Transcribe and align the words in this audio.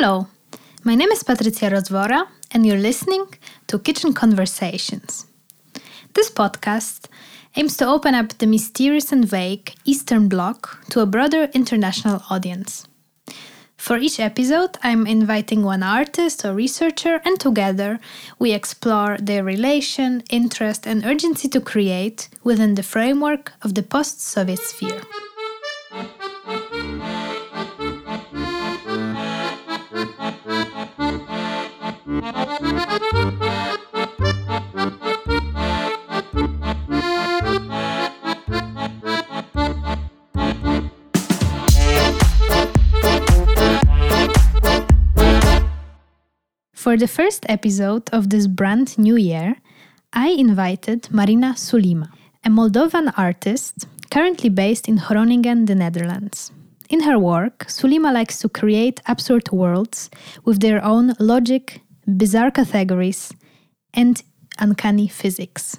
Hello, 0.00 0.28
my 0.84 0.94
name 0.94 1.10
is 1.10 1.24
Patricia 1.24 1.70
Rozvora, 1.70 2.28
and 2.52 2.64
you're 2.64 2.78
listening 2.78 3.26
to 3.66 3.80
Kitchen 3.80 4.12
Conversations. 4.12 5.26
This 6.14 6.30
podcast 6.30 7.06
aims 7.56 7.76
to 7.78 7.88
open 7.88 8.14
up 8.14 8.28
the 8.38 8.46
mysterious 8.46 9.10
and 9.10 9.24
vague 9.24 9.74
Eastern 9.84 10.28
Bloc 10.28 10.86
to 10.90 11.00
a 11.00 11.06
broader 11.06 11.48
international 11.52 12.22
audience. 12.30 12.86
For 13.76 13.98
each 13.98 14.20
episode, 14.20 14.78
I'm 14.84 15.04
inviting 15.04 15.64
one 15.64 15.82
artist 15.82 16.44
or 16.44 16.54
researcher, 16.54 17.20
and 17.24 17.40
together 17.40 17.98
we 18.38 18.52
explore 18.52 19.16
their 19.18 19.42
relation, 19.42 20.22
interest, 20.30 20.86
and 20.86 21.04
urgency 21.04 21.48
to 21.48 21.60
create 21.60 22.28
within 22.44 22.76
the 22.76 22.84
framework 22.84 23.52
of 23.62 23.74
the 23.74 23.82
post 23.82 24.20
Soviet 24.20 24.60
sphere. 24.60 25.02
For 32.08 32.16
the 46.96 47.06
first 47.06 47.44
episode 47.46 48.08
of 48.10 48.30
this 48.30 48.46
brand 48.46 48.96
new 48.96 49.16
year, 49.16 49.56
I 50.14 50.28
invited 50.28 51.12
Marina 51.12 51.52
Sulima, 51.58 52.08
a 52.42 52.48
Moldovan 52.48 53.12
artist 53.18 53.86
currently 54.10 54.48
based 54.48 54.88
in 54.88 54.96
Groningen, 54.96 55.66
the 55.66 55.74
Netherlands. 55.74 56.52
In 56.88 57.00
her 57.00 57.18
work, 57.18 57.66
Sulima 57.66 58.14
likes 58.14 58.38
to 58.38 58.48
create 58.48 59.02
absurd 59.06 59.52
worlds 59.52 60.08
with 60.46 60.60
their 60.60 60.82
own 60.82 61.12
logic, 61.18 61.82
bizarre 62.16 62.50
categories, 62.50 63.32
and 63.94 64.22
uncanny 64.58 65.08
physics. 65.08 65.76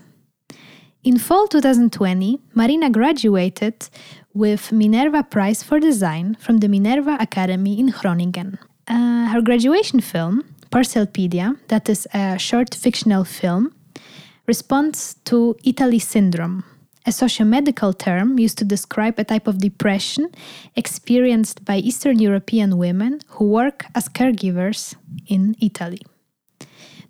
In 1.03 1.17
fall 1.17 1.47
2020, 1.47 2.39
Marina 2.53 2.89
graduated 2.89 3.89
with 4.33 4.72
Minerva 4.72 5.23
Prize 5.23 5.63
for 5.63 5.80
Design 5.80 6.38
from 6.39 6.57
the 6.57 6.67
Minerva 6.67 7.17
Academy 7.19 7.80
in 7.80 7.88
Groningen. 7.88 8.59
Uh, 8.88 9.27
her 9.27 9.41
graduation 9.41 10.02
film, 10.02 10.44
Parcelpedia, 10.72 11.57
that 11.69 11.89
is 11.89 12.07
a 12.13 12.38
short 12.38 12.75
fictional 12.75 13.23
film, 13.23 13.73
responds 14.45 15.16
to 15.25 15.55
Italy 15.63 16.00
syndrome, 16.00 16.63
a 17.05 17.11
socio-medical 17.11 17.94
term 17.94 18.38
used 18.38 18.57
to 18.57 18.66
describe 18.66 19.17
a 19.17 19.23
type 19.23 19.47
of 19.47 19.57
depression 19.57 20.30
experienced 20.75 21.66
by 21.66 21.77
Eastern 21.77 22.19
European 22.19 22.77
women 22.77 23.22
who 23.30 23.45
work 23.45 23.85
as 23.95 24.09
caregivers 24.09 24.95
in 25.27 25.55
Italy. 25.61 26.02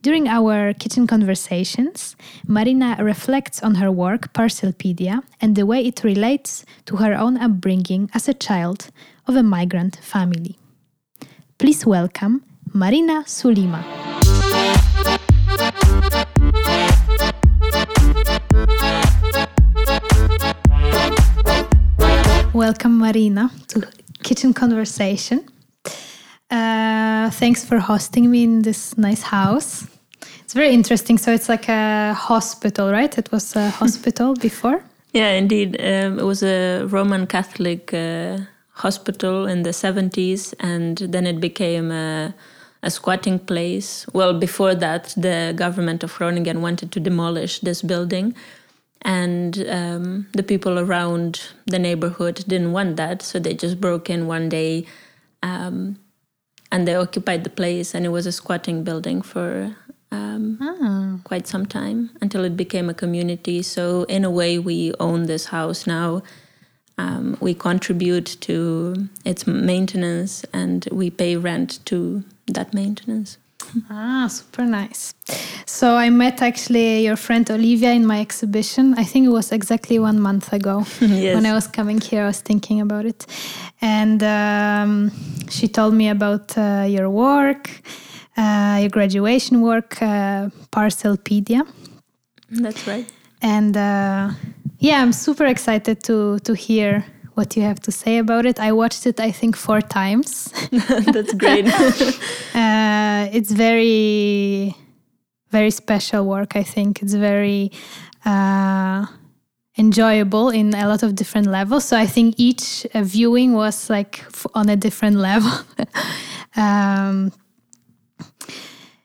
During 0.01 0.29
our 0.29 0.73
kitchen 0.73 1.07
conversations, 1.07 2.15
Marina 2.47 2.95
reflects 3.01 3.61
on 3.61 3.75
her 3.75 3.91
work, 3.91 4.31
Parcelpedia, 4.31 5.23
and 5.41 5.57
the 5.57 5.65
way 5.65 5.85
it 5.85 6.05
relates 6.05 6.63
to 6.85 6.95
her 6.97 7.13
own 7.13 7.35
upbringing 7.35 8.09
as 8.13 8.29
a 8.29 8.33
child 8.33 8.91
of 9.27 9.35
a 9.35 9.43
migrant 9.43 9.97
family. 9.97 10.57
Please 11.57 11.85
welcome 11.85 12.45
Marina 12.73 13.25
Sulima. 13.27 13.83
Welcome, 22.53 22.99
Marina, 22.99 23.51
to 23.67 23.85
Kitchen 24.23 24.53
Conversation. 24.53 25.45
Uh, 26.49 27.29
thanks 27.31 27.63
for 27.63 27.79
hosting 27.79 28.31
me 28.31 28.43
in 28.43 28.61
this 28.61 28.97
nice 28.97 29.21
house. 29.21 29.87
It's 30.41 30.53
very 30.53 30.73
interesting. 30.73 31.17
So 31.17 31.31
it's 31.31 31.47
like 31.47 31.69
a 31.69 32.13
hospital, 32.13 32.91
right? 32.91 33.15
It 33.17 33.31
was 33.31 33.55
a 33.55 33.69
hospital 33.81 34.33
before. 34.33 34.83
Yeah, 35.13 35.31
indeed. 35.31 35.79
Um, 35.79 36.19
it 36.19 36.25
was 36.25 36.43
a 36.43 36.85
Roman 36.85 37.27
Catholic 37.27 37.93
uh, 37.93 38.39
hospital 38.71 39.45
in 39.47 39.63
the 39.63 39.71
70s, 39.71 40.53
and 40.59 40.97
then 40.97 41.27
it 41.27 41.39
became 41.39 41.91
a 41.91 42.33
a 42.81 42.89
squatting 42.89 43.39
place. 43.39 44.05
Well, 44.13 44.39
before 44.39 44.75
that, 44.75 45.13
the 45.17 45.53
government 45.55 46.03
of 46.03 46.13
Groningen 46.15 46.61
wanted 46.61 46.91
to 46.93 46.99
demolish 46.99 47.59
this 47.59 47.81
building, 47.81 48.35
and 49.01 49.65
um, 49.67 50.27
the 50.33 50.43
people 50.43 50.79
around 50.79 51.41
the 51.65 51.79
neighborhood 51.79 52.43
didn't 52.47 52.71
want 52.71 52.95
that, 52.95 53.21
so 53.21 53.39
they 53.39 53.53
just 53.53 53.81
broke 53.81 54.09
in 54.09 54.27
one 54.27 54.49
day. 54.49 54.85
Um, 55.43 55.97
and 56.71 56.87
they 56.87 56.95
occupied 56.95 57.43
the 57.43 57.49
place, 57.49 57.95
and 57.95 58.05
it 58.05 58.09
was 58.09 58.25
a 58.25 58.31
squatting 58.31 58.83
building 58.83 59.21
for 59.21 59.75
um, 60.11 60.57
oh. 60.61 61.19
quite 61.23 61.47
some 61.47 61.65
time 61.65 62.11
until 62.21 62.43
it 62.43 62.55
became 62.57 62.89
a 62.89 62.93
community. 62.93 63.61
So, 63.61 64.03
in 64.03 64.23
a 64.23 64.31
way, 64.31 64.59
we 64.59 64.93
own 64.99 65.25
this 65.25 65.45
house 65.45 65.87
now. 65.87 66.23
Um, 66.97 67.37
we 67.39 67.53
contribute 67.53 68.35
to 68.41 69.07
its 69.23 69.47
maintenance 69.47 70.43
and 70.51 70.85
we 70.91 71.09
pay 71.09 71.37
rent 71.37 71.79
to 71.85 72.25
that 72.47 72.73
maintenance. 72.73 73.37
Ah, 73.89 74.27
super 74.27 74.65
nice. 74.65 75.13
So 75.65 75.95
I 75.95 76.09
met 76.09 76.41
actually 76.41 77.05
your 77.05 77.15
friend 77.15 77.49
Olivia 77.51 77.91
in 77.91 78.05
my 78.05 78.19
exhibition. 78.19 78.95
I 78.97 79.03
think 79.03 79.25
it 79.25 79.29
was 79.29 79.51
exactly 79.51 79.99
one 79.99 80.19
month 80.19 80.51
ago 80.53 80.85
yes. 80.99 80.99
when 81.35 81.45
I 81.45 81.53
was 81.53 81.67
coming 81.67 82.01
here. 82.01 82.23
I 82.23 82.27
was 82.27 82.41
thinking 82.41 82.81
about 82.81 83.05
it, 83.05 83.25
and 83.81 84.21
um, 84.23 85.11
she 85.49 85.67
told 85.67 85.93
me 85.93 86.09
about 86.09 86.57
uh, 86.57 86.85
your 86.87 87.09
work, 87.09 87.69
uh, 88.37 88.77
your 88.81 88.89
graduation 88.89 89.61
work, 89.61 90.01
uh, 90.01 90.49
Parcelpedia. 90.71 91.67
That's 92.49 92.87
right. 92.87 93.05
And 93.41 93.77
uh, 93.77 94.31
yeah, 94.79 95.01
I'm 95.01 95.13
super 95.13 95.45
excited 95.45 96.03
to 96.03 96.39
to 96.39 96.53
hear 96.53 97.05
what 97.39 97.55
you 97.55 97.63
have 97.63 97.79
to 97.79 97.91
say 97.91 98.17
about 98.17 98.45
it. 98.45 98.59
I 98.59 98.71
watched 98.73 99.03
it, 99.07 99.17
I 99.19 99.31
think, 99.31 99.55
four 99.55 99.81
times. 99.81 100.29
That's 101.15 101.33
great. 101.33 101.65
uh, 102.63 103.37
it's 103.37 103.51
very, 103.51 104.75
very 105.49 105.71
special 105.71 106.25
work. 106.25 106.57
I 106.57 106.63
think 106.63 107.01
it's 107.01 107.13
very 107.13 107.71
uh, 108.25 109.05
enjoyable 109.77 110.49
in 110.49 110.73
a 110.73 110.85
lot 110.91 111.01
of 111.01 111.15
different 111.15 111.47
levels. 111.47 111.85
So 111.85 111.95
I 111.97 112.07
think 112.07 112.35
each 112.37 112.85
uh, 112.93 113.03
viewing 113.03 113.53
was 113.53 113.89
like 113.89 114.13
on 114.53 114.67
a 114.67 114.75
different 114.75 115.15
level. 115.29 115.55
um, 116.57 117.31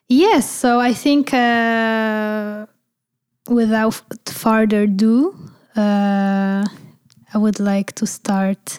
yes. 0.08 0.50
So 0.50 0.80
I 0.80 0.92
think 0.92 1.32
uh, 1.32 2.66
without 3.48 3.94
further 4.26 4.82
ado. 4.82 5.16
I 7.34 7.38
would 7.38 7.58
like 7.58 7.92
to 7.96 8.06
start. 8.06 8.78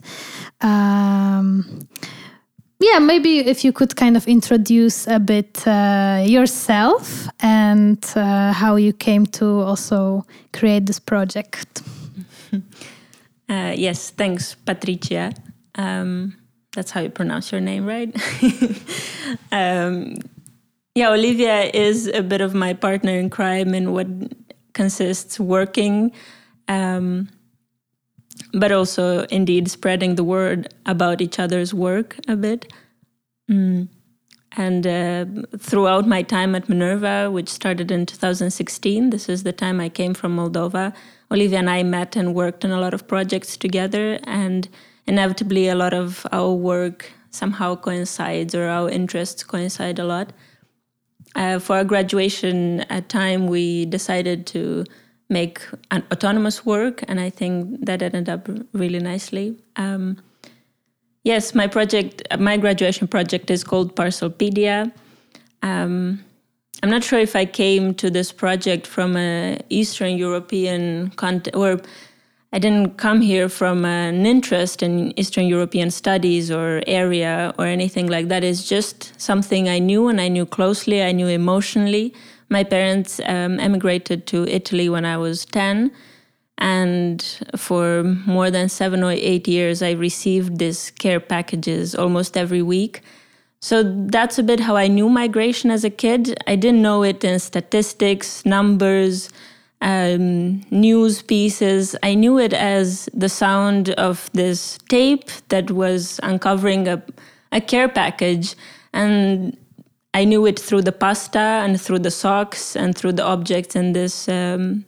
Um, 0.62 1.88
yeah, 2.80 3.00
maybe 3.00 3.40
if 3.40 3.66
you 3.66 3.74
could 3.74 3.96
kind 3.96 4.16
of 4.16 4.28
introduce 4.28 5.08
a 5.08 5.20
bit 5.20 5.68
uh, 5.68 6.24
yourself 6.26 7.28
and 7.40 8.04
uh, 8.16 8.54
how 8.54 8.78
you 8.78 8.94
came 8.94 9.26
to 9.28 9.62
also 9.62 10.26
create 10.54 10.86
this 10.86 11.00
project. 11.00 11.82
uh, 13.50 13.74
yes, 13.76 14.12
thanks, 14.12 14.56
Patricia. 14.56 15.34
Um, 15.76 16.36
that's 16.74 16.92
how 16.92 17.02
you 17.02 17.10
pronounce 17.10 17.52
your 17.52 17.62
name, 17.62 17.86
right? 17.86 18.14
um, 19.52 20.16
yeah, 20.96 21.10
Olivia 21.10 21.64
is 21.74 22.08
a 22.08 22.22
bit 22.22 22.42
of 22.42 22.54
my 22.54 22.74
partner 22.74 23.12
in 23.12 23.30
crime 23.30 23.74
in 23.74 23.92
what 23.92 24.08
consists 24.74 25.40
working 25.40 26.12
um, 26.68 27.30
but 28.56 28.72
also 28.72 29.26
indeed 29.26 29.70
spreading 29.70 30.16
the 30.16 30.24
word 30.24 30.74
about 30.86 31.22
each 31.22 31.40
other's 31.40 31.74
work 31.74 32.18
a 32.28 32.36
bit. 32.36 32.72
Mm. 33.52 33.90
And 34.58 34.88
uh, 34.88 35.26
throughout 35.58 36.08
my 36.08 36.22
time 36.22 36.56
at 36.56 36.70
Minerva, 36.70 37.30
which 37.30 37.50
started 37.50 37.92
in 37.92 38.06
2016, 38.06 39.10
this 39.10 39.28
is 39.28 39.44
the 39.44 39.52
time 39.52 39.82
I 39.82 39.90
came 39.90 40.14
from 40.14 40.38
Moldova, 40.38 40.94
Olivia 41.30 41.60
and 41.60 41.70
I 41.70 41.84
met 41.84 42.16
and 42.16 42.34
worked 42.34 42.64
on 42.64 42.72
a 42.72 42.80
lot 42.80 42.94
of 42.94 43.06
projects 43.06 43.58
together. 43.58 44.20
And 44.24 44.70
inevitably, 45.06 45.68
a 45.68 45.76
lot 45.76 45.94
of 45.94 46.26
our 46.32 46.54
work 46.54 47.12
somehow 47.32 47.76
coincides 47.76 48.56
or 48.56 48.68
our 48.70 48.90
interests 48.90 49.44
coincide 49.44 50.00
a 50.00 50.06
lot. 50.06 50.32
Uh, 51.36 51.60
for 51.60 51.76
our 51.76 51.84
graduation 51.84 52.82
at 52.90 53.10
time, 53.10 53.48
we 53.48 53.86
decided 53.86 54.48
to 54.48 54.86
make 55.30 55.60
an 55.92 56.04
autonomous 56.12 56.66
work, 56.66 57.04
and 57.08 57.20
I 57.20 57.30
think 57.30 57.86
that 57.86 58.02
ended 58.02 58.30
up 58.30 58.48
really 58.74 59.00
nicely. 59.00 59.56
Um, 59.76 60.18
yes, 61.24 61.56
my 61.56 61.68
project, 61.68 62.22
my 62.40 62.58
graduation 62.58 63.08
project 63.08 63.50
is 63.50 63.64
called 63.64 63.96
Parcelpedia. 63.96 64.92
Um, 65.64 66.24
I'm 66.84 66.90
not 66.90 67.04
sure 67.04 67.20
if 67.20 67.36
I 67.36 67.46
came 67.46 67.96
to 67.96 68.10
this 68.12 68.32
project 68.32 68.86
from 68.86 69.16
an 69.16 69.62
Eastern 69.70 70.18
European 70.18 71.10
context, 71.12 71.56
or 71.56 71.82
I 72.54 72.60
didn't 72.60 72.98
come 72.98 73.22
here 73.22 73.50
from 73.50 73.84
an 73.84 74.26
interest 74.26 74.84
in 74.84 75.18
Eastern 75.20 75.46
European 75.46 75.90
studies 75.90 76.52
or 76.52 76.82
area 76.88 77.54
or 77.58 77.66
anything 77.66 78.08
like 78.08 78.28
that. 78.28 78.44
It's 78.44 78.68
just 78.68 79.20
something 79.20 79.68
I 79.68 79.80
knew 79.80 80.08
and 80.08 80.22
I 80.22 80.28
knew 80.28 80.46
closely, 80.46 81.02
I 81.02 81.12
knew 81.12 81.28
emotionally. 81.28 82.14
My 82.50 82.64
parents 82.64 83.20
um, 83.26 83.60
emigrated 83.60 84.28
to 84.28 84.48
Italy 84.48 84.90
when 84.90 85.06
I 85.06 85.18
was 85.18 85.46
10. 85.46 85.92
And 86.58 87.22
for 87.56 88.04
more 88.04 88.50
than 88.50 88.70
seven 88.70 89.04
or 89.04 89.12
eight 89.12 89.48
years, 89.48 89.82
I 89.82 89.92
received 89.92 90.58
these 90.58 90.92
care 90.92 91.20
packages 91.20 91.96
almost 91.96 92.38
every 92.38 92.62
week. 92.62 93.02
So 93.60 93.84
that's 93.84 94.38
a 94.38 94.44
bit 94.44 94.60
how 94.60 94.76
I 94.76 94.88
knew 94.88 95.10
migration 95.10 95.72
as 95.72 95.84
a 95.84 95.90
kid. 95.90 96.38
I 96.48 96.56
didn't 96.56 96.82
know 96.82 97.04
it 97.04 97.24
in 97.24 97.40
statistics, 97.40 98.46
numbers, 98.46 99.30
um, 99.82 100.62
news 100.72 101.22
pieces. 101.22 101.96
I 102.04 102.14
knew 102.14 102.38
it 102.40 102.54
as 102.54 103.10
the 103.14 103.30
sound 103.30 103.90
of 103.92 104.30
this 104.34 104.78
tape 104.88 105.30
that 105.50 105.72
was 105.72 106.20
uncovering 106.24 106.88
a, 106.88 107.04
a 107.52 107.60
care 107.60 107.90
package. 107.90 108.56
And 108.94 109.58
I 110.16 110.24
knew 110.24 110.46
it 110.46 110.58
through 110.58 110.84
the 110.84 110.94
pasta 110.94 111.46
and 111.64 111.80
through 111.80 112.00
the 112.00 112.12
socks 112.12 112.76
and 112.78 112.98
through 112.98 113.14
the 113.14 113.24
objects 113.24 113.76
in 113.76 113.92
this 113.92 114.30
um, 114.30 114.86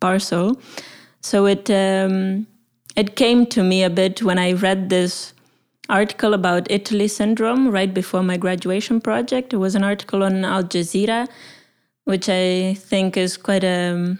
parcel. 0.00 0.58
So 1.20 1.44
it 1.44 1.70
um, 1.70 2.46
it 2.96 3.14
came 3.14 3.44
to 3.46 3.62
me 3.62 3.82
a 3.84 3.90
bit 3.90 4.22
when 4.22 4.38
I 4.38 4.52
read 4.52 4.88
this 4.88 5.34
article 5.90 6.32
about 6.32 6.70
Italy 6.70 7.08
syndrome 7.08 7.68
right 7.68 7.92
before 7.92 8.22
my 8.22 8.38
graduation 8.38 9.02
project. 9.02 9.52
It 9.52 9.58
was 9.58 9.74
an 9.74 9.84
article 9.84 10.22
on 10.22 10.44
Al 10.44 10.64
Jazeera, 10.64 11.28
which 12.04 12.30
I 12.30 12.74
think 12.74 13.18
is 13.18 13.36
quite 13.36 13.64
a 13.64 14.16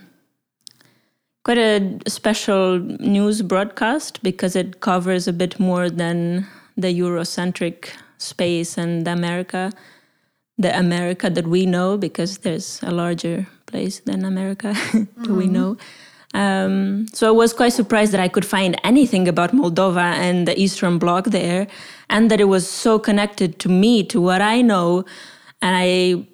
quite 1.43 1.59
a 1.59 1.99
special 2.07 2.79
news 2.79 3.41
broadcast 3.41 4.23
because 4.23 4.55
it 4.57 4.81
covers 4.81 5.27
a 5.27 5.33
bit 5.33 5.59
more 5.59 5.89
than 5.89 6.47
the 6.77 6.93
Eurocentric 7.01 7.89
space 8.19 8.77
and 8.77 9.09
America, 9.09 9.73
the 10.61 10.77
America 10.79 11.31
that 11.31 11.47
we 11.47 11.67
know, 11.67 11.97
because 11.97 12.39
there's 12.39 12.83
a 12.83 12.91
larger 12.91 13.47
place 13.67 14.01
than 14.01 14.25
America 14.25 14.73
that 14.93 15.09
mm-hmm. 15.17 15.37
we 15.37 15.47
know. 15.47 15.77
Um, 16.33 17.09
so 17.13 17.27
I 17.27 17.33
was 17.33 17.53
quite 17.53 17.73
surprised 17.73 18.13
that 18.13 18.21
I 18.21 18.29
could 18.29 18.47
find 18.47 18.79
anything 18.85 19.27
about 19.27 19.53
Moldova 19.53 20.15
and 20.15 20.47
the 20.47 20.59
Eastern 20.61 20.99
Bloc 20.99 21.25
there, 21.27 21.67
and 22.09 22.31
that 22.31 22.41
it 22.41 22.45
was 22.45 22.69
so 22.71 22.99
connected 22.99 23.59
to 23.61 23.69
me, 23.69 24.05
to 24.05 24.21
what 24.21 24.41
I 24.41 24.63
know. 24.63 25.05
And 25.63 25.77
I 25.77 26.27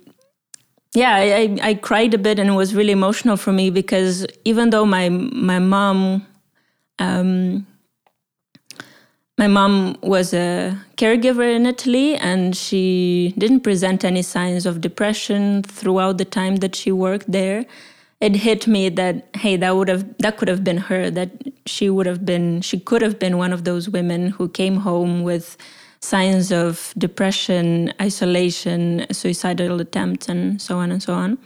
yeah, 0.97 1.15
I, 1.15 1.59
I 1.63 1.75
cried 1.75 2.15
a 2.15 2.19
bit 2.19 2.39
and 2.39 2.49
it 2.49 2.55
was 2.55 2.75
really 2.75 2.93
emotional 2.93 3.37
for 3.37 3.53
me 3.53 3.69
because 3.69 4.27
even 4.47 4.71
though 4.71 4.87
my 4.87 5.11
my 5.11 5.59
mom 5.59 6.27
um, 6.99 7.67
my 9.39 9.47
mom 9.47 9.97
was 10.03 10.33
a 10.33 10.79
caregiver 10.97 11.55
in 11.55 11.67
Italy 11.67 12.17
and 12.17 12.57
she 12.57 13.35
didn't 13.37 13.61
present 13.61 14.05
any 14.05 14.23
signs 14.23 14.65
of 14.65 14.81
depression 14.81 15.63
throughout 15.63 16.17
the 16.17 16.25
time 16.25 16.57
that 16.57 16.75
she 16.75 16.91
worked 16.91 17.31
there. 17.31 17.67
It 18.21 18.37
hit 18.37 18.67
me 18.67 18.89
that 18.89 19.29
hey 19.35 19.57
that 19.57 19.77
would 19.77 19.89
have 19.89 20.17
that 20.19 20.39
could 20.39 20.49
have 20.49 20.65
been 20.65 20.79
her 20.79 21.11
that 21.11 21.31
she 21.67 21.91
would 21.91 22.07
have 22.07 22.25
been 22.25 22.63
she 22.63 22.81
could 22.81 23.03
have 23.03 23.19
been 23.19 23.37
one 23.37 23.53
of 23.53 23.65
those 23.65 23.91
women 23.91 24.31
who 24.31 24.49
came 24.49 24.77
home 24.77 25.23
with 25.23 25.59
signs 26.01 26.51
of 26.51 26.95
depression, 26.97 27.93
isolation, 28.01 29.07
suicidal 29.13 29.81
attempts, 29.81 30.29
and 30.31 30.63
so 30.63 30.79
on 30.79 30.91
and 30.91 31.03
so 31.03 31.13
on. 31.13 31.39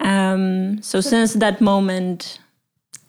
Um, 0.00 0.82
so 0.82 1.00
since 1.00 1.34
that 1.34 1.60
moment, 1.60 2.40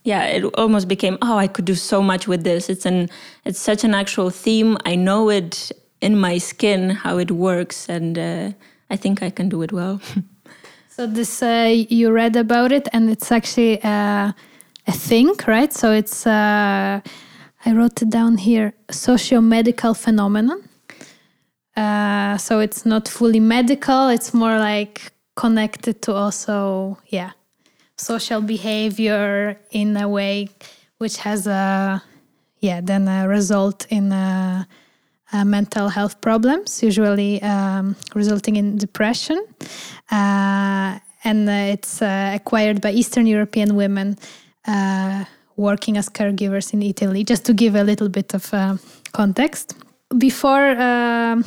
yeah, 0.07 0.23
it 0.23 0.45
almost 0.53 0.87
became 0.87 1.17
oh, 1.21 1.37
I 1.37 1.47
could 1.47 1.65
do 1.65 1.75
so 1.75 2.01
much 2.01 2.27
with 2.29 2.43
this. 2.43 2.69
It's 2.69 2.85
an 2.85 3.09
it's 3.43 3.59
such 3.59 3.83
an 3.83 3.93
actual 3.93 4.29
theme. 4.29 4.77
I 4.85 4.95
know 4.95 5.29
it 5.29 5.71
in 5.99 6.17
my 6.17 6.37
skin 6.39 6.91
how 6.91 7.17
it 7.17 7.31
works, 7.31 7.89
and 7.89 8.17
uh, 8.17 8.51
I 8.89 8.95
think 8.95 9.21
I 9.21 9.29
can 9.29 9.49
do 9.49 9.61
it 9.63 9.73
well. 9.73 9.99
so 10.89 11.07
this 11.07 11.43
uh, 11.43 11.85
you 11.89 12.11
read 12.11 12.37
about 12.37 12.71
it, 12.71 12.87
and 12.93 13.09
it's 13.09 13.31
actually 13.33 13.83
uh, 13.83 14.31
a 14.87 14.93
thing, 14.93 15.35
right? 15.45 15.73
So 15.73 15.91
it's 15.91 16.25
uh, 16.25 17.01
I 17.65 17.73
wrote 17.73 18.01
it 18.01 18.09
down 18.09 18.37
here 18.37 18.73
socio-medical 18.89 19.93
phenomenon. 19.93 20.63
Uh, 21.75 22.37
so 22.37 22.59
it's 22.59 22.85
not 22.85 23.09
fully 23.09 23.41
medical, 23.41 24.07
it's 24.07 24.33
more 24.33 24.57
like 24.57 25.11
connected 25.35 26.01
to 26.01 26.13
also, 26.13 26.97
yeah, 27.07 27.31
social 27.97 28.41
behavior 28.41 29.59
in 29.71 29.97
a 29.97 30.07
way 30.07 30.49
which 30.97 31.17
has 31.17 31.47
a, 31.47 32.01
yeah, 32.59 32.81
then 32.81 33.07
a 33.07 33.27
result 33.27 33.85
in 33.89 34.11
a, 34.11 34.67
a 35.33 35.45
mental 35.45 35.89
health 35.89 36.19
problems, 36.21 36.81
usually 36.81 37.41
um, 37.41 37.95
resulting 38.15 38.55
in 38.55 38.77
depression. 38.77 39.43
Uh, 40.11 40.97
and 41.23 41.49
uh, 41.49 41.73
it's 41.73 42.01
uh, 42.01 42.31
acquired 42.35 42.81
by 42.81 42.91
Eastern 42.91 43.27
European 43.27 43.75
women 43.75 44.17
uh, 44.67 45.25
working 45.55 45.97
as 45.97 46.09
caregivers 46.09 46.73
in 46.73 46.81
Italy, 46.81 47.23
just 47.23 47.45
to 47.45 47.53
give 47.53 47.75
a 47.75 47.83
little 47.83 48.09
bit 48.09 48.33
of 48.33 48.53
uh, 48.53 48.77
context. 49.11 49.75
Before 50.17 50.69
uh, 50.69 51.41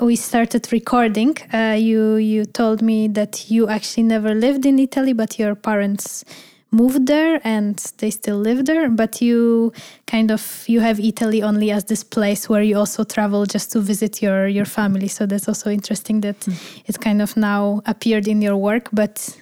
we 0.00 0.16
started 0.16 0.72
recording, 0.72 1.36
uh, 1.52 1.76
you 1.78 2.16
you 2.16 2.44
told 2.44 2.82
me 2.82 3.08
that 3.08 3.50
you 3.50 3.68
actually 3.68 4.02
never 4.04 4.34
lived 4.34 4.66
in 4.66 4.78
Italy, 4.78 5.12
but 5.12 5.38
your 5.38 5.54
parents 5.54 6.24
moved 6.70 7.06
there 7.06 7.40
and 7.44 7.76
they 7.98 8.10
still 8.10 8.36
live 8.36 8.64
there 8.64 8.90
but 8.90 9.22
you 9.22 9.72
kind 10.08 10.32
of 10.32 10.64
you 10.66 10.80
have 10.80 10.98
italy 10.98 11.40
only 11.40 11.70
as 11.70 11.84
this 11.84 12.02
place 12.02 12.48
where 12.48 12.62
you 12.62 12.76
also 12.76 13.04
travel 13.04 13.46
just 13.46 13.70
to 13.70 13.78
visit 13.78 14.20
your 14.20 14.48
your 14.48 14.64
family 14.64 15.06
so 15.06 15.24
that's 15.24 15.46
also 15.46 15.70
interesting 15.70 16.20
that 16.20 16.40
mm. 16.40 16.82
it 16.86 16.98
kind 16.98 17.22
of 17.22 17.36
now 17.36 17.80
appeared 17.86 18.26
in 18.26 18.42
your 18.42 18.56
work 18.56 18.88
but 18.92 19.40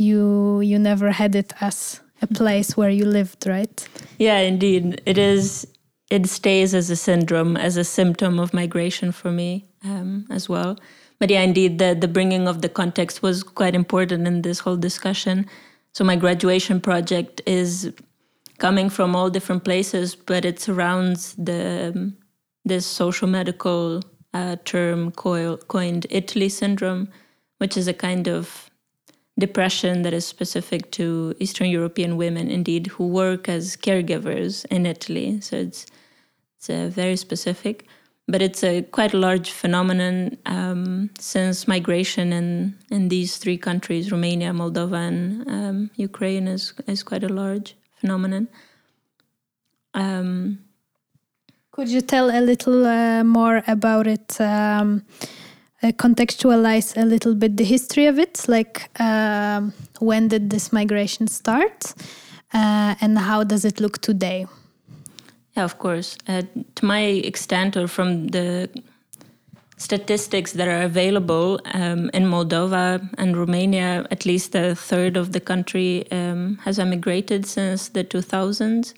you 0.00 0.60
you 0.60 0.78
never 0.78 1.10
had 1.10 1.34
it 1.34 1.52
as 1.60 2.00
a 2.22 2.26
place 2.26 2.76
where 2.76 2.90
you 2.90 3.04
lived, 3.04 3.46
right? 3.46 3.88
Yeah, 4.18 4.38
indeed. 4.38 5.00
It 5.06 5.18
is. 5.18 5.66
It 6.10 6.26
stays 6.26 6.74
as 6.74 6.90
a 6.90 6.96
syndrome, 6.96 7.56
as 7.56 7.76
a 7.76 7.84
symptom 7.84 8.40
of 8.40 8.52
migration 8.52 9.12
for 9.12 9.30
me 9.30 9.69
um, 9.84 10.26
as 10.30 10.48
well. 10.48 10.76
But 11.18 11.30
yeah, 11.30 11.42
indeed, 11.42 11.78
the 11.78 11.94
the 11.94 12.08
bringing 12.08 12.48
of 12.48 12.62
the 12.62 12.68
context 12.68 13.22
was 13.22 13.42
quite 13.42 13.74
important 13.74 14.26
in 14.26 14.42
this 14.42 14.60
whole 14.60 14.76
discussion. 14.76 15.46
So 15.92 16.04
my 16.04 16.16
graduation 16.16 16.80
project 16.80 17.42
is 17.46 17.92
coming 18.58 18.90
from 18.90 19.16
all 19.16 19.30
different 19.30 19.64
places, 19.64 20.14
but 20.14 20.44
it 20.44 20.60
surrounds 20.60 21.34
the 21.34 22.12
this 22.64 22.86
social 22.86 23.28
medical 23.28 24.02
uh, 24.34 24.56
term 24.64 25.10
coined 25.12 26.06
Italy 26.10 26.48
syndrome, 26.48 27.08
which 27.58 27.76
is 27.76 27.88
a 27.88 27.94
kind 27.94 28.28
of 28.28 28.70
depression 29.38 30.02
that 30.02 30.12
is 30.12 30.26
specific 30.26 30.90
to 30.92 31.34
Eastern 31.40 31.68
European 31.68 32.16
women, 32.16 32.50
indeed, 32.50 32.86
who 32.88 33.06
work 33.08 33.48
as 33.48 33.76
caregivers 33.76 34.64
in 34.66 34.86
Italy. 34.86 35.40
So 35.40 35.56
it's 35.56 35.86
it's 36.56 36.70
uh, 36.70 36.88
very 36.94 37.16
specific, 37.16 37.86
but 38.30 38.42
it's 38.42 38.62
a 38.62 38.82
quite 38.82 39.14
a 39.14 39.18
large 39.18 39.50
phenomenon 39.50 40.36
um, 40.46 41.10
since 41.18 41.66
migration 41.68 42.32
in 42.32 42.76
in 42.90 43.08
these 43.08 43.36
three 43.36 43.58
countries, 43.58 44.10
Romania, 44.12 44.52
Moldova, 44.52 45.08
and 45.08 45.48
um, 45.48 45.90
Ukraine, 45.96 46.48
is 46.48 46.74
is 46.86 47.02
quite 47.02 47.24
a 47.24 47.28
large 47.28 47.76
phenomenon. 48.00 48.48
Um, 49.94 50.58
Could 51.72 51.88
you 51.88 52.00
tell 52.00 52.30
a 52.30 52.40
little 52.40 52.86
uh, 52.86 53.24
more 53.24 53.62
about 53.66 54.06
it? 54.06 54.40
Um, 54.40 55.04
uh, 55.82 55.92
contextualize 55.92 56.94
a 57.00 57.06
little 57.06 57.34
bit 57.34 57.56
the 57.56 57.64
history 57.64 58.06
of 58.06 58.18
it 58.18 58.44
like 58.48 58.90
um, 59.00 59.72
when 59.98 60.28
did 60.28 60.50
this 60.50 60.72
migration 60.72 61.26
start 61.26 61.94
uh, 62.52 62.94
and 63.00 63.18
how 63.18 63.42
does 63.42 63.64
it 63.64 63.80
look 63.80 63.98
today 64.02 64.46
yeah 65.56 65.64
of 65.64 65.78
course 65.78 66.16
uh, 66.28 66.42
to 66.74 66.84
my 66.84 67.00
extent 67.00 67.76
or 67.76 67.88
from 67.88 68.28
the 68.28 68.68
statistics 69.76 70.52
that 70.52 70.68
are 70.68 70.82
available 70.82 71.58
um, 71.72 72.10
in 72.12 72.24
moldova 72.24 73.08
and 73.16 73.36
romania 73.36 74.06
at 74.10 74.26
least 74.26 74.54
a 74.54 74.74
third 74.74 75.16
of 75.16 75.32
the 75.32 75.40
country 75.40 76.10
um, 76.12 76.58
has 76.64 76.78
emigrated 76.78 77.46
since 77.46 77.88
the 77.88 78.04
2000s 78.04 78.92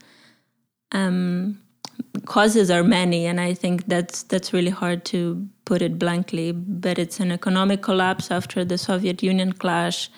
um, 0.92 1.58
causes 2.24 2.70
are 2.70 2.84
many, 2.84 3.26
and 3.26 3.40
I 3.40 3.54
think 3.54 3.86
that's 3.86 4.22
that's 4.24 4.52
really 4.52 4.70
hard 4.70 5.04
to 5.06 5.46
put 5.64 5.82
it 5.82 5.98
blankly. 5.98 6.52
But 6.52 6.98
it's 6.98 7.20
an 7.20 7.32
economic 7.32 7.82
collapse 7.82 8.30
after 8.30 8.64
the 8.64 8.78
Soviet 8.78 9.22
Union 9.22 9.52
clash. 9.52 10.10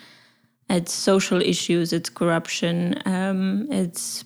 It's 0.69 0.91
social 0.91 1.41
issues. 1.41 1.93
It's 1.93 2.09
corruption. 2.09 3.01
Um, 3.05 3.67
it's 3.71 4.25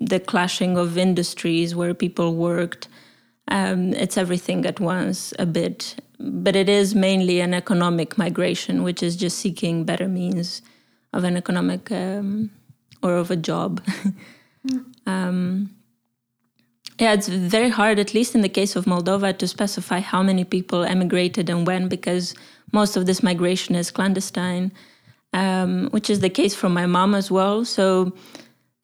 the 0.00 0.20
clashing 0.20 0.76
of 0.76 0.98
industries 0.98 1.74
where 1.74 1.94
people 1.94 2.34
worked. 2.34 2.88
Um, 3.48 3.92
it's 3.92 4.18
everything 4.18 4.66
at 4.66 4.80
once 4.80 5.32
a 5.38 5.46
bit, 5.46 6.00
but 6.18 6.56
it 6.56 6.68
is 6.68 6.94
mainly 6.94 7.40
an 7.40 7.54
economic 7.54 8.18
migration, 8.18 8.82
which 8.82 9.02
is 9.02 9.16
just 9.16 9.38
seeking 9.38 9.84
better 9.84 10.08
means 10.08 10.62
of 11.12 11.24
an 11.24 11.36
economic 11.36 11.90
um, 11.92 12.50
or 13.02 13.16
of 13.16 13.30
a 13.30 13.36
job. 13.36 13.82
Um, 15.06 15.70
yeah, 16.98 17.12
it's 17.12 17.28
very 17.28 17.68
hard, 17.68 17.98
at 17.98 18.14
least 18.14 18.34
in 18.34 18.40
the 18.40 18.48
case 18.48 18.74
of 18.74 18.86
Moldova, 18.86 19.36
to 19.38 19.46
specify 19.46 20.00
how 20.00 20.22
many 20.22 20.44
people 20.44 20.82
emigrated 20.82 21.50
and 21.50 21.66
when, 21.66 21.88
because 21.88 22.34
most 22.72 22.96
of 22.96 23.06
this 23.06 23.22
migration 23.22 23.74
is 23.74 23.90
clandestine, 23.90 24.72
um, 25.32 25.88
which 25.90 26.08
is 26.08 26.20
the 26.20 26.30
case 26.30 26.54
for 26.54 26.68
my 26.68 26.86
mom 26.86 27.14
as 27.14 27.30
well. 27.30 27.64
So, 27.64 28.12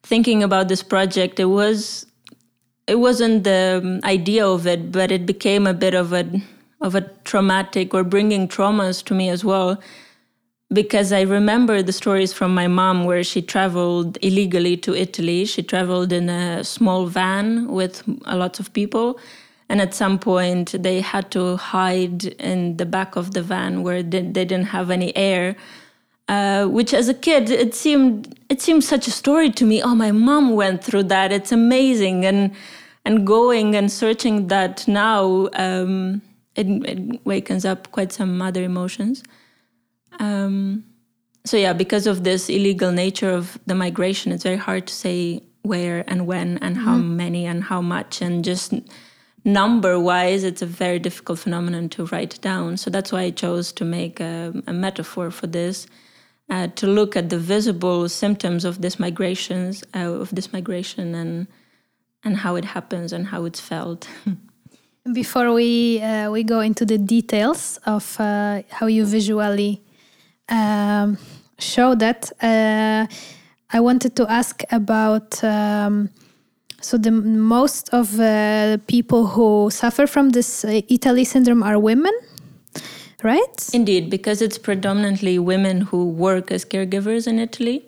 thinking 0.03 0.43
about 0.43 0.67
this 0.67 0.83
project, 0.83 1.39
it 1.39 1.45
was 1.45 2.05
it 2.85 2.95
wasn't 2.95 3.43
the 3.45 3.81
um, 3.81 3.99
idea 4.03 4.45
of 4.45 4.67
it, 4.67 4.91
but 4.91 5.09
it 5.11 5.25
became 5.25 5.65
a 5.65 5.73
bit 5.73 5.93
of 5.93 6.13
a 6.13 6.41
of 6.81 6.95
a 6.95 7.01
traumatic 7.23 7.93
or 7.93 8.03
bringing 8.03 8.47
traumas 8.47 9.03
to 9.05 9.13
me 9.13 9.29
as 9.29 9.43
well 9.43 9.81
because 10.73 11.13
I 11.13 11.21
remember 11.21 11.83
the 11.83 11.93
stories 11.93 12.33
from 12.33 12.53
my 12.53 12.67
mom 12.67 13.05
where 13.05 13.23
she 13.23 13.41
traveled 13.41 14.17
illegally 14.21 14.75
to 14.77 14.95
Italy. 14.95 15.45
She 15.45 15.61
traveled 15.61 16.11
in 16.11 16.29
a 16.29 16.63
small 16.63 17.05
van 17.05 17.67
with 17.67 18.03
a 18.25 18.35
lot 18.35 18.59
of 18.59 18.73
people. 18.73 19.19
And 19.69 19.79
at 19.81 19.93
some 19.93 20.19
point, 20.19 20.75
they 20.81 21.01
had 21.01 21.31
to 21.31 21.57
hide 21.57 22.25
in 22.25 22.77
the 22.77 22.85
back 22.85 23.15
of 23.15 23.33
the 23.33 23.43
van 23.43 23.83
where 23.83 24.03
they, 24.03 24.21
they 24.21 24.45
didn't 24.45 24.67
have 24.67 24.89
any 24.89 25.15
air. 25.15 25.55
Uh, 26.29 26.65
which, 26.67 26.93
as 26.93 27.09
a 27.09 27.13
kid, 27.13 27.49
it 27.49 27.75
seemed 27.75 28.39
it 28.49 28.61
seemed 28.61 28.83
such 28.83 29.07
a 29.07 29.11
story 29.11 29.49
to 29.51 29.65
me. 29.65 29.81
Oh, 29.81 29.93
my 29.93 30.11
mom 30.11 30.55
went 30.55 30.83
through 30.83 31.03
that. 31.03 31.31
It's 31.33 31.51
amazing, 31.51 32.25
and 32.25 32.51
and 33.05 33.27
going 33.27 33.75
and 33.75 33.91
searching 33.91 34.47
that 34.47 34.87
now, 34.87 35.49
um, 35.53 36.21
it, 36.55 36.67
it 36.67 37.25
wakens 37.25 37.65
up 37.65 37.91
quite 37.91 38.13
some 38.13 38.41
other 38.41 38.63
emotions. 38.63 39.23
Um, 40.19 40.85
so 41.45 41.57
yeah, 41.57 41.73
because 41.73 42.07
of 42.07 42.23
this 42.23 42.49
illegal 42.49 42.91
nature 42.91 43.31
of 43.31 43.59
the 43.65 43.75
migration, 43.75 44.31
it's 44.31 44.43
very 44.43 44.55
hard 44.55 44.87
to 44.87 44.93
say 44.93 45.43
where 45.63 46.03
and 46.07 46.27
when 46.27 46.57
and 46.59 46.77
how 46.77 46.95
mm-hmm. 46.95 47.17
many 47.17 47.45
and 47.45 47.63
how 47.63 47.81
much 47.81 48.21
and 48.21 48.43
just 48.45 48.73
number 49.45 49.99
wise 49.99 50.43
it's 50.43 50.61
a 50.61 50.65
very 50.65 50.99
difficult 50.99 51.39
phenomenon 51.39 51.89
to 51.89 52.05
write 52.07 52.39
down 52.41 52.77
so 52.77 52.89
that's 52.89 53.11
why 53.11 53.21
i 53.21 53.29
chose 53.29 53.71
to 53.71 53.83
make 53.83 54.19
a, 54.19 54.53
a 54.67 54.73
metaphor 54.73 55.31
for 55.31 55.47
this 55.47 55.87
uh, 56.49 56.67
to 56.75 56.87
look 56.87 57.15
at 57.15 57.29
the 57.29 57.37
visible 57.37 58.09
symptoms 58.09 58.65
of 58.65 58.81
this 58.81 58.99
migrations 58.99 59.83
uh, 59.95 60.21
of 60.21 60.29
this 60.35 60.51
migration 60.53 61.15
and 61.15 61.47
and 62.25 62.37
how 62.37 62.55
it 62.55 62.65
happens 62.65 63.11
and 63.13 63.27
how 63.27 63.45
it's 63.45 63.59
felt 63.59 64.07
before 65.13 65.53
we 65.53 66.01
uh, 66.01 66.29
we 66.31 66.43
go 66.43 66.59
into 66.59 66.85
the 66.85 66.97
details 66.97 67.79
of 67.85 68.19
uh, 68.19 68.61
how 68.69 68.87
you 68.87 69.05
visually 69.05 69.81
um, 70.49 71.17
show 71.59 71.95
that, 71.95 72.31
uh, 72.41 73.07
I 73.71 73.79
wanted 73.79 74.15
to 74.17 74.29
ask 74.29 74.63
about. 74.71 75.43
Um, 75.43 76.09
so 76.81 76.97
the 76.97 77.11
most 77.11 77.89
of 77.93 78.19
uh, 78.19 78.77
people 78.87 79.27
who 79.27 79.69
suffer 79.71 80.05
from 80.05 80.31
this 80.31 80.65
Italy 80.65 81.23
syndrome 81.23 81.63
are 81.63 81.79
women, 81.79 82.13
right? 83.23 83.69
Indeed, 83.73 84.09
because 84.09 84.41
it's 84.41 84.57
predominantly 84.57 85.39
women 85.39 85.81
who 85.81 86.09
work 86.09 86.51
as 86.51 86.65
caregivers 86.65 87.27
in 87.27 87.39
Italy. 87.39 87.85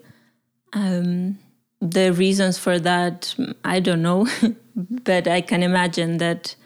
Um, 0.72 1.38
the 1.80 2.12
reasons 2.12 2.58
for 2.58 2.78
that, 2.78 3.34
I 3.64 3.80
don't 3.80 4.02
know, 4.02 4.26
but 4.74 5.28
I 5.28 5.40
can 5.40 5.62
imagine 5.62 6.18
that 6.18 6.56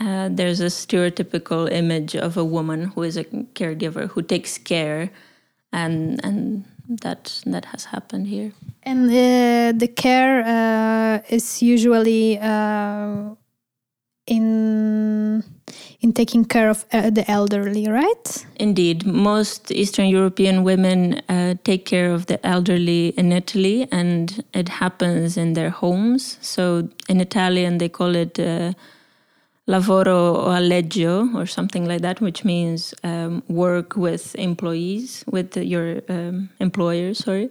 uh, 0.00 0.28
there's 0.30 0.60
a 0.60 0.66
stereotypical 0.66 1.70
image 1.70 2.14
of 2.14 2.36
a 2.36 2.44
woman 2.44 2.84
who 2.84 3.02
is 3.02 3.16
a 3.16 3.24
caregiver 3.24 4.08
who 4.08 4.22
takes 4.22 4.58
care, 4.58 5.10
and 5.72 6.22
and 6.24 6.64
that 6.88 7.42
that 7.46 7.64
has 7.66 7.86
happened 7.86 8.26
here. 8.26 8.52
And 8.82 9.08
uh, 9.08 9.72
the 9.76 9.88
care 9.88 10.42
uh, 10.44 11.22
is 11.28 11.62
usually 11.62 12.38
uh, 12.38 13.34
in 14.26 15.44
in 16.00 16.12
taking 16.12 16.44
care 16.44 16.68
of 16.70 16.84
uh, 16.92 17.10
the 17.10 17.28
elderly, 17.30 17.88
right? 17.88 18.46
Indeed, 18.56 19.06
most 19.06 19.72
Eastern 19.72 20.08
European 20.08 20.62
women 20.62 21.22
uh, 21.28 21.54
take 21.64 21.84
care 21.84 22.12
of 22.12 22.26
the 22.26 22.44
elderly 22.46 23.08
in 23.16 23.32
Italy, 23.32 23.88
and 23.90 24.44
it 24.52 24.68
happens 24.68 25.36
in 25.36 25.54
their 25.54 25.70
homes. 25.70 26.38
So 26.40 26.88
in 27.08 27.20
Italian, 27.20 27.78
they 27.78 27.88
call 27.88 28.14
it 28.14 28.38
lavoro 29.68 30.36
o 30.36 30.50
alloggio 30.50 31.34
or 31.34 31.46
something 31.46 31.86
like 31.86 32.02
that, 32.02 32.20
which 32.20 32.44
means 32.44 32.94
um, 33.02 33.42
work 33.48 33.96
with 33.96 34.34
employees, 34.36 35.24
with 35.30 35.56
your 35.56 36.02
um, 36.08 36.50
employer, 36.60 37.14
sorry. 37.14 37.48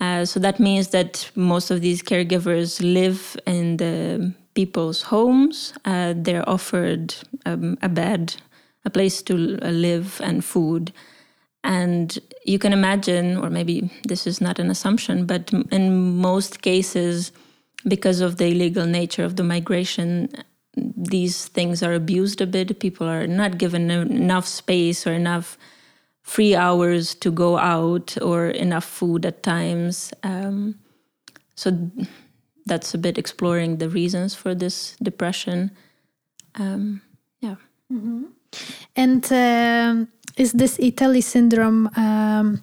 Uh, 0.00 0.24
so 0.24 0.40
that 0.40 0.58
means 0.58 0.88
that 0.88 1.30
most 1.34 1.70
of 1.70 1.80
these 1.80 2.02
caregivers 2.02 2.80
live 2.82 3.36
in 3.46 3.76
the 3.76 4.32
people's 4.54 5.02
homes. 5.02 5.74
Uh, 5.84 6.14
they're 6.16 6.48
offered 6.48 7.14
um, 7.46 7.78
a 7.82 7.88
bed, 7.88 8.36
a 8.84 8.90
place 8.90 9.22
to 9.22 9.34
live, 9.34 10.20
and 10.22 10.44
food. 10.44 10.92
And 11.64 12.18
you 12.44 12.58
can 12.58 12.72
imagine, 12.72 13.36
or 13.36 13.50
maybe 13.50 13.90
this 14.04 14.26
is 14.26 14.40
not 14.40 14.58
an 14.58 14.70
assumption, 14.70 15.26
but 15.26 15.52
in 15.70 16.16
most 16.16 16.62
cases, 16.62 17.32
because 17.86 18.20
of 18.20 18.36
the 18.36 18.46
illegal 18.46 18.86
nature 18.86 19.24
of 19.24 19.36
the 19.36 19.42
migration, 19.42 20.28
these 20.76 21.46
things 21.48 21.82
are 21.82 21.92
abused 21.92 22.40
a 22.40 22.46
bit. 22.46 22.80
People 22.80 23.06
are 23.06 23.26
not 23.26 23.58
given 23.58 23.90
enough 23.90 24.46
space 24.46 25.06
or 25.06 25.12
enough 25.12 25.56
free 26.22 26.54
hours 26.54 27.14
to 27.16 27.30
go 27.30 27.58
out 27.58 28.16
or 28.22 28.46
enough 28.48 28.84
food 28.84 29.26
at 29.26 29.42
times. 29.42 30.12
Um, 30.22 30.76
so 31.54 31.90
that's 32.66 32.94
a 32.94 32.98
bit 32.98 33.18
exploring 33.18 33.78
the 33.78 33.88
reasons 33.88 34.34
for 34.34 34.54
this 34.54 34.96
depression. 35.02 35.70
Um, 36.54 37.02
yeah. 37.40 37.56
Mm-hmm. 37.92 38.24
And 38.96 39.32
uh, 39.32 40.06
is 40.36 40.52
this 40.52 40.78
Italy 40.78 41.20
syndrome? 41.20 41.90
Um, 41.96 42.62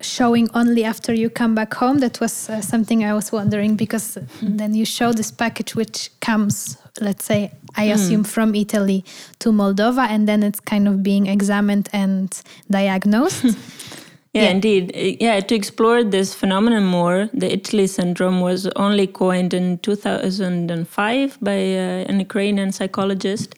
showing 0.00 0.48
only 0.54 0.84
after 0.84 1.12
you 1.12 1.28
come 1.28 1.54
back 1.54 1.74
home 1.74 1.98
that 1.98 2.20
was 2.20 2.48
uh, 2.48 2.60
something 2.60 3.04
i 3.04 3.12
was 3.12 3.30
wondering 3.32 3.76
because 3.76 4.16
mm. 4.40 4.56
then 4.56 4.74
you 4.74 4.84
show 4.84 5.12
this 5.12 5.30
package 5.30 5.74
which 5.74 6.10
comes 6.20 6.78
let's 7.00 7.24
say 7.24 7.52
i 7.76 7.88
mm. 7.88 7.94
assume 7.94 8.24
from 8.24 8.54
italy 8.54 9.04
to 9.38 9.50
moldova 9.50 10.08
and 10.08 10.26
then 10.26 10.42
it's 10.42 10.60
kind 10.60 10.88
of 10.88 11.02
being 11.02 11.26
examined 11.26 11.88
and 11.92 12.42
diagnosed 12.70 13.44
yeah, 14.32 14.50
indeed 14.50 14.92
yeah 15.20 15.40
to 15.40 15.54
explore 15.54 16.04
this 16.04 16.34
phenomenon 16.34 16.84
more 16.84 17.28
the 17.32 17.52
italy 17.52 17.86
syndrome 17.86 18.40
was 18.40 18.66
only 18.76 19.06
coined 19.06 19.52
in 19.52 19.78
2005 19.78 21.38
by 21.40 21.52
uh, 21.52 22.04
an 22.10 22.20
ukrainian 22.20 22.70
psychologist 22.70 23.54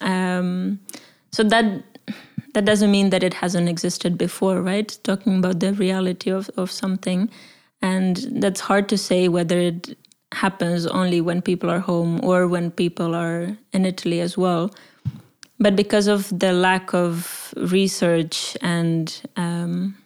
um, 0.00 0.78
so 1.32 1.42
that 1.42 1.82
that 2.54 2.64
doesn't 2.64 2.90
mean 2.90 3.10
that 3.10 3.22
it 3.22 3.34
hasn't 3.34 3.68
existed 3.68 4.16
before, 4.18 4.62
right? 4.62 4.98
Talking 5.04 5.38
about 5.38 5.60
the 5.60 5.72
reality 5.74 6.30
of, 6.30 6.50
of 6.56 6.70
something. 6.70 7.30
And 7.82 8.16
that's 8.32 8.60
hard 8.60 8.88
to 8.88 8.98
say 8.98 9.28
whether 9.28 9.58
it 9.58 9.96
happens 10.32 10.86
only 10.86 11.20
when 11.20 11.40
people 11.42 11.70
are 11.70 11.78
home 11.78 12.20
or 12.24 12.48
when 12.48 12.70
people 12.70 13.14
are 13.14 13.56
in 13.72 13.84
Italy 13.86 14.20
as 14.20 14.36
well. 14.36 14.70
But 15.60 15.74
because 15.74 16.06
of 16.06 16.36
the 16.38 16.52
lack 16.52 16.94
of 16.94 17.52
research 17.56 18.56
and 18.60 19.20
um, 19.36 19.96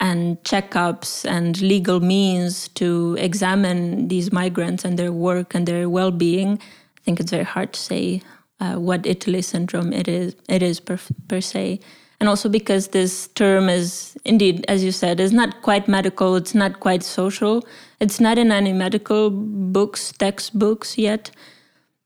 and 0.00 0.42
checkups 0.44 1.28
and 1.28 1.60
legal 1.60 2.00
means 2.00 2.68
to 2.68 3.16
examine 3.20 4.08
these 4.08 4.32
migrants 4.32 4.84
and 4.84 4.98
their 4.98 5.12
work 5.12 5.54
and 5.54 5.68
their 5.68 5.90
well-being, 5.90 6.54
I 6.54 7.00
think 7.04 7.20
it's 7.20 7.30
very 7.30 7.44
hard 7.44 7.74
to 7.74 7.80
say 7.80 8.22
uh, 8.60 8.76
what 8.76 9.04
Italy 9.04 9.42
syndrome 9.42 9.92
it 9.92 10.08
is 10.08 10.34
it 10.48 10.62
is 10.62 10.80
per, 10.80 10.98
per 11.28 11.40
se. 11.40 11.80
And 12.18 12.28
also 12.28 12.48
because 12.50 12.88
this 12.88 13.28
term 13.28 13.68
is 13.68 14.16
indeed 14.24 14.64
as 14.68 14.84
you 14.84 14.92
said 14.92 15.20
is 15.20 15.32
not 15.32 15.62
quite 15.62 15.86
medical 15.86 16.34
it's 16.34 16.54
not 16.54 16.80
quite 16.80 17.02
social. 17.02 17.64
It's 18.00 18.18
not 18.18 18.36
in 18.36 18.50
any 18.50 18.72
medical 18.72 19.30
books 19.30 20.12
textbooks 20.12 20.98
yet 20.98 21.30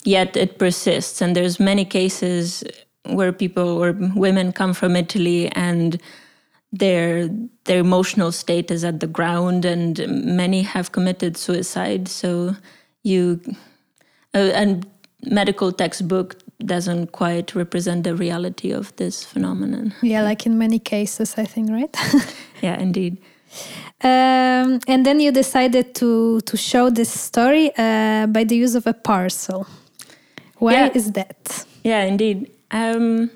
yet 0.04 0.36
it 0.36 0.58
persists 0.58 1.20
and 1.20 1.34
there's 1.34 1.58
many 1.58 1.84
cases 1.84 2.62
where 3.06 3.32
people 3.32 3.82
or 3.82 3.92
women 4.14 4.52
come 4.52 4.72
from 4.72 4.96
Italy 4.96 5.48
and 5.52 6.00
their 6.72 7.28
their 7.64 7.78
emotional 7.78 8.32
state 8.32 8.70
is 8.70 8.84
at 8.84 9.00
the 9.00 9.06
ground 9.06 9.64
and 9.64 10.00
many 10.08 10.62
have 10.62 10.92
committed 10.92 11.36
suicide 11.36 12.08
so 12.08 12.54
you 13.02 13.40
uh, 14.34 14.50
and 14.54 14.86
medical 15.22 15.72
textbook 15.72 16.36
doesn't 16.64 17.12
quite 17.12 17.54
represent 17.54 18.04
the 18.04 18.14
reality 18.14 18.70
of 18.72 18.94
this 18.96 19.24
phenomenon. 19.24 19.92
Yeah, 20.02 20.22
like 20.22 20.46
in 20.46 20.58
many 20.58 20.78
cases, 20.78 21.34
I 21.36 21.44
think, 21.44 21.70
right? 21.70 21.96
yeah, 22.62 22.78
indeed. 22.78 23.18
Um, 24.02 24.80
and 24.88 25.06
then 25.06 25.20
you 25.20 25.30
decided 25.30 25.94
to 25.96 26.40
to 26.40 26.56
show 26.56 26.90
this 26.90 27.08
story 27.08 27.70
uh, 27.78 28.26
by 28.26 28.44
the 28.44 28.56
use 28.56 28.74
of 28.74 28.86
a 28.86 28.92
parcel. 28.92 29.66
Why 30.64 30.72
yeah. 30.72 30.90
is 30.94 31.12
that? 31.12 31.66
Yeah, 31.82 32.04
indeed. 32.04 32.50
Um, 32.70 33.30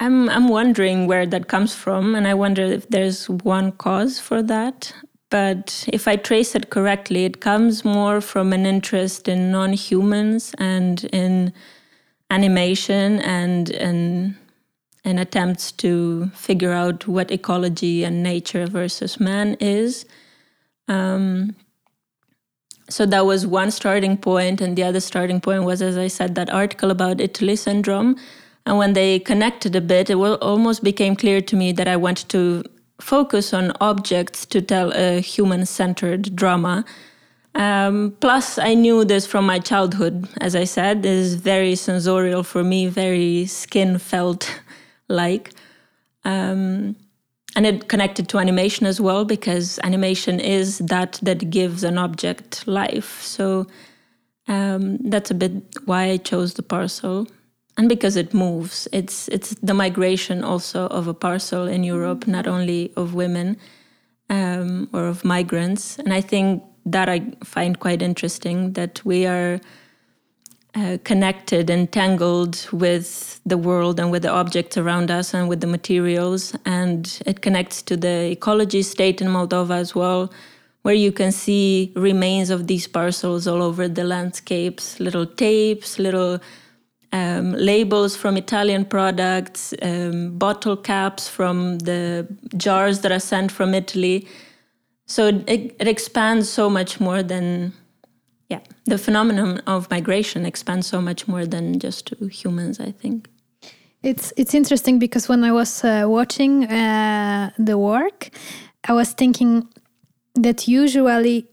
I'm 0.00 0.28
I'm 0.28 0.48
wondering 0.48 1.06
where 1.06 1.24
that 1.24 1.46
comes 1.46 1.72
from, 1.72 2.16
and 2.16 2.26
I 2.26 2.34
wonder 2.34 2.62
if 2.62 2.88
there's 2.88 3.30
one 3.30 3.70
cause 3.70 4.18
for 4.18 4.42
that. 4.42 4.92
But 5.30 5.84
if 5.92 6.08
I 6.08 6.16
trace 6.16 6.56
it 6.56 6.70
correctly, 6.70 7.26
it 7.26 7.40
comes 7.40 7.84
more 7.84 8.20
from 8.20 8.52
an 8.52 8.66
interest 8.66 9.28
in 9.28 9.52
non-humans 9.52 10.52
and 10.58 11.04
in 11.12 11.52
animation 12.28 13.20
and 13.20 13.70
in 13.70 14.36
in 15.04 15.16
attempts 15.16 15.70
to 15.72 16.26
figure 16.34 16.72
out 16.72 17.06
what 17.06 17.30
ecology 17.30 18.02
and 18.02 18.20
nature 18.20 18.66
versus 18.66 19.20
man 19.20 19.56
is. 19.60 20.06
Um, 20.88 21.54
so 22.88 23.06
that 23.06 23.26
was 23.26 23.46
one 23.46 23.70
starting 23.70 24.16
point, 24.16 24.60
and 24.60 24.76
the 24.76 24.84
other 24.84 25.00
starting 25.00 25.40
point 25.40 25.64
was, 25.64 25.82
as 25.82 25.96
I 25.96 26.08
said, 26.08 26.34
that 26.34 26.50
article 26.50 26.90
about 26.90 27.20
Italy 27.20 27.56
syndrome 27.56 28.16
and 28.66 28.78
when 28.78 28.94
they 28.94 29.20
connected 29.20 29.76
a 29.76 29.80
bit, 29.80 30.10
it 30.10 30.16
almost 30.16 30.82
became 30.82 31.14
clear 31.14 31.40
to 31.40 31.56
me 31.56 31.70
that 31.72 31.86
I 31.86 31.96
wanted 31.96 32.28
to 32.30 32.64
focus 33.00 33.54
on 33.54 33.72
objects 33.80 34.44
to 34.46 34.60
tell 34.60 34.92
a 34.92 35.20
human 35.20 35.66
centered 35.66 36.34
drama. 36.34 36.84
Um, 37.54 38.16
plus, 38.20 38.58
I 38.58 38.74
knew 38.74 39.04
this 39.04 39.24
from 39.24 39.46
my 39.46 39.60
childhood. 39.60 40.28
As 40.40 40.56
I 40.56 40.64
said, 40.64 41.04
this 41.04 41.26
is 41.26 41.34
very 41.36 41.76
sensorial 41.76 42.42
for 42.42 42.64
me, 42.64 42.88
very 42.88 43.46
skin 43.46 43.98
felt 43.98 44.60
like. 45.08 45.52
Um, 46.24 46.96
and 47.56 47.66
it 47.66 47.88
connected 47.88 48.28
to 48.28 48.38
animation 48.38 48.86
as 48.86 49.00
well 49.00 49.24
because 49.24 49.80
animation 49.82 50.38
is 50.38 50.78
that 50.78 51.18
that 51.22 51.50
gives 51.50 51.82
an 51.82 51.96
object 51.96 52.68
life. 52.68 53.22
So 53.22 53.66
um, 54.46 54.98
that's 54.98 55.30
a 55.30 55.34
bit 55.34 55.52
why 55.86 56.10
I 56.10 56.18
chose 56.18 56.54
the 56.54 56.62
parcel. 56.62 57.26
And 57.78 57.88
because 57.88 58.16
it 58.16 58.32
moves 58.32 58.86
it's 58.92 59.28
it's 59.28 59.54
the 59.62 59.74
migration 59.74 60.44
also 60.44 60.86
of 60.88 61.08
a 61.08 61.14
parcel 61.14 61.66
in 61.66 61.84
europe 61.84 62.26
not 62.26 62.46
only 62.46 62.90
of 62.96 63.12
women 63.12 63.58
um, 64.30 64.88
or 64.94 65.06
of 65.06 65.24
migrants. 65.24 65.98
And 65.98 66.12
i 66.12 66.22
think 66.22 66.62
that 66.86 67.08
i 67.10 67.20
find 67.44 67.78
quite 67.78 68.00
interesting 68.00 68.72
that 68.72 69.04
we 69.04 69.26
are 69.26 69.60
uh, 70.76 70.98
connected 71.04 71.70
and 71.70 71.90
tangled 71.90 72.68
with 72.72 73.40
the 73.46 73.56
world 73.56 73.98
and 73.98 74.10
with 74.10 74.22
the 74.22 74.30
objects 74.30 74.76
around 74.76 75.10
us 75.10 75.32
and 75.34 75.48
with 75.48 75.60
the 75.60 75.66
materials 75.66 76.54
and 76.64 77.20
it 77.26 77.40
connects 77.40 77.82
to 77.82 77.96
the 77.96 78.30
ecology 78.30 78.82
state 78.82 79.22
in 79.22 79.28
moldova 79.28 79.76
as 79.76 79.94
well 79.94 80.30
where 80.82 80.94
you 80.94 81.10
can 81.10 81.32
see 81.32 81.92
remains 81.96 82.50
of 82.50 82.66
these 82.66 82.86
parcels 82.86 83.48
all 83.48 83.62
over 83.62 83.88
the 83.88 84.04
landscapes 84.04 85.00
little 85.00 85.26
tapes 85.26 85.98
little 85.98 86.38
um, 87.12 87.52
labels 87.52 88.16
from 88.16 88.36
Italian 88.36 88.84
products, 88.84 89.72
um, 89.82 90.36
bottle 90.36 90.76
caps 90.76 91.28
from 91.28 91.78
the 91.78 92.26
jars 92.56 93.00
that 93.00 93.12
are 93.12 93.20
sent 93.20 93.50
from 93.52 93.74
Italy. 93.74 94.26
So 95.06 95.28
it, 95.28 95.76
it, 95.78 95.88
expands 95.88 96.48
so 96.48 96.68
much 96.68 97.00
more 97.00 97.22
than, 97.22 97.72
yeah, 98.48 98.60
the 98.84 98.98
phenomenon 98.98 99.58
of 99.66 99.90
migration 99.90 100.46
expands 100.46 100.86
so 100.86 101.00
much 101.00 101.26
more 101.26 101.46
than 101.46 101.80
just 101.80 102.06
to 102.06 102.26
humans, 102.26 102.80
I 102.80 102.92
think. 102.92 103.28
It's 104.02 104.32
it's 104.36 104.54
interesting 104.54 104.98
because 104.98 105.28
when 105.28 105.42
I 105.42 105.52
was 105.52 105.84
uh, 105.84 106.04
watching 106.06 106.64
uh, 106.64 107.50
the 107.58 107.76
work, 107.76 108.30
I 108.88 108.92
was 108.92 109.12
thinking 109.12 109.68
that 110.34 110.68
usually 110.68 111.48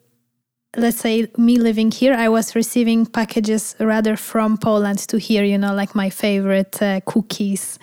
let's 0.75 0.98
say 0.98 1.27
me 1.38 1.58
living 1.58 1.92
here 1.92 2.13
i 2.13 2.27
was 2.27 2.56
receiving 2.56 3.06
packages 3.06 3.75
rather 3.80 4.15
from 4.15 4.58
poland 4.58 4.98
to 4.98 5.18
here 5.18 5.44
you 5.44 5.58
know 5.58 5.74
like 5.74 5.94
my 5.94 6.10
favorite 6.10 6.82
uh, 6.82 7.00
cookies 7.06 7.77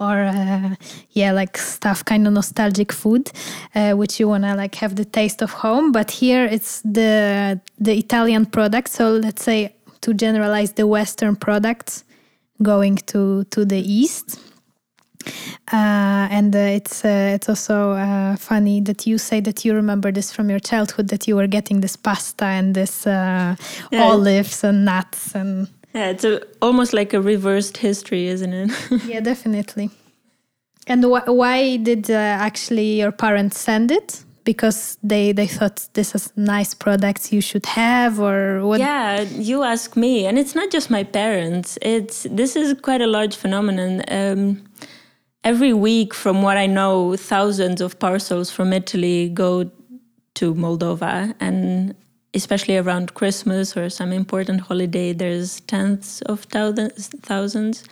or 0.00 0.24
uh, 0.24 0.74
yeah 1.10 1.30
like 1.32 1.56
stuff 1.56 2.04
kind 2.04 2.26
of 2.26 2.32
nostalgic 2.32 2.92
food 2.92 3.30
uh, 3.74 3.92
which 3.92 4.18
you 4.18 4.28
want 4.28 4.44
to 4.44 4.54
like 4.54 4.74
have 4.74 4.96
the 4.96 5.04
taste 5.04 5.42
of 5.42 5.50
home. 5.50 5.92
But 5.92 6.10
here 6.10 6.44
it's 6.44 6.82
the 6.82 7.60
the 7.78 7.96
italian 7.98 8.46
product 8.46 8.88
so 8.88 9.12
let's 9.16 9.42
say 9.42 9.74
to 10.00 10.14
generalize 10.14 10.72
the 10.72 10.86
western 10.86 11.36
products 11.36 12.04
going 12.62 12.96
to 13.12 13.44
to 13.44 13.64
the 13.64 13.80
east 13.80 14.38
uh, 15.72 16.28
and 16.30 16.54
uh, 16.54 16.58
it's 16.58 17.04
uh, 17.04 17.32
it's 17.34 17.48
also 17.48 17.92
uh, 17.92 18.36
funny 18.36 18.80
that 18.80 19.06
you 19.06 19.18
say 19.18 19.40
that 19.40 19.64
you 19.64 19.74
remember 19.74 20.12
this 20.12 20.32
from 20.32 20.50
your 20.50 20.60
childhood 20.60 21.08
that 21.08 21.26
you 21.26 21.36
were 21.36 21.46
getting 21.46 21.80
this 21.80 21.96
pasta 21.96 22.44
and 22.44 22.74
this 22.74 23.06
uh, 23.06 23.54
yeah. 23.90 24.02
olives 24.02 24.64
and 24.64 24.84
nuts 24.84 25.34
and 25.34 25.68
yeah, 25.94 26.08
it's 26.08 26.24
a, 26.24 26.40
almost 26.62 26.92
like 26.92 27.12
a 27.12 27.20
reversed 27.20 27.76
history, 27.76 28.26
isn't 28.28 28.52
it? 28.52 28.70
yeah, 29.06 29.20
definitely. 29.20 29.90
And 30.86 31.04
wh 31.04 31.28
why 31.28 31.76
did 31.76 32.10
uh, 32.10 32.14
actually 32.14 33.00
your 33.00 33.12
parents 33.12 33.60
send 33.60 33.90
it? 33.90 34.24
Because 34.44 34.98
they 35.02 35.32
they 35.32 35.46
thought 35.46 35.88
this 35.92 36.14
is 36.14 36.32
nice 36.34 36.74
products 36.74 37.32
you 37.32 37.40
should 37.40 37.66
have, 37.66 38.18
or 38.18 38.66
what? 38.66 38.80
Yeah, 38.80 39.20
you 39.20 39.62
ask 39.62 39.96
me, 39.96 40.26
and 40.26 40.38
it's 40.38 40.54
not 40.54 40.72
just 40.72 40.90
my 40.90 41.04
parents. 41.04 41.78
It's 41.80 42.26
this 42.28 42.56
is 42.56 42.74
quite 42.80 43.00
a 43.00 43.06
large 43.06 43.36
phenomenon. 43.36 44.02
Um, 44.08 44.62
every 45.44 45.72
week, 45.72 46.14
from 46.14 46.42
what 46.42 46.56
I 46.56 46.66
know, 46.66 47.16
thousands 47.16 47.80
of 47.80 47.98
parcels 47.98 48.50
from 48.50 48.72
Italy 48.72 49.28
go 49.28 49.70
to 50.34 50.54
Moldova, 50.54 51.34
and 51.40 51.94
especially 52.34 52.76
around 52.76 53.14
Christmas 53.14 53.76
or 53.76 53.90
some 53.90 54.12
important 54.12 54.62
holiday, 54.62 55.12
there's 55.12 55.60
tens 55.60 56.22
of 56.22 56.40
thousands. 56.44 57.08
thousands. 57.22 57.84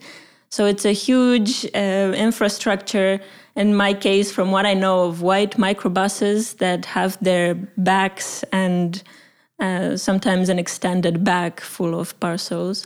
So 0.54 0.68
it's 0.68 0.86
a 0.86 0.92
huge 0.92 1.66
uh, 1.74 2.13
infrastructure 2.28 3.20
in 3.56 3.74
my 3.76 3.92
case, 3.96 4.32
from 4.32 4.52
what 4.52 4.68
I 4.68 4.76
know 4.76 5.06
of 5.06 5.24
white 5.24 5.58
microbuses 5.58 6.58
that 6.58 6.86
have 6.86 7.18
their 7.22 7.56
backs 7.76 8.44
and 8.52 9.02
uh, 9.60 9.98
sometimes 9.98 10.50
an 10.50 10.60
extended 10.60 11.24
back 11.24 11.60
full 11.60 12.00
of 12.00 12.20
parcels. 12.20 12.86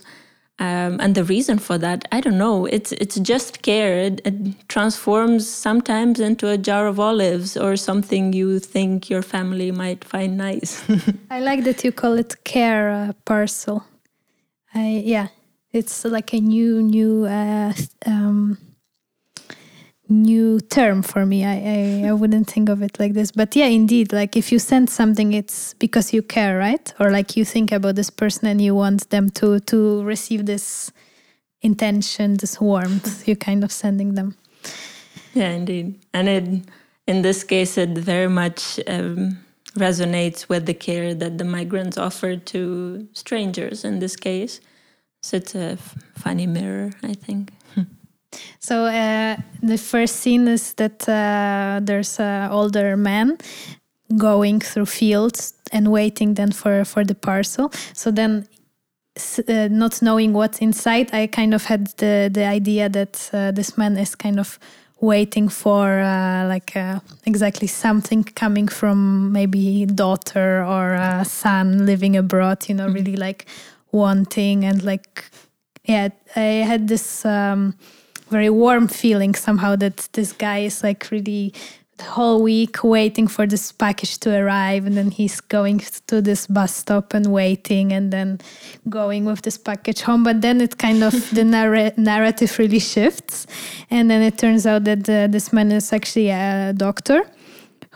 Um, 0.58 0.98
and 0.98 1.14
the 1.14 1.24
reason 1.24 1.58
for 1.58 1.76
that, 1.76 2.08
I 2.10 2.22
don't 2.22 2.38
know. 2.38 2.64
It's 2.64 2.92
it's 2.92 3.18
just 3.20 3.60
care. 3.60 3.98
It, 3.98 4.22
it, 4.24 4.34
transforms 4.68 5.46
sometimes 5.46 6.20
into 6.20 6.48
a 6.48 6.56
jar 6.56 6.86
of 6.86 6.98
olives 6.98 7.54
or 7.54 7.76
something 7.76 8.32
you 8.32 8.60
think 8.60 9.10
your 9.10 9.22
family 9.22 9.72
might 9.72 10.04
find 10.04 10.38
nice. 10.38 10.82
I 11.30 11.40
like 11.40 11.64
that 11.64 11.84
you 11.84 11.92
call 11.92 12.18
it 12.18 12.34
care 12.44 12.90
uh, 12.90 13.12
parcel. 13.26 13.84
I 14.74 15.02
yeah, 15.04 15.28
it's 15.78 16.04
like 16.04 16.32
a 16.34 16.40
new 16.40 16.82
new 16.82 17.24
uh, 17.24 17.72
um, 18.06 18.58
new 20.08 20.60
term 20.60 21.02
for 21.02 21.24
me. 21.24 21.44
I, 21.44 22.04
I, 22.04 22.08
I 22.08 22.12
wouldn't 22.12 22.50
think 22.50 22.68
of 22.68 22.82
it 22.82 22.98
like 22.98 23.12
this. 23.12 23.30
But 23.30 23.54
yeah, 23.54 23.66
indeed, 23.66 24.12
like 24.12 24.36
if 24.36 24.50
you 24.50 24.58
send 24.58 24.90
something, 24.90 25.32
it's 25.32 25.74
because 25.74 26.12
you 26.12 26.22
care, 26.22 26.58
right? 26.58 26.92
Or 26.98 27.10
like 27.10 27.36
you 27.36 27.44
think 27.44 27.72
about 27.72 27.94
this 27.94 28.10
person 28.10 28.48
and 28.48 28.60
you 28.60 28.74
want 28.74 29.10
them 29.10 29.30
to 29.30 29.60
to 29.60 30.02
receive 30.02 30.46
this 30.46 30.90
intention, 31.62 32.36
this 32.36 32.60
warmth. 32.60 33.26
you're 33.26 33.36
kind 33.36 33.64
of 33.64 33.72
sending 33.72 34.14
them. 34.14 34.36
Yeah, 35.34 35.50
indeed, 35.50 35.98
and 36.12 36.28
it 36.28 36.44
in 37.06 37.22
this 37.22 37.44
case 37.44 37.78
it 37.78 37.90
very 37.90 38.28
much 38.28 38.80
um, 38.86 39.38
resonates 39.76 40.48
with 40.48 40.66
the 40.66 40.74
care 40.74 41.14
that 41.14 41.38
the 41.38 41.44
migrants 41.44 41.96
offer 41.98 42.36
to 42.36 43.08
strangers. 43.12 43.84
In 43.84 44.00
this 44.00 44.16
case, 44.16 44.60
so 45.22 45.36
it's 45.36 45.54
a 45.54 45.76
funny 46.16 46.46
mirror, 46.46 46.90
I 47.02 47.14
think. 47.14 47.52
So 48.60 48.84
uh, 48.84 49.36
the 49.62 49.78
first 49.78 50.16
scene 50.16 50.48
is 50.48 50.74
that 50.74 51.08
uh, 51.08 51.80
there's 51.82 52.20
an 52.20 52.50
older 52.50 52.96
man 52.96 53.38
going 54.16 54.60
through 54.60 54.86
fields 54.86 55.54
and 55.72 55.88
waiting 55.88 56.34
then 56.34 56.52
for 56.52 56.84
for 56.84 57.04
the 57.04 57.14
parcel. 57.14 57.72
So 57.94 58.10
then, 58.10 58.46
uh, 59.48 59.68
not 59.70 60.02
knowing 60.02 60.34
what's 60.34 60.58
inside, 60.58 61.14
I 61.14 61.26
kind 61.26 61.54
of 61.54 61.64
had 61.64 61.86
the 61.96 62.28
the 62.32 62.44
idea 62.44 62.88
that 62.88 63.30
uh, 63.32 63.50
this 63.52 63.78
man 63.78 63.96
is 63.96 64.14
kind 64.14 64.38
of 64.38 64.58
waiting 65.00 65.48
for 65.48 66.00
uh, 66.00 66.46
like 66.48 66.76
uh, 66.76 67.00
exactly 67.24 67.68
something 67.68 68.24
coming 68.24 68.68
from 68.68 69.32
maybe 69.32 69.86
daughter 69.86 70.64
or 70.64 70.94
uh, 70.94 71.22
son 71.22 71.86
living 71.86 72.16
abroad 72.16 72.68
you 72.68 72.74
know 72.74 72.88
really 72.88 73.14
like 73.14 73.46
wanting 73.92 74.64
and 74.64 74.82
like 74.82 75.24
yeah 75.84 76.08
i 76.36 76.40
had 76.40 76.88
this 76.88 77.24
um, 77.24 77.74
very 78.28 78.50
warm 78.50 78.88
feeling 78.88 79.34
somehow 79.34 79.74
that 79.76 80.08
this 80.12 80.32
guy 80.32 80.58
is 80.58 80.82
like 80.82 81.10
really 81.10 81.52
the 81.98 82.04
whole 82.04 82.42
week 82.42 82.82
waiting 82.82 83.26
for 83.26 83.46
this 83.46 83.72
package 83.72 84.18
to 84.18 84.34
arrive 84.34 84.86
and 84.86 84.96
then 84.96 85.10
he's 85.10 85.40
going 85.40 85.80
to 86.06 86.22
this 86.22 86.46
bus 86.46 86.74
stop 86.74 87.12
and 87.12 87.26
waiting 87.26 87.92
and 87.92 88.12
then 88.12 88.40
going 88.88 89.24
with 89.24 89.42
this 89.42 89.58
package 89.58 90.00
home. 90.02 90.22
But 90.22 90.40
then 90.40 90.60
it 90.60 90.78
kind 90.78 91.02
of 91.02 91.12
the 91.30 91.44
narr- 91.56 91.92
narrative 91.96 92.58
really 92.58 92.78
shifts 92.78 93.46
and 93.90 94.10
then 94.10 94.22
it 94.22 94.38
turns 94.38 94.64
out 94.64 94.84
that 94.84 95.04
the, 95.04 95.28
this 95.30 95.52
man 95.52 95.72
is 95.72 95.92
actually 95.92 96.30
a 96.30 96.72
doctor 96.76 97.28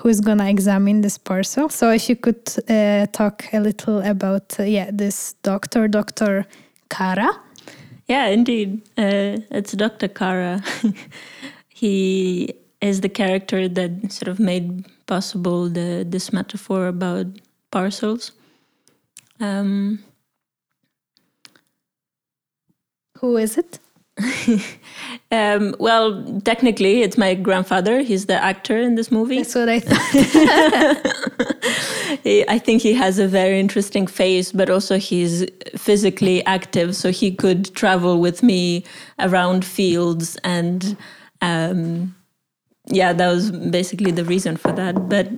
who 0.03 0.09
is 0.09 0.21
gonna 0.21 0.49
examine 0.49 1.01
this 1.01 1.19
parcel 1.19 1.69
so 1.69 1.91
if 1.91 2.09
you 2.09 2.17
could 2.17 2.49
uh, 2.69 3.07
talk 3.13 3.45
a 3.53 3.61
little 3.61 4.01
about 4.03 4.59
uh, 4.59 4.65
yeah 4.65 4.91
this 4.93 5.35
doctor 5.43 5.89
dr 5.89 6.47
kara 6.91 7.31
yeah 8.09 8.27
indeed 8.27 8.83
uh, 8.99 9.39
it's 9.51 9.73
dr 9.73 10.09
kara 10.09 10.63
he 11.69 12.53
is 12.83 13.01
the 13.01 13.09
character 13.09 13.69
that 13.69 14.13
sort 14.13 14.29
of 14.29 14.41
made 14.41 14.85
possible 15.07 15.69
the 15.69 16.05
this 16.07 16.33
metaphor 16.33 16.89
about 16.89 17.27
parcels. 17.71 18.33
Um, 19.41 20.05
Who 23.19 23.37
is 23.37 23.57
it? 23.57 23.79
um, 25.31 25.75
well, 25.79 26.41
technically, 26.45 27.03
it's 27.03 27.19
my 27.19 27.35
grandfather. 27.35 28.03
He's 28.03 28.27
the 28.27 28.43
actor 28.43 28.79
in 28.79 28.95
this 28.95 29.11
movie. 29.11 29.39
That's 29.39 29.55
what 29.55 29.69
I 29.69 29.81
thought. 29.81 29.99
I 32.49 32.59
think 32.59 32.83
he 32.83 32.93
has 32.95 33.19
a 33.19 33.27
very 33.27 33.59
interesting 33.59 34.07
face, 34.07 34.53
but 34.53 34.71
also 34.71 34.99
he's 34.99 35.47
physically 35.77 36.45
active, 36.47 36.95
so 36.97 37.11
he 37.11 37.35
could 37.35 37.75
travel 37.75 38.21
with 38.21 38.43
me 38.43 38.85
around 39.19 39.65
fields 39.65 40.37
and. 40.45 40.97
Um, 41.41 42.15
yeah, 42.87 43.13
that 43.13 43.29
was 43.29 43.51
basically 43.51 44.11
the 44.11 44.25
reason 44.25 44.57
for 44.57 44.73
that. 44.73 45.09
But 45.09 45.29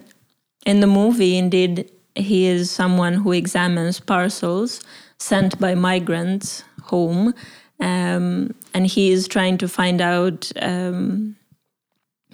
in 0.65 0.81
the 0.81 0.87
movie, 0.87 1.37
indeed, 1.37 1.91
he 2.15 2.47
is 2.47 2.71
someone 2.71 3.15
who 3.15 3.33
examines 3.33 4.01
parcels 4.01 4.81
sent 5.19 5.59
by 5.59 5.75
migrants 5.75 6.65
home, 6.83 7.35
um, 7.81 8.55
and 8.75 8.87
he 8.87 9.13
is 9.13 9.29
trying 9.29 9.57
to 9.59 9.69
find 9.69 10.01
out 10.01 10.51
um, 10.61 11.37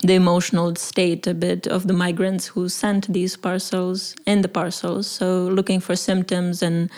the 0.03 0.15
emotional 0.15 0.75
state 0.77 1.27
a 1.27 1.35
bit 1.35 1.67
of 1.67 1.87
the 1.87 1.93
migrants 1.93 2.47
who 2.47 2.69
sent 2.69 3.13
these 3.13 3.37
parcels 3.37 4.17
in 4.27 4.41
the 4.41 4.49
parcels. 4.49 5.07
So 5.07 5.45
looking 5.45 5.81
for 5.81 5.95
symptoms 5.95 6.63
and 6.63 6.91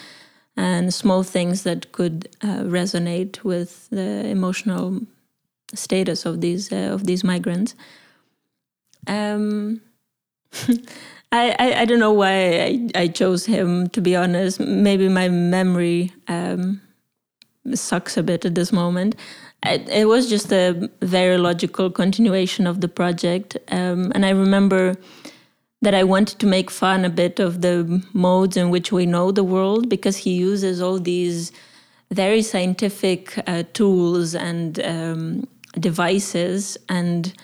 and 0.54 0.92
small 0.92 1.22
things 1.22 1.62
that 1.62 1.92
could 1.92 2.28
uh, 2.42 2.62
resonate 2.64 3.42
with 3.42 3.88
the 3.88 4.26
emotional 4.26 5.00
status 5.74 6.26
of 6.26 6.40
these 6.40 6.70
uh, 6.70 6.90
of 6.92 7.06
these 7.06 7.24
migrants. 7.24 7.74
Um, 9.08 9.80
I, 11.32 11.56
I, 11.58 11.80
I 11.80 11.84
don't 11.86 11.98
know 11.98 12.12
why 12.12 12.60
I, 12.60 12.88
I 12.94 13.08
chose 13.08 13.46
him 13.46 13.88
to 13.90 14.00
be 14.00 14.14
honest. 14.14 14.60
Maybe 14.60 15.08
my 15.08 15.28
memory 15.28 16.12
um, 16.28 16.82
sucks 17.74 18.16
a 18.16 18.22
bit 18.22 18.44
at 18.44 18.54
this 18.54 18.72
moment. 18.72 19.16
It, 19.64 19.88
it, 19.88 20.06
was 20.06 20.28
just 20.28 20.52
a 20.52 20.90
very 21.00 21.38
logical 21.38 21.90
continuation 21.90 22.66
of 22.66 22.80
the 22.80 22.88
project, 22.88 23.56
um, 23.68 24.10
and 24.14 24.26
I 24.26 24.30
remember 24.30 24.96
that 25.82 25.94
I 25.94 26.04
wanted 26.04 26.38
to 26.40 26.46
make 26.46 26.70
fun 26.70 27.04
a 27.04 27.10
bit 27.10 27.40
of 27.40 27.60
the 27.60 28.02
modes 28.12 28.56
in 28.56 28.70
which 28.70 28.92
we 28.92 29.04
know 29.04 29.32
the 29.32 29.44
world 29.44 29.88
because 29.88 30.16
he 30.18 30.32
uses 30.32 30.80
all 30.80 30.98
these 30.98 31.52
very 32.10 32.42
scientific 32.42 33.38
uh, 33.48 33.64
tools 33.72 34.34
and 34.34 34.80
um, 34.80 35.48
devices 35.78 36.78
and 36.88 37.34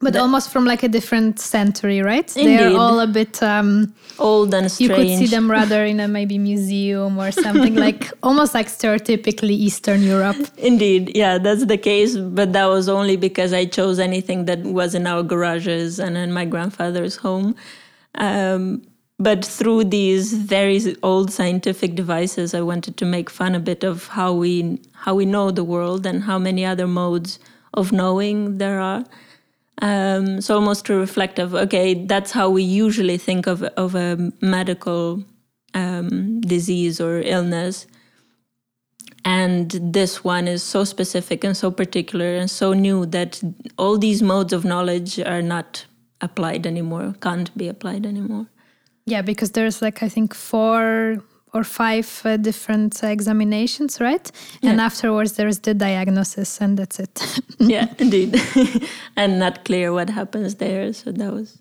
but 0.00 0.12
that, 0.12 0.20
almost 0.20 0.50
from 0.50 0.64
like 0.64 0.84
a 0.84 0.88
different 0.88 1.40
century, 1.40 2.00
right? 2.00 2.36
Indeed. 2.36 2.58
They're 2.58 2.76
all 2.76 3.00
a 3.00 3.06
bit 3.06 3.42
um, 3.42 3.92
old 4.20 4.54
and 4.54 4.70
strange. 4.70 4.90
You 4.90 4.96
could 4.96 5.18
see 5.18 5.26
them 5.26 5.50
rather 5.50 5.84
in 5.84 5.98
a 5.98 6.06
maybe 6.06 6.38
museum 6.38 7.18
or 7.18 7.32
something 7.32 7.74
like 7.86 8.12
almost 8.22 8.54
like 8.54 8.68
stereotypically 8.68 9.50
Eastern 9.50 10.02
Europe. 10.02 10.36
Indeed, 10.56 11.16
yeah, 11.16 11.38
that's 11.38 11.66
the 11.66 11.78
case. 11.78 12.16
But 12.16 12.52
that 12.52 12.66
was 12.66 12.88
only 12.88 13.16
because 13.16 13.52
I 13.52 13.64
chose 13.64 13.98
anything 13.98 14.44
that 14.44 14.60
was 14.60 14.94
in 14.94 15.06
our 15.06 15.24
garages 15.24 15.98
and 15.98 16.16
in 16.16 16.32
my 16.32 16.44
grandfather's 16.44 17.16
home. 17.16 17.56
Um, 18.14 18.82
but 19.18 19.44
through 19.44 19.84
these 19.84 20.32
very 20.32 20.80
old 21.02 21.32
scientific 21.32 21.96
devices, 21.96 22.54
I 22.54 22.60
wanted 22.60 22.96
to 22.98 23.04
make 23.04 23.28
fun 23.28 23.56
a 23.56 23.60
bit 23.60 23.82
of 23.82 24.06
how 24.06 24.32
we 24.32 24.80
how 24.92 25.16
we 25.16 25.26
know 25.26 25.50
the 25.50 25.64
world 25.64 26.06
and 26.06 26.22
how 26.22 26.38
many 26.38 26.64
other 26.64 26.86
modes 26.86 27.40
of 27.74 27.90
knowing 27.90 28.58
there 28.58 28.78
are. 28.78 29.04
Um, 29.80 30.40
so 30.40 30.54
almost 30.54 30.86
to 30.86 30.94
reflect 30.94 31.38
of 31.38 31.54
okay, 31.54 31.94
that's 31.94 32.32
how 32.32 32.50
we 32.50 32.62
usually 32.62 33.16
think 33.16 33.46
of 33.46 33.62
of 33.62 33.94
a 33.94 34.32
medical 34.40 35.22
um, 35.74 36.40
disease 36.40 37.00
or 37.00 37.20
illness, 37.20 37.86
and 39.24 39.70
this 39.70 40.24
one 40.24 40.48
is 40.48 40.62
so 40.62 40.84
specific 40.84 41.44
and 41.44 41.56
so 41.56 41.70
particular 41.70 42.34
and 42.34 42.50
so 42.50 42.72
new 42.72 43.06
that 43.06 43.40
all 43.76 43.98
these 43.98 44.20
modes 44.20 44.52
of 44.52 44.64
knowledge 44.64 45.20
are 45.20 45.42
not 45.42 45.86
applied 46.20 46.66
anymore, 46.66 47.14
can't 47.20 47.56
be 47.56 47.68
applied 47.68 48.04
anymore. 48.04 48.46
Yeah, 49.06 49.22
because 49.22 49.52
there's 49.52 49.80
like 49.80 50.02
I 50.02 50.08
think 50.08 50.34
four 50.34 51.22
or 51.52 51.64
five 51.64 52.22
uh, 52.24 52.36
different 52.36 53.02
uh, 53.02 53.08
examinations, 53.08 54.00
right? 54.00 54.30
Yeah. 54.60 54.70
And 54.70 54.80
afterwards, 54.80 55.32
there's 55.32 55.60
the 55.60 55.74
diagnosis, 55.74 56.60
and 56.60 56.78
that's 56.78 56.98
it. 56.98 57.40
yeah, 57.58 57.86
indeed. 57.98 58.40
and 59.16 59.38
not 59.38 59.64
clear 59.64 59.92
what 59.92 60.10
happens 60.10 60.56
there. 60.56 60.92
So 60.92 61.12
that 61.12 61.32
was. 61.32 61.58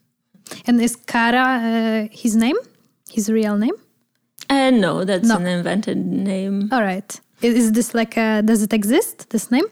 And 0.65 0.81
is 0.81 0.95
Kara 0.95 1.45
uh, 1.45 2.07
his 2.11 2.35
name? 2.35 2.57
His 3.09 3.29
real 3.29 3.57
name? 3.57 3.75
Uh, 4.49 4.69
no, 4.69 5.03
that's 5.03 5.27
no. 5.27 5.37
an 5.37 5.47
invented 5.47 5.97
name. 5.97 6.69
All 6.71 6.81
right. 6.81 7.19
Is 7.41 7.71
this 7.73 7.93
like 7.93 8.17
a, 8.17 8.41
does 8.41 8.63
it 8.63 8.73
exist, 8.73 9.29
this 9.29 9.51
name? 9.51 9.65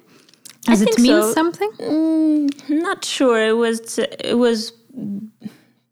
Does 0.63 0.81
it 0.81 0.97
mean 0.99 1.21
so. 1.21 1.33
something? 1.33 1.71
Mm, 1.79 2.69
not 2.69 3.05
sure. 3.05 3.47
It 3.47 3.57
was, 3.57 3.97
it 3.99 4.37
was 4.37 4.73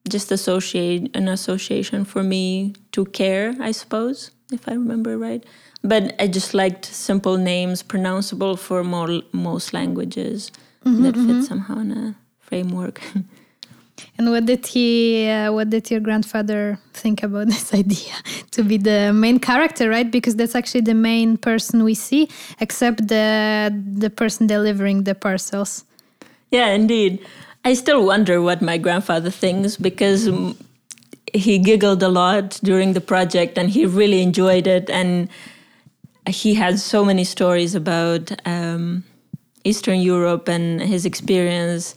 just 0.09 0.31
associate 0.31 1.15
an 1.15 1.27
association 1.27 2.05
for 2.05 2.23
me 2.23 2.73
to 2.91 3.05
care, 3.05 3.55
I 3.59 3.71
suppose, 3.71 4.31
if 4.51 4.67
I 4.67 4.73
remember 4.73 5.17
right. 5.17 5.43
But 5.83 6.15
I 6.19 6.27
just 6.27 6.53
liked 6.53 6.85
simple 6.85 7.37
names, 7.37 7.83
pronounceable 7.83 8.57
for 8.57 8.83
more, 8.83 9.21
most 9.31 9.73
languages 9.73 10.51
mm-hmm, 10.85 11.03
that 11.03 11.15
fit 11.15 11.23
mm-hmm. 11.23 11.41
somehow 11.41 11.79
in 11.79 11.91
a 11.91 12.15
framework. 12.39 13.01
and 14.17 14.29
what 14.29 14.45
did 14.45 14.65
he? 14.65 15.27
Uh, 15.27 15.51
what 15.51 15.69
did 15.69 15.91
your 15.91 15.99
grandfather 15.99 16.79
think 16.93 17.23
about 17.23 17.47
this 17.53 17.73
idea 17.73 18.13
to 18.51 18.63
be 18.63 18.77
the 18.77 19.11
main 19.13 19.39
character, 19.39 19.89
right? 19.89 20.09
Because 20.09 20.35
that's 20.35 20.55
actually 20.55 20.81
the 20.81 20.93
main 20.93 21.37
person 21.37 21.83
we 21.83 21.95
see, 21.95 22.29
except 22.59 23.07
the 23.07 23.73
the 23.97 24.09
person 24.09 24.47
delivering 24.47 25.03
the 25.03 25.15
parcels. 25.15 25.83
Yeah, 26.49 26.69
indeed. 26.69 27.25
I 27.65 27.73
still 27.73 28.05
wonder 28.05 28.41
what 28.41 28.61
my 28.61 28.77
grandfather 28.77 29.29
thinks 29.29 29.77
because 29.77 30.29
he 31.33 31.57
giggled 31.57 32.03
a 32.03 32.09
lot 32.09 32.59
during 32.63 32.93
the 32.93 33.01
project 33.01 33.57
and 33.57 33.69
he 33.69 33.85
really 33.85 34.21
enjoyed 34.21 34.67
it. 34.67 34.89
And 34.89 35.29
he 36.27 36.55
had 36.55 36.79
so 36.79 37.05
many 37.05 37.23
stories 37.23 37.73
about 37.73 38.31
um, 38.45 39.03
Eastern 39.63 39.99
Europe 39.99 40.49
and 40.49 40.81
his 40.81 41.05
experience 41.05 41.95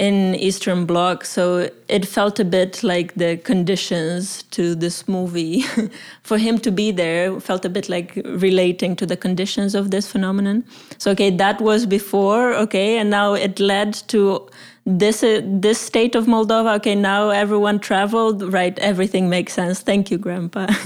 in 0.00 0.34
Eastern 0.36 0.86
Bloc, 0.86 1.26
so 1.26 1.68
it 1.88 2.06
felt 2.06 2.40
a 2.40 2.44
bit 2.44 2.82
like 2.82 3.14
the 3.16 3.36
conditions 3.36 4.44
to 4.44 4.74
this 4.74 5.06
movie. 5.06 5.62
For 6.22 6.38
him 6.38 6.58
to 6.60 6.70
be 6.72 6.90
there 6.90 7.38
felt 7.38 7.66
a 7.66 7.68
bit 7.68 7.90
like 7.90 8.16
relating 8.24 8.96
to 8.96 9.04
the 9.04 9.16
conditions 9.16 9.74
of 9.74 9.90
this 9.90 10.10
phenomenon. 10.10 10.64
So 10.96 11.10
okay, 11.10 11.28
that 11.36 11.60
was 11.60 11.84
before, 11.84 12.54
okay, 12.54 12.96
and 12.96 13.10
now 13.10 13.34
it 13.34 13.60
led 13.60 13.92
to 14.08 14.48
this 14.86 15.22
uh, 15.22 15.42
this 15.44 15.78
state 15.78 16.14
of 16.14 16.24
Moldova. 16.24 16.76
Okay, 16.76 16.94
now 16.94 17.28
everyone 17.28 17.78
traveled, 17.78 18.42
right? 18.54 18.78
Everything 18.78 19.28
makes 19.28 19.52
sense. 19.52 19.80
Thank 19.80 20.10
you, 20.10 20.16
Grandpa. 20.16 20.66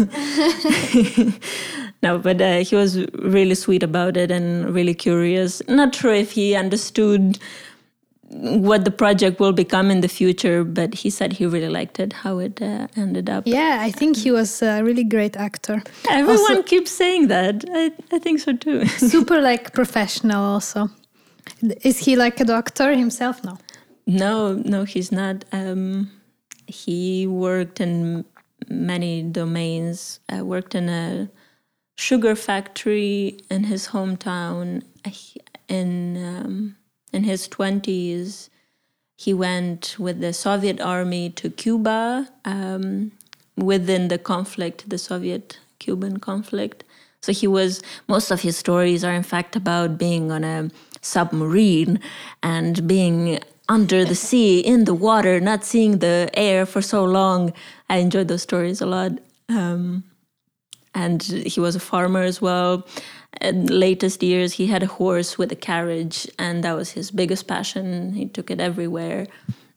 no, 2.02 2.18
but 2.18 2.40
uh, 2.40 2.64
he 2.64 2.74
was 2.74 2.98
really 3.14 3.54
sweet 3.54 3.84
about 3.84 4.16
it 4.16 4.32
and 4.32 4.74
really 4.74 4.94
curious. 4.94 5.62
Not 5.68 5.94
sure 5.94 6.12
if 6.12 6.32
he 6.32 6.56
understood 6.56 7.38
what 8.30 8.84
the 8.84 8.90
project 8.90 9.38
will 9.38 9.52
become 9.52 9.90
in 9.90 10.00
the 10.00 10.08
future, 10.08 10.64
but 10.64 10.94
he 10.94 11.10
said 11.10 11.34
he 11.34 11.46
really 11.46 11.68
liked 11.68 12.00
it, 12.00 12.12
how 12.12 12.38
it 12.38 12.60
uh, 12.60 12.88
ended 12.96 13.30
up. 13.30 13.44
Yeah, 13.46 13.78
I 13.80 13.90
think 13.90 14.16
he 14.16 14.30
was 14.30 14.62
a 14.62 14.82
really 14.82 15.04
great 15.04 15.36
actor. 15.36 15.82
Everyone 16.10 16.38
also, 16.38 16.62
keeps 16.62 16.90
saying 16.90 17.28
that. 17.28 17.64
I, 17.72 17.92
I 18.12 18.18
think 18.18 18.40
so 18.40 18.52
too. 18.52 18.86
super 18.86 19.40
like 19.40 19.72
professional 19.72 20.42
also. 20.42 20.90
Is 21.82 21.98
he 21.98 22.16
like 22.16 22.40
a 22.40 22.44
doctor 22.44 22.94
himself? 22.94 23.44
No. 23.44 23.58
No, 24.06 24.54
no, 24.54 24.84
he's 24.84 25.12
not. 25.12 25.44
Um, 25.52 26.10
he 26.66 27.26
worked 27.26 27.80
in 27.80 28.24
many 28.68 29.22
domains. 29.22 30.20
I 30.28 30.42
worked 30.42 30.74
in 30.74 30.88
a 30.88 31.30
sugar 31.96 32.34
factory 32.34 33.38
in 33.50 33.64
his 33.64 33.88
hometown. 33.88 34.82
In 35.68 36.16
um, 36.22 36.76
in 37.14 37.22
his 37.24 37.48
twenties, 37.48 38.50
he 39.24 39.32
went 39.32 39.96
with 39.98 40.20
the 40.20 40.32
Soviet 40.32 40.80
army 40.80 41.30
to 41.40 41.48
Cuba 41.48 42.28
um, 42.44 43.12
within 43.56 44.08
the 44.08 44.18
conflict, 44.18 44.78
the 44.90 44.98
Soviet-Cuban 44.98 46.18
conflict. 46.18 46.84
So 47.22 47.32
he 47.32 47.46
was. 47.46 47.82
Most 48.08 48.30
of 48.30 48.42
his 48.42 48.56
stories 48.56 49.02
are, 49.04 49.14
in 49.14 49.22
fact, 49.22 49.56
about 49.56 49.96
being 49.96 50.32
on 50.36 50.42
a 50.44 50.70
submarine 51.00 52.00
and 52.42 52.86
being 52.86 53.38
under 53.68 54.04
the 54.04 54.14
sea, 54.14 54.60
in 54.60 54.84
the 54.84 54.92
water, 55.08 55.40
not 55.40 55.64
seeing 55.64 56.00
the 56.00 56.28
air 56.34 56.66
for 56.66 56.82
so 56.82 57.04
long. 57.04 57.52
I 57.88 57.96
enjoyed 58.04 58.28
those 58.28 58.42
stories 58.42 58.82
a 58.82 58.86
lot. 58.96 59.12
Um, 59.48 60.04
and 60.94 61.22
he 61.22 61.60
was 61.60 61.74
a 61.76 61.80
farmer 61.80 62.22
as 62.22 62.42
well. 62.42 62.86
In 63.40 63.66
latest 63.66 64.22
years, 64.22 64.54
he 64.54 64.66
had 64.66 64.82
a 64.82 64.86
horse 64.86 65.38
with 65.38 65.52
a 65.52 65.56
carriage, 65.56 66.28
and 66.38 66.64
that 66.64 66.76
was 66.76 66.92
his 66.92 67.10
biggest 67.10 67.46
passion. 67.46 68.12
He 68.12 68.26
took 68.26 68.50
it 68.50 68.60
everywhere. 68.60 69.26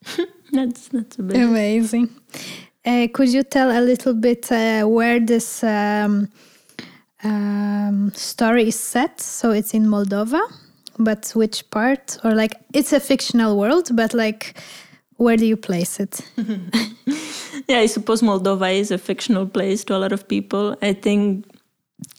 that's 0.52 0.88
that's 0.90 1.20
a 1.20 1.24
bit 1.24 1.38
amazing. 1.38 2.10
Uh, 2.86 3.08
could 3.14 3.30
you 3.30 3.44
tell 3.44 3.70
a 3.72 3.82
little 3.82 4.14
bit 4.14 4.52
uh, 4.52 4.86
where 4.86 5.20
this 5.20 5.64
um, 5.64 6.30
um, 7.24 8.12
story 8.14 8.70
is 8.70 8.80
set? 8.80 9.20
So 9.20 9.52
it's 9.52 9.74
in 9.74 9.86
Moldova 9.86 10.42
but 11.00 11.32
which 11.36 11.70
part 11.70 12.18
or 12.24 12.34
like 12.34 12.56
it's 12.74 12.94
a 12.94 13.00
fictional 13.00 13.58
world 13.58 13.90
but 13.96 14.14
like 14.14 14.60
where 15.18 15.38
do 15.38 15.46
you 15.46 15.58
place 15.58 16.00
it 16.00 16.22
yeah 17.68 17.80
i 17.80 17.86
suppose 17.86 18.22
moldova 18.22 18.74
is 18.74 18.92
a 18.92 18.98
fictional 18.98 19.46
place 19.46 19.84
to 19.84 19.96
a 19.96 19.98
lot 19.98 20.12
of 20.12 20.28
people 20.28 20.76
i 20.82 20.94
think 20.94 21.46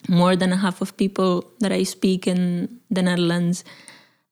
more 0.09 0.37
than 0.37 0.51
half 0.51 0.81
of 0.81 0.97
people 0.97 1.45
that 1.61 1.73
i 1.73 1.83
speak 1.83 2.27
in 2.27 2.69
the 2.91 3.03
netherlands 3.03 3.65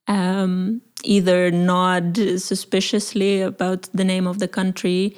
um, 0.09 0.81
either 1.05 1.51
nod 1.51 2.17
suspiciously 2.17 3.41
about 3.41 3.89
the 3.93 4.05
name 4.05 4.27
of 4.27 4.39
the 4.39 4.49
country 4.49 5.17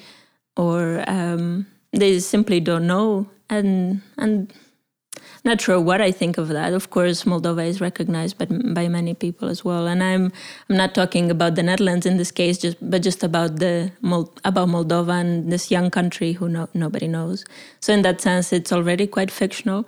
or 0.57 1.05
um, 1.07 1.67
they 1.93 2.19
simply 2.19 2.61
don't 2.61 2.87
know 2.87 3.29
and 3.49 4.03
and 4.17 4.53
not 5.45 5.61
sure 5.61 5.81
what 5.81 6.01
I 6.01 6.11
think 6.11 6.37
of 6.39 6.49
that. 6.49 6.73
Of 6.73 6.91
course, 6.91 7.25
Moldova 7.25 7.67
is 7.67 7.81
recognized 7.81 8.39
by, 8.39 8.47
by 8.47 8.89
many 8.89 9.15
people 9.15 9.49
as 9.49 9.65
well, 9.65 9.87
and 9.87 10.03
I'm 10.03 10.33
I'm 10.69 10.77
not 10.77 10.95
talking 10.95 11.31
about 11.31 11.55
the 11.55 11.63
Netherlands 11.63 12.07
in 12.07 12.17
this 12.17 12.31
case, 12.31 12.59
just 12.59 12.77
but 12.81 13.03
just 13.03 13.23
about 13.23 13.57
the 13.57 13.93
about 14.45 14.69
Moldova 14.69 15.21
and 15.21 15.53
this 15.53 15.71
young 15.71 15.91
country 15.91 16.33
who 16.33 16.49
no, 16.49 16.69
nobody 16.75 17.09
knows. 17.09 17.45
So 17.81 17.93
in 17.93 18.03
that 18.03 18.21
sense, 18.21 18.53
it's 18.53 18.73
already 18.73 19.07
quite 19.07 19.31
fictional. 19.31 19.87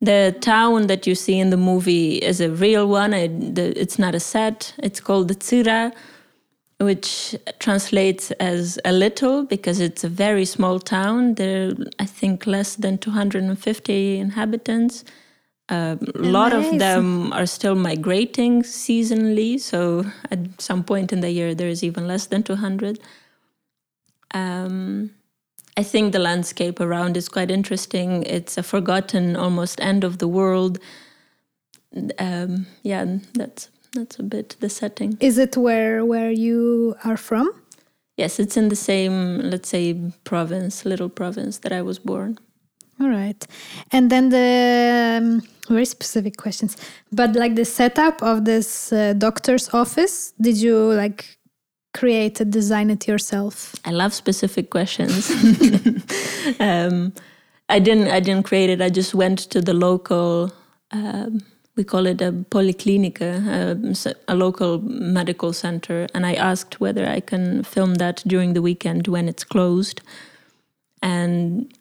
The 0.00 0.36
town 0.40 0.86
that 0.86 1.06
you 1.06 1.14
see 1.14 1.38
in 1.38 1.50
the 1.50 1.56
movie 1.56 2.16
is 2.16 2.40
a 2.40 2.50
real 2.50 2.88
one. 2.88 3.12
It, 3.12 3.54
the, 3.56 3.78
it's 3.80 3.98
not 3.98 4.14
a 4.14 4.20
set. 4.20 4.74
It's 4.78 5.00
called 5.00 5.28
the 5.28 5.34
Tsira 5.34 5.92
which 6.78 7.36
translates 7.58 8.30
as 8.32 8.78
a 8.84 8.92
little 8.92 9.44
because 9.44 9.80
it's 9.80 10.04
a 10.04 10.08
very 10.08 10.44
small 10.44 10.78
town. 10.78 11.34
There, 11.34 11.70
are, 11.70 11.74
I 11.98 12.06
think, 12.06 12.46
less 12.46 12.76
than 12.76 12.98
250 12.98 14.18
inhabitants. 14.18 15.04
a 15.68 15.98
lot 16.14 16.52
of 16.52 16.78
them 16.78 17.32
are 17.32 17.46
still 17.46 17.74
migrating 17.74 18.62
seasonally, 18.62 19.60
so 19.60 20.04
at 20.30 20.38
some 20.58 20.82
point 20.82 21.12
in 21.12 21.20
the 21.20 21.30
year, 21.30 21.54
there 21.54 21.68
is 21.68 21.82
even 21.82 22.06
less 22.06 22.26
than 22.26 22.42
200. 22.42 23.00
Um, 24.32 25.10
I 25.78 25.84
think 25.84 26.12
the 26.12 26.18
landscape 26.18 26.80
around 26.80 27.16
is 27.16 27.28
quite 27.28 27.52
interesting. 27.52 28.24
It's 28.24 28.58
a 28.58 28.64
forgotten, 28.64 29.36
almost 29.36 29.80
end 29.80 30.02
of 30.02 30.18
the 30.18 30.26
world. 30.26 30.80
Um, 32.18 32.66
yeah, 32.82 33.04
that's 33.34 33.70
that's 33.94 34.18
a 34.18 34.24
bit 34.24 34.56
the 34.58 34.68
setting. 34.68 35.16
Is 35.20 35.38
it 35.38 35.56
where 35.56 36.04
where 36.04 36.32
you 36.32 36.96
are 37.04 37.16
from? 37.16 37.48
Yes, 38.16 38.40
it's 38.40 38.56
in 38.56 38.70
the 38.70 38.76
same, 38.76 39.38
let's 39.38 39.68
say, 39.68 39.94
province, 40.24 40.84
little 40.84 41.08
province 41.08 41.58
that 41.58 41.72
I 41.72 41.82
was 41.82 42.00
born. 42.00 42.38
All 43.00 43.08
right, 43.08 43.46
and 43.92 44.10
then 44.10 44.30
the 44.30 45.18
um, 45.22 45.42
very 45.68 45.84
specific 45.84 46.36
questions, 46.36 46.76
but 47.12 47.36
like 47.36 47.54
the 47.54 47.64
setup 47.64 48.20
of 48.20 48.44
this 48.44 48.92
uh, 48.92 49.12
doctor's 49.12 49.72
office, 49.72 50.32
did 50.40 50.56
you 50.56 50.92
like 50.94 51.37
create 51.94 52.40
it, 52.40 52.50
design 52.50 52.90
it 52.90 53.06
yourself? 53.06 53.74
I 53.84 53.90
love 53.90 54.12
specific 54.14 54.70
questions. 54.70 55.30
um, 56.60 57.12
I 57.68 57.78
didn't. 57.78 58.08
I 58.08 58.20
didn't 58.20 58.44
create 58.44 58.70
it. 58.70 58.80
I 58.80 58.88
just 58.88 59.14
went 59.14 59.38
to 59.50 59.60
the 59.60 59.74
local. 59.74 60.52
Um, 60.90 61.42
we 61.76 61.84
call 61.84 62.06
it 62.06 62.20
a 62.20 62.32
polyclinica, 62.32 63.46
a, 63.46 64.32
a, 64.32 64.34
local 64.34 64.80
medical 64.80 65.52
center. 65.52 66.08
And 66.12 66.26
I 66.26 66.34
asked 66.34 66.80
whether 66.80 67.06
I 67.06 67.20
can 67.20 67.62
film 67.62 67.96
that 67.96 68.20
during 68.26 68.54
the 68.54 68.62
weekend 68.62 69.06
when 69.06 69.28
it's 69.28 69.44
closed. 69.44 70.00
And 71.02 71.72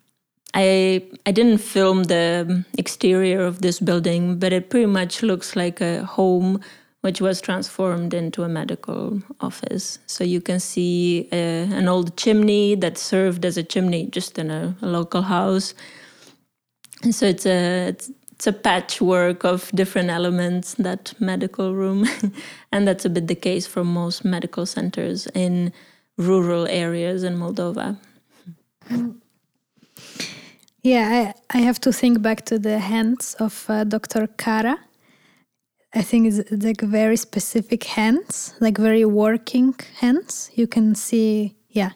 I 0.54 1.04
I 1.26 1.32
didn't 1.32 1.60
film 1.60 2.04
the 2.04 2.63
exterior 2.78 3.46
of 3.46 3.62
this 3.62 3.80
building, 3.80 4.38
but 4.38 4.54
it 4.54 4.70
pretty 4.70 4.86
much 4.86 5.24
looks 5.24 5.56
like 5.56 5.82
a 5.82 6.06
home 6.06 6.62
which 7.01 7.21
was 7.21 7.39
transformed 7.41 8.13
into 8.13 8.43
a 8.43 8.49
medical 8.49 9.21
office. 9.39 9.99
So 10.07 10.23
you 10.23 10.41
can 10.41 10.60
see 10.60 11.29
uh, 11.31 11.36
an 11.36 11.88
old 11.88 12.17
chimney 12.17 12.75
that 12.75 12.97
served 12.97 13.45
as 13.45 13.57
a 13.57 13.63
chimney 13.63 14.07
just 14.07 14.38
in 14.38 14.49
a, 14.51 14.75
a 14.81 14.88
local 14.88 15.21
house. 15.21 15.73
And 17.03 17.13
so 17.13 17.25
it's 17.25 17.45
a 17.45 17.88
it's, 17.89 18.12
it's 18.38 18.45
a 18.45 18.53
patchwork 18.53 19.43
of 19.43 19.71
different 19.73 20.12
elements 20.12 20.75
that 20.75 21.12
medical 21.19 21.73
room 21.73 22.05
and 22.71 22.88
that's 22.88 23.03
a 23.03 23.10
bit 23.10 23.27
the 23.27 23.33
case 23.36 23.65
for 23.65 23.83
most 23.83 24.23
medical 24.23 24.63
centers 24.67 25.27
in 25.33 25.73
rural 26.17 26.67
areas 26.67 27.23
in 27.23 27.36
moldova 27.36 27.97
yeah 30.83 31.33
i, 31.51 31.57
I 31.57 31.62
have 31.62 31.79
to 31.81 31.91
think 31.91 32.21
back 32.21 32.45
to 32.45 32.60
the 32.60 32.77
hands 32.77 33.36
of 33.39 33.65
uh, 33.69 33.83
dr 33.83 34.27
kara 34.38 34.77
i 35.93 36.02
think 36.02 36.28
it's 36.28 36.63
like 36.63 36.82
very 36.82 37.17
specific 37.17 37.84
hands 37.84 38.54
like 38.60 38.78
very 38.78 39.06
working 39.06 39.76
hands. 40.00 40.50
You 40.54 40.67
can 40.67 40.95
see 40.95 41.56
yeah 41.69 41.91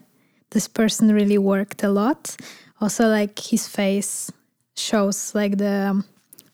this 0.51 0.67
person 0.67 1.13
really 1.13 1.38
worked 1.38 1.84
a 1.84 1.89
lot. 1.89 2.36
Also 2.80 3.08
like 3.08 3.39
his 3.39 3.67
face 3.67 4.32
shows 4.75 5.34
like 5.36 5.58
the 5.58 6.04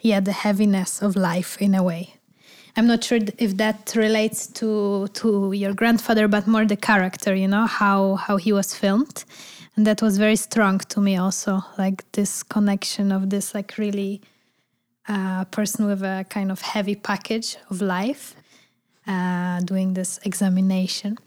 yeah 0.02 0.19
the 0.19 0.32
heaviness 0.32 1.02
of 1.02 1.15
life 1.15 1.58
in 1.62 1.76
a 1.76 1.84
way. 1.84 2.13
I'm 2.76 2.86
not 2.86 3.04
sure 3.04 3.19
if 3.38 3.58
that 3.58 3.93
relates 3.95 4.47
to 4.60 5.08
to 5.19 5.52
your 5.52 5.73
grandfather 5.73 6.28
but 6.28 6.47
more 6.47 6.65
the 6.65 6.78
character 6.78 7.36
you 7.36 7.47
know 7.47 7.65
how 7.65 8.15
how 8.15 8.38
he 8.38 8.54
was 8.54 8.73
filmed. 8.73 9.23
And 9.76 9.86
that 9.86 10.02
was 10.02 10.17
very 10.17 10.36
strong 10.36 10.80
to 10.89 11.02
me 11.02 11.17
also 11.17 11.62
like 11.78 12.04
this 12.13 12.43
connection 12.43 13.12
of 13.12 13.30
this 13.30 13.54
like 13.54 13.78
really 13.78 14.21
uh, 15.08 15.46
person 15.46 15.86
with 15.86 16.02
a 16.04 16.26
kind 16.30 16.52
of 16.52 16.62
heavy 16.62 16.96
package 16.96 17.58
of 17.70 17.82
life 17.82 18.36
uh, 19.08 19.60
doing 19.62 19.93
this 19.93 20.20
examination 20.24 21.17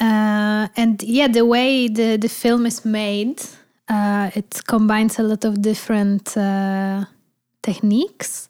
uh, 0.00 0.68
and 0.76 1.02
yeah 1.02 1.28
the 1.28 1.44
way 1.44 1.88
the, 1.88 2.16
the 2.16 2.28
film 2.28 2.66
is 2.66 2.84
made 2.84 3.40
uh, 3.88 4.30
it 4.34 4.60
combines 4.66 5.18
a 5.18 5.22
lot 5.22 5.44
of 5.44 5.62
different 5.62 6.36
uh, 6.36 7.04
techniques. 7.62 8.48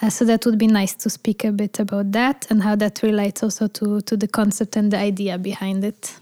Uh, 0.00 0.08
so 0.08 0.24
that 0.24 0.46
would 0.46 0.58
be 0.58 0.68
nice 0.68 0.94
to 0.94 1.10
speak 1.10 1.44
a 1.44 1.50
bit 1.50 1.80
about 1.80 2.12
that 2.12 2.46
and 2.50 2.62
how 2.62 2.76
that 2.76 3.02
relates 3.02 3.42
also 3.42 3.66
to, 3.66 4.00
to 4.02 4.16
the 4.16 4.28
concept 4.28 4.76
and 4.76 4.92
the 4.92 4.96
idea 4.96 5.36
behind 5.36 5.84
it. 5.84 6.14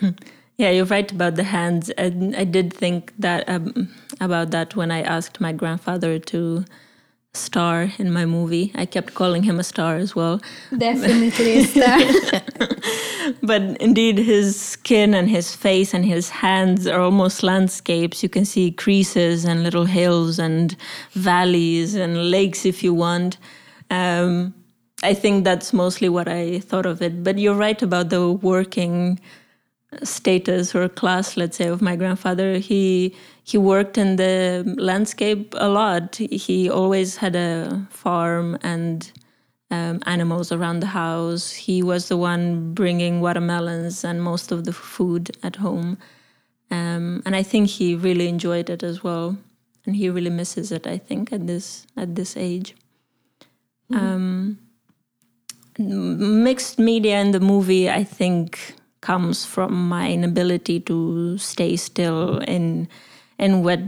Yeah, 0.56 0.70
you're 0.70 0.84
right 0.84 1.10
about 1.10 1.36
the 1.36 1.44
hands. 1.44 1.90
And 1.90 2.36
I 2.36 2.44
did 2.44 2.72
think 2.72 3.12
that 3.18 3.48
um, 3.48 3.88
about 4.20 4.50
that 4.50 4.76
when 4.76 4.90
I 4.90 5.02
asked 5.02 5.40
my 5.40 5.52
grandfather 5.52 6.18
to 6.18 6.64
star 7.34 7.90
in 7.98 8.12
my 8.12 8.26
movie. 8.26 8.72
I 8.74 8.84
kept 8.84 9.14
calling 9.14 9.42
him 9.42 9.58
a 9.58 9.64
star 9.64 9.96
as 9.96 10.14
well. 10.14 10.40
Definitely 10.76 11.58
a 11.58 11.64
star. 11.64 11.98
but 13.42 13.62
indeed, 13.80 14.18
his 14.18 14.60
skin 14.60 15.14
and 15.14 15.30
his 15.30 15.54
face 15.54 15.94
and 15.94 16.04
his 16.04 16.28
hands 16.28 16.86
are 16.86 17.00
almost 17.00 17.42
landscapes. 17.42 18.22
You 18.22 18.28
can 18.28 18.44
see 18.44 18.70
creases 18.70 19.44
and 19.44 19.62
little 19.62 19.86
hills 19.86 20.38
and 20.38 20.76
valleys 21.12 21.94
and 21.94 22.30
lakes 22.30 22.66
if 22.66 22.82
you 22.82 22.92
want. 22.92 23.38
Um, 23.90 24.54
I 25.02 25.14
think 25.14 25.44
that's 25.44 25.72
mostly 25.72 26.08
what 26.08 26.28
I 26.28 26.60
thought 26.60 26.86
of 26.86 27.00
it. 27.02 27.24
But 27.24 27.38
you're 27.38 27.56
right 27.56 27.80
about 27.82 28.10
the 28.10 28.30
working 28.30 29.18
status 30.02 30.74
or 30.74 30.88
class, 30.88 31.36
let's 31.36 31.56
say, 31.56 31.68
of 31.68 31.82
my 31.82 31.96
grandfather. 31.96 32.58
He 32.58 33.14
he 33.44 33.58
worked 33.58 33.98
in 33.98 34.16
the 34.16 34.64
landscape 34.78 35.54
a 35.58 35.68
lot. 35.68 36.16
He 36.16 36.70
always 36.70 37.16
had 37.16 37.34
a 37.34 37.86
farm 37.90 38.58
and 38.62 39.10
um, 39.70 40.00
animals 40.06 40.52
around 40.52 40.80
the 40.80 40.86
house. 40.86 41.52
He 41.52 41.82
was 41.82 42.08
the 42.08 42.16
one 42.16 42.74
bringing 42.74 43.20
watermelons 43.20 44.04
and 44.04 44.22
most 44.22 44.52
of 44.52 44.64
the 44.64 44.72
food 44.72 45.30
at 45.42 45.56
home. 45.56 45.98
Um, 46.70 47.22
and 47.26 47.34
I 47.34 47.42
think 47.42 47.68
he 47.68 47.94
really 47.94 48.28
enjoyed 48.28 48.70
it 48.70 48.82
as 48.82 49.02
well, 49.02 49.36
and 49.84 49.96
he 49.96 50.08
really 50.08 50.30
misses 50.30 50.72
it. 50.72 50.86
I 50.86 50.98
think 50.98 51.32
at 51.32 51.46
this 51.46 51.86
at 51.96 52.14
this 52.14 52.36
age. 52.36 52.74
Mm-hmm. 53.90 54.06
Um, 54.06 54.58
mixed 55.78 56.78
media 56.78 57.20
in 57.20 57.32
the 57.32 57.40
movie, 57.40 57.90
I 57.90 58.04
think, 58.04 58.74
comes 59.02 59.44
from 59.44 59.88
my 59.88 60.10
inability 60.10 60.80
to 60.80 61.36
stay 61.36 61.76
still 61.76 62.38
in 62.38 62.88
in 63.38 63.62
what 63.62 63.80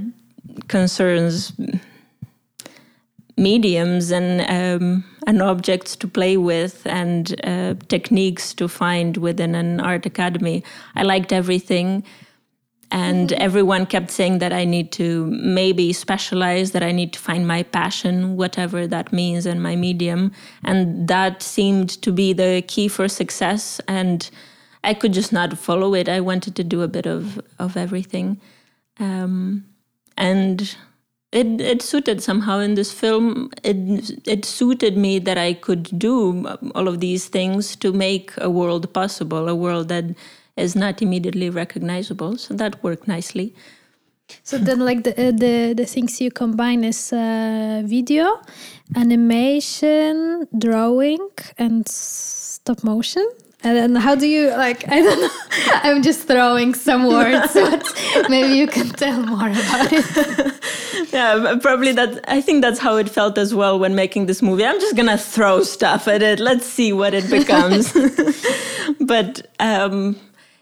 concerns 0.68 1.52
mediums 3.36 4.10
and 4.10 4.40
um, 4.42 5.04
and 5.26 5.42
objects 5.42 5.96
to 5.96 6.06
play 6.06 6.36
with 6.36 6.86
and 6.86 7.40
uh, 7.44 7.74
techniques 7.88 8.54
to 8.54 8.68
find 8.68 9.16
within 9.16 9.54
an 9.54 9.80
art 9.80 10.06
academy. 10.06 10.62
I 10.94 11.02
liked 11.02 11.32
everything, 11.32 12.04
and 12.90 13.30
mm-hmm. 13.30 13.42
everyone 13.42 13.86
kept 13.86 14.10
saying 14.10 14.38
that 14.38 14.52
I 14.52 14.64
need 14.64 14.92
to 14.92 15.26
maybe 15.26 15.92
specialize, 15.92 16.72
that 16.72 16.82
I 16.82 16.92
need 16.92 17.12
to 17.14 17.18
find 17.18 17.46
my 17.46 17.62
passion, 17.62 18.36
whatever 18.36 18.86
that 18.86 19.12
means, 19.12 19.46
in 19.46 19.60
my 19.62 19.76
medium, 19.76 20.32
and 20.64 21.08
that 21.08 21.42
seemed 21.42 21.90
to 22.02 22.12
be 22.12 22.32
the 22.32 22.62
key 22.66 22.88
for 22.88 23.08
success. 23.08 23.80
And 23.88 24.30
I 24.84 24.94
could 24.94 25.12
just 25.12 25.32
not 25.32 25.58
follow 25.58 25.94
it. 25.94 26.08
I 26.08 26.20
wanted 26.20 26.54
to 26.56 26.64
do 26.64 26.82
a 26.82 26.88
bit 26.88 27.06
of 27.06 27.40
of 27.58 27.76
everything, 27.76 28.40
um, 29.00 29.64
and 30.16 30.76
it 31.32 31.60
it 31.60 31.82
suited 31.82 32.22
somehow 32.22 32.58
in 32.60 32.74
this 32.74 32.92
film. 32.92 33.50
It 33.62 34.26
it 34.26 34.44
suited 34.44 34.96
me 34.96 35.18
that 35.20 35.38
I 35.38 35.54
could 35.54 35.98
do 35.98 36.46
all 36.74 36.88
of 36.88 37.00
these 37.00 37.28
things 37.28 37.76
to 37.76 37.92
make 37.92 38.32
a 38.38 38.50
world 38.50 38.92
possible, 38.92 39.48
a 39.48 39.54
world 39.54 39.88
that 39.88 40.04
is 40.56 40.76
not 40.76 41.02
immediately 41.02 41.50
recognizable. 41.50 42.36
So 42.36 42.54
that 42.54 42.82
worked 42.82 43.08
nicely. 43.08 43.54
So 44.42 44.58
then, 44.58 44.80
like 44.80 45.04
the 45.04 45.12
uh, 45.12 45.32
the 45.32 45.74
the 45.76 45.86
things 45.86 46.20
you 46.20 46.30
combine 46.30 46.84
is 46.84 47.12
uh, 47.12 47.82
video, 47.84 48.40
animation, 48.96 50.48
drawing, 50.58 51.28
and 51.58 51.88
stop 51.88 52.84
motion. 52.84 53.26
And 53.64 53.76
then 53.78 53.94
how 53.96 54.14
do 54.14 54.26
you 54.26 54.50
like? 54.50 54.86
I 54.88 55.00
don't 55.00 55.20
know. 55.22 55.30
I'm 55.82 56.02
just 56.02 56.28
throwing 56.28 56.74
some 56.74 57.08
words, 57.08 57.54
but 57.54 58.28
maybe 58.28 58.58
you 58.58 58.66
can 58.66 58.90
tell 58.90 59.22
more 59.22 59.48
about 59.48 59.90
it. 59.90 61.12
yeah, 61.12 61.56
probably 61.62 61.92
that. 61.92 62.22
I 62.28 62.42
think 62.42 62.60
that's 62.60 62.78
how 62.78 62.96
it 62.96 63.08
felt 63.08 63.38
as 63.38 63.54
well 63.54 63.78
when 63.78 63.94
making 63.94 64.26
this 64.26 64.42
movie. 64.42 64.66
I'm 64.66 64.78
just 64.80 64.96
gonna 64.96 65.16
throw 65.16 65.62
stuff 65.62 66.06
at 66.08 66.22
it. 66.22 66.40
Let's 66.40 66.66
see 66.66 66.92
what 66.92 67.14
it 67.14 67.30
becomes. 67.30 67.90
but 69.00 69.46
um, 69.60 70.16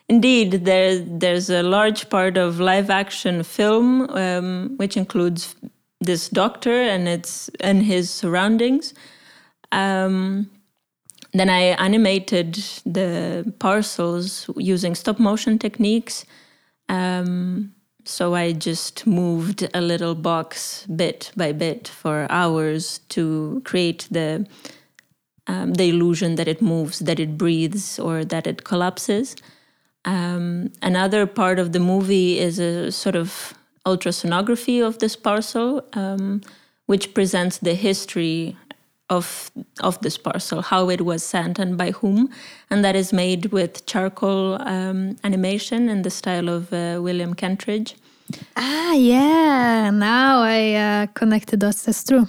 indeed, 0.09 0.65
there 0.65 1.01
there's 1.01 1.51
a 1.51 1.65
large 1.65 2.09
part 2.09 2.37
of 2.37 2.61
live 2.61 2.89
action 2.89 3.43
film, 3.43 4.09
um, 4.11 4.75
which 4.77 4.97
includes 4.97 5.57
this 6.01 6.29
doctor 6.29 6.81
and 6.83 7.09
its 7.09 7.51
and 7.59 7.83
his 7.83 8.11
surroundings. 8.11 8.95
Um, 9.73 10.52
then 11.33 11.49
I 11.49 11.75
animated 11.79 12.55
the 12.85 13.53
parcels 13.59 14.49
using 14.57 14.95
stop 14.95 15.19
motion 15.19 15.59
techniques. 15.59 16.25
Um, 16.89 17.75
so 18.05 18.35
I 18.35 18.53
just 18.53 19.07
moved 19.07 19.69
a 19.75 19.81
little 19.81 20.15
box 20.15 20.87
bit 20.87 21.31
by 21.37 21.53
bit 21.53 21.89
for 21.89 22.27
hours 22.31 22.99
to 23.11 23.63
create 23.65 24.09
the 24.11 24.47
um, 25.47 25.75
the 25.75 25.89
illusion 25.89 26.37
that 26.37 26.47
it 26.47 26.63
moves, 26.63 27.01
that 27.01 27.19
it 27.19 27.37
breathes, 27.37 27.99
or 27.99 28.25
that 28.25 28.47
it 28.47 28.65
collapses. 28.65 29.35
Um, 30.05 30.71
another 30.83 31.27
part 31.27 31.59
of 31.59 31.73
the 31.73 31.81
movie 31.81 32.39
is 32.39 32.59
a 32.59 32.93
sort 32.93 33.17
of 33.17 33.55
ultrasonography 33.85 34.85
of 34.85 34.99
this 34.99 35.17
parcel, 35.17 35.85
um, 35.95 36.43
which 36.87 37.13
presents 37.15 37.59
the 37.59 37.75
history 37.75 38.57
of 39.13 39.51
of 39.81 40.01
this 40.01 40.19
parcel, 40.19 40.63
how 40.63 40.91
it 40.91 41.01
was 41.01 41.23
sent 41.23 41.59
and 41.59 41.77
by 41.77 41.91
whom, 41.91 42.29
and 42.71 42.85
that 42.85 42.97
is 42.97 43.13
made 43.13 43.47
with 43.53 43.85
charcoal 43.87 44.61
um, 44.63 45.17
animation 45.25 45.89
in 45.89 46.03
the 46.03 46.11
style 46.11 46.49
of 46.49 46.73
uh, 46.73 46.99
William 47.03 47.35
Kentridge. 47.35 47.95
Ah, 48.57 48.95
yeah. 48.95 49.91
Now 49.91 50.43
I 50.43 50.75
uh, 50.75 51.07
connected 51.15 51.63
us. 51.65 51.83
That's 51.83 52.05
true. 52.05 52.27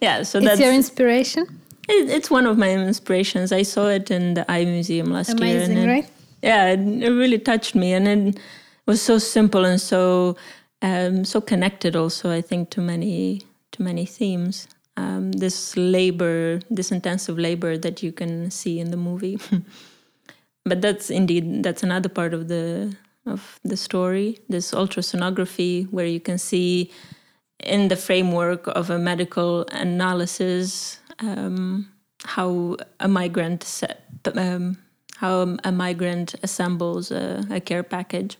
Yeah, 0.00 0.24
so 0.24 0.38
it's 0.38 0.46
that's 0.46 0.60
your 0.60 0.72
inspiration. 0.72 1.44
It, 1.88 2.10
it's 2.10 2.30
one 2.30 2.46
of 2.46 2.58
my 2.58 2.70
inspirations. 2.70 3.52
I 3.52 3.62
saw 3.62 3.88
it 3.88 4.10
in 4.10 4.34
the 4.34 4.50
Eye 4.50 4.64
Museum 4.64 5.06
last 5.12 5.30
Amazing, 5.30 5.76
year. 5.76 5.84
Amazing, 5.84 5.88
right? 5.88 6.10
Yeah, 6.42 6.72
it, 6.72 6.80
it, 7.02 7.10
really 7.10 7.38
touched 7.38 7.74
me, 7.74 7.94
and 7.94 8.06
it 8.08 8.38
was 8.86 9.00
so 9.00 9.18
simple 9.18 9.64
and 9.64 9.80
so 9.80 10.36
um, 10.82 11.24
so 11.24 11.40
connected. 11.40 11.96
Also, 11.96 12.30
I 12.30 12.42
think 12.42 12.70
to 12.70 12.80
many 12.80 13.42
to 13.72 13.82
many 13.82 14.04
themes 14.06 14.68
um, 14.96 15.32
this 15.32 15.76
labor, 15.76 16.60
this 16.70 16.90
intensive 16.90 17.38
labor 17.38 17.76
that 17.78 18.02
you 18.02 18.12
can 18.12 18.50
see 18.50 18.80
in 18.80 18.90
the 18.90 18.96
movie. 18.96 19.38
but 20.64 20.80
that's 20.80 21.10
indeed 21.10 21.62
that's 21.62 21.82
another 21.82 22.08
part 22.08 22.34
of 22.34 22.48
the 22.48 22.96
of 23.26 23.60
the 23.64 23.76
story. 23.76 24.38
This 24.48 24.72
ultrasonography, 24.72 25.90
where 25.90 26.06
you 26.06 26.20
can 26.20 26.38
see 26.38 26.90
in 27.60 27.88
the 27.88 27.96
framework 27.96 28.66
of 28.68 28.90
a 28.90 28.98
medical 28.98 29.64
analysis 29.72 31.00
um, 31.20 31.90
how 32.24 32.76
a 33.00 33.08
migrant 33.08 33.82
um, 34.34 34.78
how 35.16 35.56
a 35.64 35.72
migrant 35.72 36.34
assembles 36.42 37.10
a, 37.10 37.44
a, 37.50 37.60
care 37.60 37.82
package, 37.82 38.36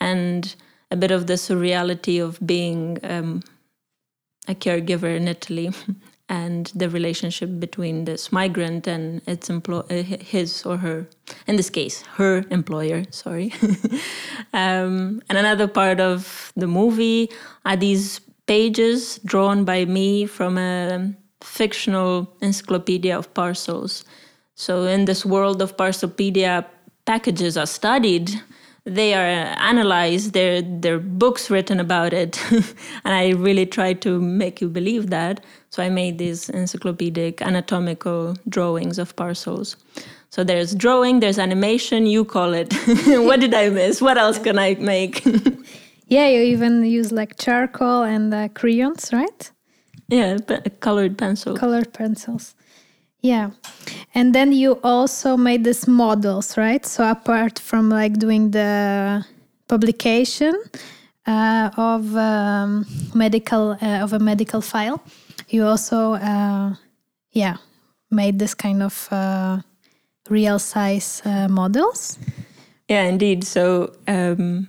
and 0.00 0.54
a 0.90 0.96
bit 0.96 1.10
of 1.10 1.26
the 1.26 1.34
surreality 1.34 2.22
of 2.22 2.38
being 2.46 2.98
um, 3.02 3.42
a 4.48 4.54
caregiver 4.54 5.16
in 5.16 5.28
Italy 5.28 5.70
and 6.28 6.72
the 6.74 6.88
relationship 6.88 7.60
between 7.60 8.04
this 8.06 8.32
migrant 8.32 8.86
and 8.86 9.20
its 9.26 9.50
employ 9.50 9.80
uh, 9.90 10.02
his 10.02 10.64
or 10.64 10.78
her 10.78 11.06
in 11.46 11.56
this 11.56 11.68
case 11.68 12.02
her 12.16 12.44
employer 12.50 13.04
sorry. 13.10 13.52
Um, 14.54 15.20
and 15.28 15.36
another 15.36 15.66
part 15.66 15.98
of 15.98 16.52
the 16.54 16.68
movie 16.68 17.28
are 17.64 17.76
these 17.76 18.20
pages 18.46 19.18
drawn 19.24 19.64
by 19.64 19.84
me 19.84 20.26
from 20.26 20.58
a 20.58 21.12
fictional 21.42 22.32
encyclopedia 22.40 23.18
of 23.18 23.34
parcels. 23.34 24.04
So 24.54 24.84
in 24.84 25.06
this 25.06 25.26
world 25.26 25.60
of 25.60 25.76
parcelpedia 25.76 26.64
packages 27.04 27.56
are 27.56 27.66
studied 27.66 28.30
they 28.86 29.14
are 29.14 29.26
analyzed 29.58 30.34
there 30.34 30.60
there 30.60 30.96
are 30.96 30.98
books 30.98 31.50
written 31.50 31.80
about 31.80 32.12
it. 32.12 32.38
And 33.04 33.14
i 33.14 33.30
really 33.30 33.66
try 33.66 33.94
to 33.94 34.20
make 34.20 34.60
you 34.60 34.68
believe 34.68 35.10
that. 35.10 35.44
So 35.70 35.82
i 35.82 35.88
made 35.88 36.18
these 36.18 36.50
encyclopedic 36.50 37.40
anatomical 37.42 38.36
drawings 38.48 38.98
of 38.98 39.16
parcels. 39.16 39.76
So 40.30 40.44
there's 40.44 40.74
drawing 40.74 41.20
there's 41.20 41.38
animation 41.38 42.06
you 42.06 42.24
call 42.24 42.52
it. 42.52 42.74
What 43.06 43.40
did 43.40 43.54
i 43.54 43.70
miss? 43.70 44.02
What 44.02 44.18
else 44.18 44.38
can 44.38 44.58
i 44.58 44.74
make? 44.74 45.24
Yeah 46.06 46.28
you 46.28 46.42
even 46.42 46.84
use 46.84 47.12
like 47.12 47.38
charcoal 47.38 48.02
and 48.02 48.34
uh, 48.34 48.48
crayons 48.48 49.10
right? 49.12 49.50
Yeah 50.08 50.36
colored 50.80 51.16
pencils. 51.16 51.58
Colored 51.58 51.94
pencils 51.94 52.54
yeah. 53.24 53.50
And 54.14 54.34
then 54.34 54.52
you 54.52 54.78
also 54.84 55.36
made 55.36 55.64
these 55.64 55.88
models, 55.88 56.56
right? 56.58 56.84
So 56.84 57.10
apart 57.10 57.58
from 57.58 57.88
like 57.88 58.18
doing 58.18 58.50
the 58.50 59.24
publication 59.66 60.54
uh, 61.26 61.70
of 61.76 62.14
um, 62.16 62.84
medical 63.14 63.78
uh, 63.80 64.04
of 64.04 64.12
a 64.12 64.18
medical 64.18 64.60
file, 64.60 65.02
you 65.48 65.64
also 65.64 66.12
uh, 66.12 66.74
yeah 67.32 67.56
made 68.10 68.38
this 68.38 68.54
kind 68.54 68.82
of 68.82 69.08
uh, 69.10 69.62
real 70.28 70.58
size 70.58 71.22
uh, 71.24 71.48
models. 71.48 72.18
Yeah, 72.90 73.04
indeed. 73.04 73.42
So 73.44 73.94
um, 74.06 74.68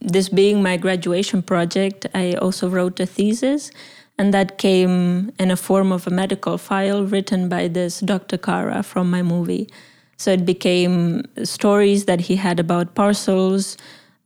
this 0.00 0.28
being 0.28 0.62
my 0.62 0.76
graduation 0.76 1.42
project, 1.42 2.06
I 2.14 2.34
also 2.34 2.68
wrote 2.68 3.00
a 3.00 3.06
thesis 3.06 3.70
and 4.18 4.34
that 4.34 4.58
came 4.58 5.32
in 5.38 5.50
a 5.50 5.56
form 5.56 5.92
of 5.92 6.06
a 6.06 6.10
medical 6.10 6.58
file 6.58 7.04
written 7.04 7.48
by 7.48 7.68
this 7.68 8.00
Dr. 8.00 8.36
Kara 8.36 8.82
from 8.82 9.10
my 9.10 9.22
movie. 9.22 9.68
So 10.16 10.32
it 10.32 10.44
became 10.44 11.22
stories 11.44 12.06
that 12.06 12.20
he 12.20 12.34
had 12.34 12.58
about 12.58 12.96
parcels, 12.96 13.76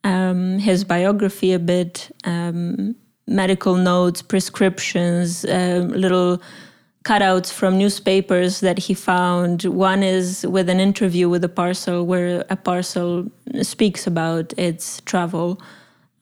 um, 0.04 0.58
his 0.58 0.84
biography 0.84 1.52
a 1.52 1.58
bit, 1.58 2.10
um, 2.24 2.96
medical 3.26 3.76
notes, 3.76 4.22
prescriptions, 4.22 5.44
uh, 5.44 5.86
little 5.90 6.40
cutouts 7.04 7.52
from 7.52 7.76
newspapers 7.76 8.60
that 8.60 8.78
he 8.78 8.94
found. 8.94 9.64
One 9.64 10.02
is 10.02 10.46
with 10.46 10.70
an 10.70 10.80
interview 10.80 11.28
with 11.28 11.44
a 11.44 11.48
parcel 11.48 12.06
where 12.06 12.44
a 12.48 12.56
parcel 12.56 13.30
speaks 13.60 14.06
about 14.06 14.54
its 14.56 15.02
travel 15.02 15.60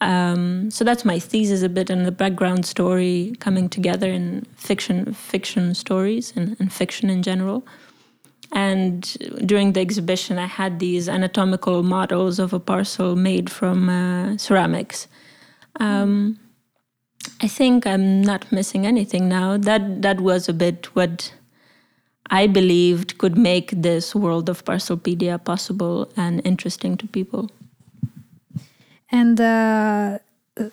Um, 0.01 0.71
so 0.71 0.83
that's 0.85 1.05
my 1.05 1.19
thesis 1.19 1.63
a 1.63 1.69
bit 1.69 1.91
and 1.91 2.07
the 2.07 2.13
background 2.13 2.65
story 2.65 3.35
coming 3.39 3.69
together 3.69 4.11
in 4.11 4.47
fiction, 4.57 5.13
fiction 5.13 5.75
stories 5.75 6.33
and, 6.35 6.57
and 6.59 6.73
fiction 6.73 7.11
in 7.11 7.23
general. 7.23 7.67
And 8.53 9.03
during 9.45 9.75
the 9.75 9.81
exhibition, 9.81 10.39
I 10.39 10.47
had 10.47 10.81
these 10.81 11.09
anatomical 11.09 11.83
models 11.83 12.39
of 12.39 12.53
a 12.53 12.59
parcel 12.59 13.15
made 13.15 13.51
from 13.51 13.89
uh, 13.89 14.37
ceramics. 14.39 15.07
Um, 15.79 16.39
I 17.41 17.49
think 17.49 17.87
I'm 17.87 18.23
not 18.23 18.51
missing 18.51 18.87
anything 18.87 19.29
now. 19.29 19.57
That 19.57 20.03
that 20.03 20.21
was 20.21 20.49
a 20.49 20.53
bit 20.53 20.87
what 20.97 21.33
I 22.31 22.47
believed 22.47 23.19
could 23.19 23.37
make 23.37 23.71
this 23.71 24.15
world 24.15 24.49
of 24.49 24.65
Parcelpedia 24.65 25.43
possible 25.43 26.11
and 26.17 26.41
interesting 26.45 26.97
to 26.97 27.07
people. 27.07 27.51
And 29.11 29.41
uh, 29.41 30.19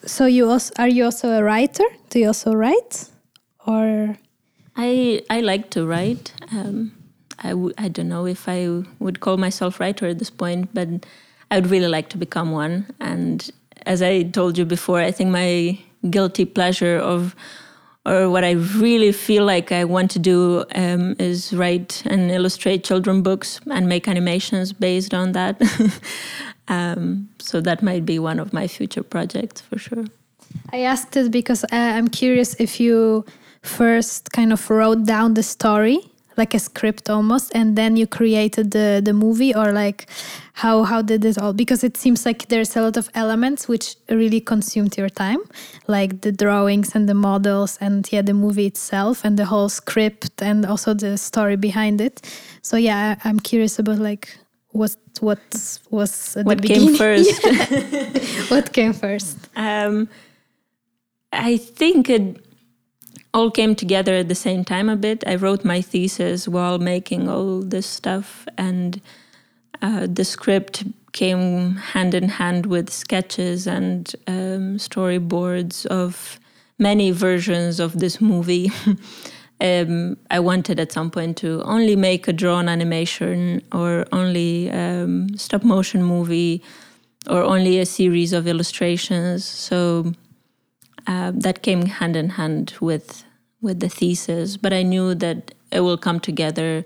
so 0.06 0.26
you 0.26 0.48
also 0.48 0.72
are 0.78 0.88
you 0.88 1.04
also 1.04 1.30
a 1.30 1.42
writer? 1.42 1.84
Do 2.10 2.18
you 2.18 2.28
also 2.28 2.54
write, 2.54 3.10
or? 3.66 4.16
I 4.76 5.22
I 5.28 5.40
like 5.40 5.70
to 5.70 5.86
write. 5.86 6.32
Um, 6.52 6.92
I 7.42 7.50
w- 7.50 7.74
I 7.78 7.88
don't 7.88 8.08
know 8.08 8.26
if 8.26 8.48
I 8.48 8.84
would 8.98 9.20
call 9.20 9.36
myself 9.36 9.80
writer 9.80 10.06
at 10.06 10.18
this 10.18 10.30
point, 10.30 10.72
but 10.72 10.88
I 11.50 11.56
would 11.60 11.70
really 11.70 11.88
like 11.88 12.08
to 12.10 12.18
become 12.18 12.52
one. 12.52 12.86
And 13.00 13.50
as 13.86 14.02
I 14.02 14.22
told 14.22 14.56
you 14.58 14.64
before, 14.64 15.00
I 15.00 15.10
think 15.10 15.30
my 15.30 15.78
guilty 16.10 16.44
pleasure 16.44 16.98
of 16.98 17.34
or 18.06 18.30
what 18.30 18.44
I 18.44 18.52
really 18.52 19.12
feel 19.12 19.44
like 19.44 19.70
I 19.70 19.84
want 19.84 20.10
to 20.12 20.18
do 20.18 20.64
um, 20.74 21.14
is 21.18 21.52
write 21.52 22.02
and 22.06 22.30
illustrate 22.30 22.82
children 22.84 23.22
books 23.22 23.60
and 23.70 23.88
make 23.88 24.08
animations 24.08 24.72
based 24.72 25.12
on 25.12 25.32
that. 25.32 25.60
um, 26.68 27.28
so 27.38 27.60
that 27.60 27.82
might 27.82 28.04
be 28.04 28.18
one 28.18 28.38
of 28.38 28.52
my 28.52 28.66
future 28.66 29.02
projects 29.02 29.60
for 29.60 29.78
sure. 29.78 30.04
I 30.72 30.80
asked 30.80 31.16
it 31.16 31.30
because 31.30 31.64
I'm 31.72 32.08
curious 32.08 32.54
if 32.54 32.80
you 32.80 33.24
first 33.62 34.32
kind 34.32 34.52
of 34.52 34.70
wrote 34.70 35.04
down 35.04 35.34
the 35.34 35.42
story 35.42 36.00
like 36.38 36.54
a 36.54 36.58
script 36.58 37.10
almost 37.10 37.50
and 37.54 37.76
then 37.76 37.96
you 37.96 38.06
created 38.06 38.70
the 38.70 39.02
the 39.04 39.12
movie 39.12 39.52
or 39.52 39.72
like 39.72 40.06
how 40.52 40.84
how 40.84 41.02
did 41.02 41.24
it 41.24 41.36
all 41.36 41.52
because 41.52 41.82
it 41.82 41.96
seems 41.96 42.24
like 42.24 42.46
there's 42.48 42.76
a 42.76 42.80
lot 42.80 42.96
of 42.96 43.10
elements 43.14 43.68
which 43.68 43.96
really 44.08 44.40
consumed 44.40 44.96
your 44.96 45.08
time 45.08 45.40
like 45.88 46.20
the 46.20 46.30
drawings 46.30 46.94
and 46.94 47.08
the 47.08 47.14
models 47.14 47.76
and 47.80 48.08
yeah 48.12 48.22
the 48.22 48.32
movie 48.32 48.66
itself 48.66 49.24
and 49.24 49.36
the 49.36 49.44
whole 49.44 49.68
script 49.68 50.40
and 50.40 50.64
also 50.64 50.94
the 50.94 51.18
story 51.18 51.56
behind 51.56 52.00
it 52.00 52.22
so 52.62 52.76
yeah 52.76 53.16
i'm 53.24 53.40
curious 53.40 53.78
about 53.78 53.98
like 53.98 54.38
what 54.72 54.96
what 55.20 55.40
was 55.90 56.36
what 56.42 56.62
came 56.62 56.94
first 56.94 57.42
what 58.50 58.72
came 58.72 58.92
first 58.92 59.38
um 59.56 60.08
i 61.32 61.56
think 61.56 62.08
it 62.08 62.36
all 63.34 63.50
came 63.50 63.74
together 63.74 64.14
at 64.14 64.28
the 64.28 64.34
same 64.34 64.64
time 64.64 64.88
a 64.88 64.96
bit. 64.96 65.22
I 65.26 65.34
wrote 65.36 65.64
my 65.64 65.80
thesis 65.80 66.48
while 66.48 66.78
making 66.78 67.28
all 67.28 67.60
this 67.60 67.86
stuff, 67.86 68.46
and 68.56 69.00
uh, 69.82 70.06
the 70.10 70.24
script 70.24 70.84
came 71.12 71.76
hand 71.76 72.14
in 72.14 72.28
hand 72.28 72.66
with 72.66 72.90
sketches 72.90 73.66
and 73.66 74.14
um, 74.26 74.78
storyboards 74.78 75.86
of 75.86 76.38
many 76.78 77.10
versions 77.10 77.80
of 77.80 77.98
this 77.98 78.20
movie. 78.20 78.70
um, 79.60 80.16
I 80.30 80.40
wanted 80.40 80.78
at 80.78 80.92
some 80.92 81.10
point 81.10 81.36
to 81.38 81.62
only 81.64 81.96
make 81.96 82.28
a 82.28 82.32
drawn 82.32 82.68
animation 82.68 83.62
or 83.72 84.06
only 84.12 84.70
um, 84.70 85.36
stop 85.36 85.64
motion 85.64 86.02
movie 86.02 86.62
or 87.28 87.42
only 87.42 87.78
a 87.80 87.86
series 87.86 88.32
of 88.32 88.46
illustrations. 88.46 89.44
So 89.44 90.12
uh, 91.06 91.32
that 91.34 91.62
came 91.62 91.86
hand 91.86 92.16
in 92.16 92.30
hand 92.30 92.74
with 92.80 93.24
with 93.60 93.80
the 93.80 93.88
thesis, 93.88 94.56
but 94.56 94.72
I 94.72 94.84
knew 94.84 95.16
that 95.16 95.52
it 95.72 95.80
will 95.80 95.98
come 95.98 96.20
together 96.20 96.84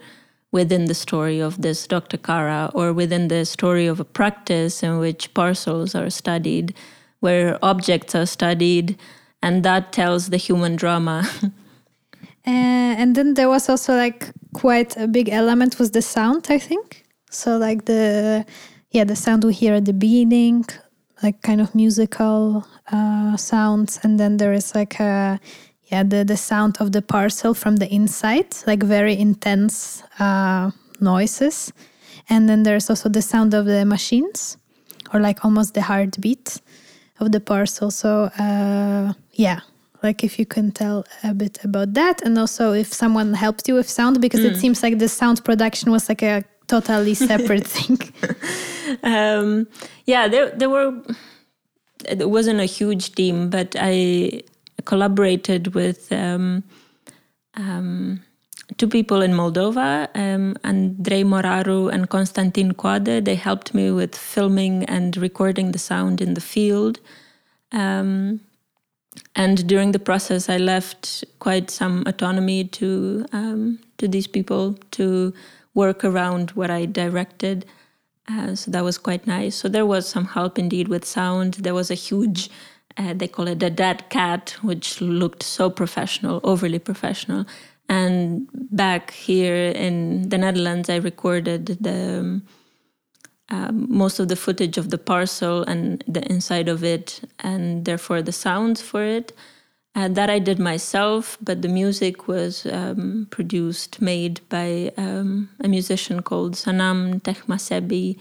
within 0.52 0.86
the 0.86 0.94
story 0.94 1.38
of 1.38 1.60
this 1.60 1.86
Dr. 1.86 2.16
Kara 2.16 2.70
or 2.74 2.94
within 2.94 3.28
the 3.28 3.44
story 3.44 3.86
of 3.86 4.00
a 4.00 4.04
practice 4.04 4.82
in 4.82 4.98
which 4.98 5.34
parcels 5.34 5.94
are 5.94 6.08
studied, 6.08 6.74
where 7.20 7.58
objects 7.62 8.14
are 8.14 8.24
studied, 8.24 8.98
and 9.42 9.62
that 9.64 9.92
tells 9.92 10.30
the 10.30 10.38
human 10.38 10.76
drama. 10.76 11.28
uh, 12.46 12.50
and 12.98 13.14
then 13.14 13.34
there 13.34 13.48
was 13.48 13.68
also 13.68 13.94
like 13.94 14.32
quite 14.52 14.96
a 14.96 15.06
big 15.06 15.28
element 15.28 15.78
was 15.78 15.92
the 15.92 16.02
sound, 16.02 16.46
I 16.48 16.58
think. 16.58 17.04
So 17.30 17.56
like 17.56 17.84
the 17.84 18.44
yeah 18.90 19.04
the 19.04 19.16
sound 19.16 19.44
we 19.44 19.54
hear 19.54 19.74
at 19.74 19.84
the 19.84 19.92
beginning, 19.92 20.64
like 21.22 21.40
kind 21.42 21.60
of 21.60 21.74
musical 21.74 22.66
uh, 22.90 23.36
sounds, 23.36 24.00
and 24.02 24.18
then 24.18 24.36
there 24.38 24.52
is 24.52 24.74
like 24.74 24.98
a 25.00 25.40
yeah 25.84 26.02
the, 26.02 26.24
the 26.24 26.36
sound 26.36 26.78
of 26.80 26.90
the 26.92 27.02
parcel 27.02 27.54
from 27.54 27.76
the 27.76 27.88
inside, 27.92 28.54
like 28.66 28.82
very 28.82 29.16
intense 29.16 30.02
uh, 30.18 30.70
noises, 31.00 31.72
and 32.28 32.48
then 32.48 32.64
there's 32.64 32.90
also 32.90 33.08
the 33.08 33.22
sound 33.22 33.54
of 33.54 33.66
the 33.66 33.84
machines, 33.84 34.56
or 35.14 35.20
like 35.20 35.44
almost 35.44 35.74
the 35.74 35.82
heartbeat 35.82 36.60
of 37.20 37.30
the 37.30 37.40
parcel. 37.40 37.90
So 37.90 38.24
uh, 38.38 39.12
yeah, 39.32 39.60
like 40.02 40.24
if 40.24 40.38
you 40.38 40.46
can 40.46 40.70
tell 40.70 41.04
a 41.22 41.34
bit 41.34 41.62
about 41.64 41.94
that 41.94 42.22
and 42.22 42.38
also 42.38 42.72
if 42.72 42.92
someone 42.92 43.34
helped 43.34 43.68
you 43.68 43.74
with 43.74 43.88
sound 43.88 44.20
because 44.20 44.40
mm. 44.40 44.50
it 44.50 44.56
seems 44.56 44.82
like 44.82 44.98
the 44.98 45.08
sound 45.08 45.44
production 45.44 45.90
was 45.90 46.08
like 46.08 46.22
a 46.22 46.44
totally 46.66 47.14
separate 47.14 47.66
thing 47.76 47.98
um, 49.02 49.66
yeah 50.06 50.28
there, 50.28 50.50
there 50.50 50.70
were 50.70 50.92
it 52.08 52.28
wasn't 52.28 52.58
a 52.58 52.64
huge 52.64 53.14
team 53.14 53.50
but 53.50 53.76
i 53.78 54.42
collaborated 54.84 55.74
with 55.74 56.12
um, 56.12 56.62
um, 57.54 58.22
two 58.76 58.88
people 58.88 59.22
in 59.22 59.32
Moldova, 59.32 60.08
um, 60.14 60.56
Andrei 60.64 61.22
Moraru 61.22 61.92
and 61.92 62.08
Konstantin 62.08 62.74
Coade. 62.74 63.24
They 63.24 63.34
helped 63.34 63.74
me 63.74 63.90
with 63.90 64.16
filming 64.16 64.84
and 64.84 65.16
recording 65.16 65.72
the 65.72 65.78
sound 65.78 66.20
in 66.20 66.34
the 66.34 66.40
field. 66.40 67.00
Um, 67.70 68.40
and 69.34 69.66
during 69.66 69.92
the 69.92 69.98
process, 69.98 70.48
I 70.48 70.58
left 70.58 71.24
quite 71.38 71.70
some 71.70 72.04
autonomy 72.06 72.64
to 72.64 73.26
um, 73.32 73.78
to 73.98 74.08
these 74.08 74.26
people 74.26 74.74
to 74.92 75.32
work 75.74 76.04
around 76.04 76.50
what 76.50 76.70
I 76.70 76.86
directed. 76.86 77.64
Uh, 78.28 78.54
so 78.54 78.70
that 78.70 78.84
was 78.84 78.98
quite 78.98 79.26
nice. 79.26 79.56
So 79.56 79.68
there 79.68 79.86
was 79.86 80.08
some 80.08 80.26
help 80.26 80.58
indeed 80.58 80.88
with 80.88 81.04
sound. 81.04 81.54
There 81.54 81.74
was 81.74 81.90
a 81.90 81.94
huge 81.94 82.50
uh, 82.98 83.14
they 83.14 83.28
call 83.28 83.48
it 83.48 83.62
a 83.62 83.70
dead 83.70 84.08
cat, 84.10 84.56
which 84.62 85.00
looked 85.00 85.42
so 85.42 85.70
professional, 85.70 86.40
overly 86.44 86.78
professional. 86.78 87.46
And 87.88 88.48
back 88.52 89.12
here 89.12 89.70
in 89.70 90.28
the 90.28 90.38
Netherlands, 90.38 90.88
I 90.88 90.96
recorded 90.96 91.66
the 91.80 92.20
um, 92.20 92.42
um, 93.52 93.86
most 93.88 94.18
of 94.18 94.26
the 94.26 94.36
footage 94.44 94.76
of 94.78 94.90
the 94.90 94.98
parcel 94.98 95.62
and 95.62 96.02
the 96.08 96.24
inside 96.28 96.68
of 96.68 96.82
it, 96.82 97.20
and 97.38 97.84
therefore 97.84 98.20
the 98.22 98.32
sounds 98.32 98.80
for 98.82 99.04
it. 99.04 99.32
Uh, 99.94 100.08
that 100.08 100.30
I 100.30 100.38
did 100.38 100.58
myself, 100.58 101.36
but 101.40 101.60
the 101.60 101.68
music 101.68 102.26
was 102.26 102.66
um, 102.66 103.28
produced, 103.30 104.00
made 104.00 104.40
by 104.48 104.90
um, 104.96 105.50
a 105.60 105.68
musician 105.68 106.22
called 106.22 106.54
Sanam 106.54 107.20
Tehmasebi, 107.20 108.16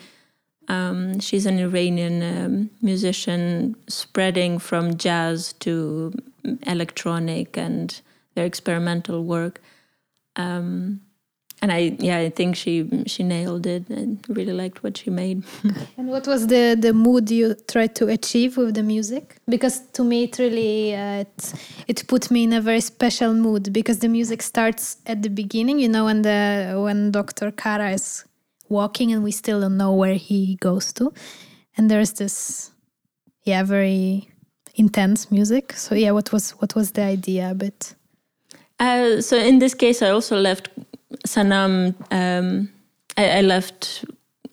um, 0.72 1.20
she's 1.20 1.46
an 1.46 1.60
Iranian 1.60 2.24
um, 2.24 2.70
musician 2.82 3.76
spreading 3.88 4.58
from 4.58 4.96
jazz 4.98 5.54
to 5.60 6.14
electronic 6.66 7.58
and 7.58 8.00
their 8.36 8.46
experimental 8.46 9.24
work. 9.26 9.62
Um, 10.38 11.02
and 11.62 11.72
I, 11.72 11.96
yeah, 12.00 12.18
I 12.18 12.30
think 12.30 12.56
she 12.56 13.04
she 13.06 13.24
nailed 13.24 13.66
it 13.68 13.88
and 13.90 14.24
really 14.30 14.54
liked 14.54 14.84
what 14.84 14.98
she 14.98 15.10
made. 15.10 15.44
and 15.98 16.08
what 16.08 16.28
was 16.28 16.48
the 16.48 16.76
the 16.80 16.94
mood 16.94 17.30
you 17.30 17.56
tried 17.68 17.96
to 17.96 18.08
achieve 18.08 18.58
with 18.58 18.76
the 18.76 18.84
music? 18.84 19.38
Because 19.48 19.80
to 19.94 20.04
me, 20.04 20.24
it 20.24 20.40
really 20.40 20.96
uh, 20.96 21.22
it 21.26 21.54
it 21.88 22.08
put 22.08 22.32
me 22.32 22.44
in 22.44 22.54
a 22.54 22.62
very 22.62 22.82
special 22.82 23.34
mood 23.34 23.72
because 23.72 24.00
the 24.00 24.08
music 24.08 24.42
starts 24.42 24.98
at 25.06 25.22
the 25.22 25.30
beginning. 25.30 25.80
You 25.80 25.90
know, 25.90 26.06
when 26.06 26.22
the 26.24 26.80
when 26.84 27.12
Doctor 27.12 27.52
Kara 27.52 27.92
is 27.92 28.26
walking 28.72 29.12
and 29.12 29.24
we 29.24 29.32
still 29.32 29.62
don't 29.62 29.78
know 29.78 29.94
where 29.94 30.16
he 30.16 30.56
goes 30.62 30.94
to 30.94 31.14
and 31.78 31.92
there's 31.92 32.14
this 32.14 32.72
yeah 33.44 33.64
very 33.64 34.30
intense 34.76 35.30
music 35.30 35.74
so 35.74 35.94
yeah 35.94 36.12
what 36.12 36.32
was 36.32 36.52
what 36.52 36.74
was 36.74 36.92
the 36.92 37.02
idea 37.02 37.52
a 37.52 37.54
bit 37.54 37.96
uh, 38.80 39.22
so 39.22 39.38
in 39.38 39.60
this 39.60 39.74
case 39.74 40.02
i 40.02 40.10
also 40.10 40.38
left 40.38 40.70
sanam 41.26 41.96
um, 42.12 42.70
I, 43.18 43.40
I, 43.40 43.42
left 43.42 44.06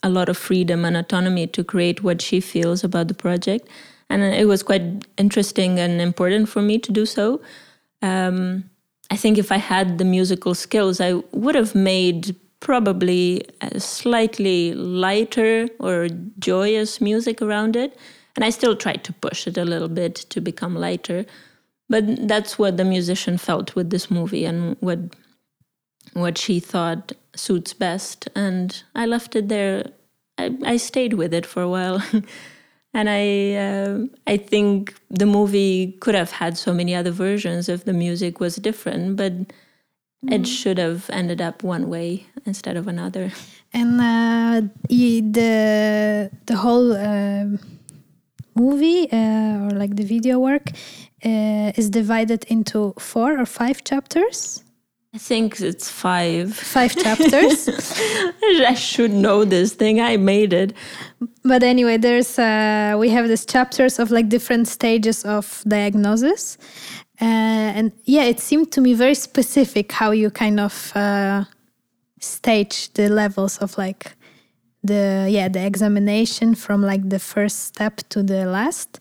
a 0.03 0.09
lot 0.09 0.29
of 0.29 0.37
freedom 0.37 0.85
and 0.85 0.97
autonomy 0.97 1.47
to 1.49 1.65
create 1.65 2.03
what 2.03 2.23
she 2.23 2.41
feels 2.41 2.85
about 2.85 3.09
the 3.09 3.15
project 3.15 3.69
and 4.11 4.23
it 4.23 4.47
was 4.47 4.63
quite 4.63 4.83
interesting 5.17 5.79
and 5.79 6.01
important 6.01 6.49
for 6.49 6.63
me 6.63 6.79
to 6.79 6.93
do 6.93 7.07
so 7.07 7.41
um, 8.03 8.65
i 9.11 9.17
think 9.17 9.39
if 9.39 9.51
i 9.53 9.57
had 9.57 9.99
the 9.99 10.05
musical 10.05 10.55
skills 10.55 11.01
i 11.01 11.13
would 11.33 11.55
have 11.55 11.75
made 11.75 12.35
probably 12.61 13.43
a 13.61 13.81
slightly 13.81 14.75
lighter 14.75 15.69
or 15.79 16.09
joyous 16.39 17.01
music 17.01 17.41
around 17.41 17.77
it. 17.77 17.97
and 18.37 18.45
I 18.45 18.51
still 18.51 18.77
tried 18.77 19.03
to 19.05 19.13
push 19.13 19.49
it 19.49 19.59
a 19.59 19.65
little 19.65 19.89
bit 19.89 20.15
to 20.33 20.41
become 20.41 20.77
lighter. 20.77 21.27
But 21.89 22.29
that's 22.29 22.57
what 22.57 22.77
the 22.77 22.85
musician 22.85 23.37
felt 23.37 23.75
with 23.75 23.91
this 23.91 24.11
movie 24.13 24.45
and 24.45 24.77
what 24.79 24.99
what 26.15 26.39
she 26.39 26.61
thought 26.61 27.13
suits 27.35 27.73
best. 27.73 28.29
And 28.35 28.83
I 28.95 29.07
left 29.07 29.37
it 29.37 29.49
there. 29.49 29.91
I, 30.37 30.57
I 30.65 30.77
stayed 30.77 31.15
with 31.15 31.33
it 31.35 31.47
for 31.47 31.63
a 31.63 31.69
while. 31.69 32.03
and 32.95 33.09
I 33.11 33.55
uh, 33.55 33.99
I 34.27 34.37
think 34.37 34.95
the 35.11 35.27
movie 35.27 35.97
could 36.01 36.15
have 36.15 36.33
had 36.33 36.57
so 36.57 36.73
many 36.73 36.95
other 36.95 37.11
versions 37.11 37.69
if 37.69 37.85
the 37.85 37.93
music 37.93 38.41
was 38.41 38.57
different, 38.57 39.17
but 39.17 39.33
mm. 39.33 40.33
it 40.33 40.47
should 40.47 40.79
have 40.79 41.09
ended 41.11 41.41
up 41.41 41.63
one 41.63 41.89
way 41.89 42.27
instead 42.47 42.77
of 42.77 42.89
another. 42.89 43.31
And 43.73 44.01
uh, 44.01 44.69
the 44.89 46.31
the 46.47 46.57
whole 46.57 46.93
uh, 46.93 47.47
movie 48.55 49.11
uh, 49.13 49.67
or 49.67 49.71
like 49.71 49.97
the 49.97 50.05
video 50.05 50.39
work 50.39 50.71
uh, 51.25 51.73
is 51.77 51.91
divided 51.91 52.45
into 52.45 52.95
four 52.99 53.39
or 53.39 53.47
five 53.47 53.85
chapters. 53.85 54.65
I 55.19 55.21
think 55.21 55.61
it's 55.61 55.91
five. 55.91 56.55
Five 56.55 56.95
chapters. 56.95 57.69
I 58.69 58.75
should 58.75 59.11
know 59.11 59.45
this 59.45 59.75
thing. 59.75 60.01
I 60.01 60.17
made 60.17 60.53
it. 60.53 60.75
But 61.43 61.65
anyway, 61.65 61.97
there's 61.97 62.39
uh, 62.39 62.95
we 62.97 63.09
have 63.09 63.27
these 63.27 63.45
chapters 63.45 63.99
of 63.99 64.13
like 64.13 64.29
different 64.29 64.69
stages 64.69 65.25
of 65.25 65.65
diagnosis, 65.67 66.57
uh, 67.21 67.75
and 67.79 67.91
yeah, 68.05 68.27
it 68.27 68.39
seemed 68.39 68.71
to 68.71 68.81
me 68.81 68.95
very 68.95 69.17
specific 69.17 69.91
how 69.91 70.13
you 70.13 70.31
kind 70.31 70.61
of 70.61 70.93
uh, 70.95 71.45
stage 72.21 72.93
the 72.93 73.09
levels 73.09 73.59
of 73.59 73.77
like 73.77 74.15
the 74.85 75.27
yeah 75.29 75.49
the 75.49 75.67
examination 75.67 76.55
from 76.55 76.81
like 76.81 77.09
the 77.09 77.19
first 77.19 77.65
step 77.65 77.97
to 78.11 78.23
the 78.23 78.47
last 78.47 79.01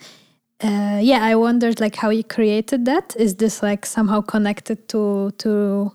uh, 0.63 0.99
yeah, 0.99 1.23
I 1.23 1.35
wondered 1.35 1.79
like 1.79 1.95
how 1.95 2.09
you 2.09 2.23
created 2.23 2.85
that. 2.85 3.15
Is 3.19 3.35
this 3.35 3.61
like 3.61 3.85
somehow 3.85 4.21
connected 4.21 4.89
to 4.89 5.31
to 5.37 5.91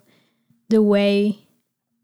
the 0.72 0.82
way 0.82 1.38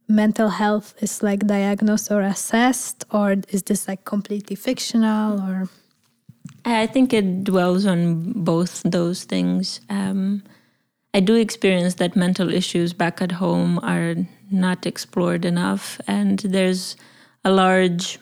mental 0.09 0.51
health 0.51 0.95
is 1.01 1.23
like 1.23 1.47
diagnosed 1.47 2.11
or 2.11 2.21
assessed, 2.21 3.05
or 3.11 3.37
is 3.49 3.63
this 3.63 3.89
like 3.89 4.05
completely 4.05 4.57
fictional? 4.57 5.41
Or 5.41 5.69
I 6.65 6.87
think 6.87 7.15
it 7.15 7.45
dwells 7.45 7.87
on 7.87 8.33
both 8.45 8.83
those 8.85 9.25
things. 9.25 9.81
Um, 9.89 10.43
I 11.15 11.21
do 11.21 11.35
experience 11.35 11.95
that 11.95 12.15
mental 12.15 12.53
issues 12.53 12.93
back 12.93 13.23
at 13.23 13.33
home 13.33 13.81
are 13.83 14.17
not 14.51 14.85
explored 14.85 15.45
enough, 15.47 15.99
and 16.07 16.39
there's 16.41 16.97
a 17.45 17.51
large 17.51 18.19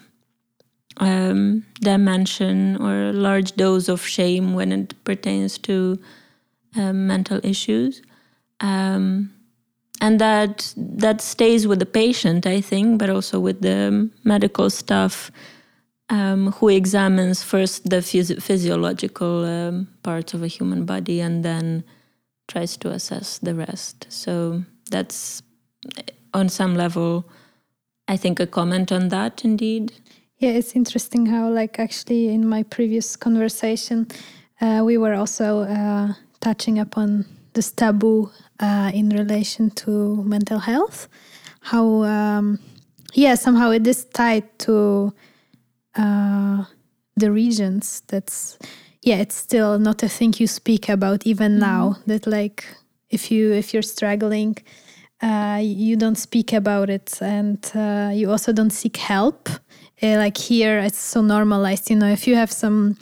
um, 0.98 1.66
dimension 1.80 2.76
or 2.76 3.10
a 3.10 3.12
large 3.12 3.56
dose 3.56 3.88
of 3.88 4.06
shame 4.06 4.54
when 4.54 4.70
it 4.70 4.94
pertains 5.02 5.58
to 5.58 5.98
um, 6.76 7.08
mental 7.08 7.40
issues. 7.42 8.00
Um, 8.60 9.35
and 10.00 10.20
that 10.20 10.74
that 10.76 11.20
stays 11.20 11.66
with 11.66 11.78
the 11.78 11.86
patient, 11.86 12.46
I 12.46 12.60
think, 12.60 12.98
but 12.98 13.10
also 13.10 13.40
with 13.40 13.60
the 13.60 14.10
medical 14.24 14.70
staff 14.70 15.30
um, 16.08 16.52
who 16.52 16.68
examines 16.68 17.42
first 17.42 17.88
the 17.90 17.96
phys- 17.96 18.42
physiological 18.42 19.44
um, 19.44 19.88
parts 20.02 20.34
of 20.34 20.42
a 20.42 20.46
human 20.46 20.84
body 20.84 21.20
and 21.20 21.44
then 21.44 21.84
tries 22.48 22.76
to 22.78 22.90
assess 22.90 23.38
the 23.38 23.54
rest. 23.54 24.06
So 24.08 24.62
that's 24.90 25.42
on 26.32 26.48
some 26.48 26.74
level, 26.74 27.28
I 28.08 28.16
think, 28.16 28.40
a 28.40 28.46
comment 28.46 28.92
on 28.92 29.08
that 29.08 29.44
indeed. 29.44 29.92
Yeah, 30.38 30.50
it's 30.50 30.76
interesting 30.76 31.26
how, 31.26 31.48
like, 31.48 31.78
actually, 31.78 32.28
in 32.28 32.46
my 32.46 32.62
previous 32.62 33.16
conversation, 33.16 34.06
uh, 34.60 34.82
we 34.84 34.98
were 34.98 35.14
also 35.14 35.60
uh, 35.60 36.12
touching 36.40 36.78
upon 36.78 37.24
this 37.54 37.72
taboo 37.72 38.30
uh, 38.60 38.90
in 38.94 39.10
relation 39.10 39.70
to 39.70 40.22
mental 40.24 40.58
health. 40.58 41.08
How, 41.60 42.02
um, 42.04 42.58
yeah, 43.14 43.34
somehow 43.34 43.70
it 43.70 43.86
is 43.86 44.04
tied 44.04 44.58
to 44.60 45.12
uh, 45.96 46.64
the 47.16 47.30
regions. 47.30 48.02
That's, 48.08 48.58
yeah, 49.02 49.16
it's 49.16 49.34
still 49.34 49.78
not 49.78 50.02
a 50.02 50.08
thing 50.08 50.34
you 50.38 50.46
speak 50.46 50.88
about 50.88 51.26
even 51.26 51.52
mm-hmm. 51.52 51.60
now. 51.60 51.96
That, 52.06 52.26
like, 52.26 52.66
if 53.10 53.30
you 53.30 53.52
if 53.52 53.72
you're 53.72 53.82
struggling, 53.82 54.56
uh, 55.22 55.60
you 55.62 55.96
don't 55.96 56.18
speak 56.18 56.52
about 56.52 56.90
it, 56.90 57.18
and 57.22 57.64
uh, 57.74 58.10
you 58.12 58.30
also 58.30 58.52
don't 58.52 58.70
seek 58.72 58.96
help 58.96 59.48
uh, 60.02 60.16
like 60.16 60.36
here 60.36 60.78
it's 60.78 60.98
so 60.98 61.22
normalized 61.22 61.90
you 61.90 61.96
know 61.96 62.08
if 62.08 62.26
you 62.26 62.36
have 62.36 62.52
some 62.52 62.96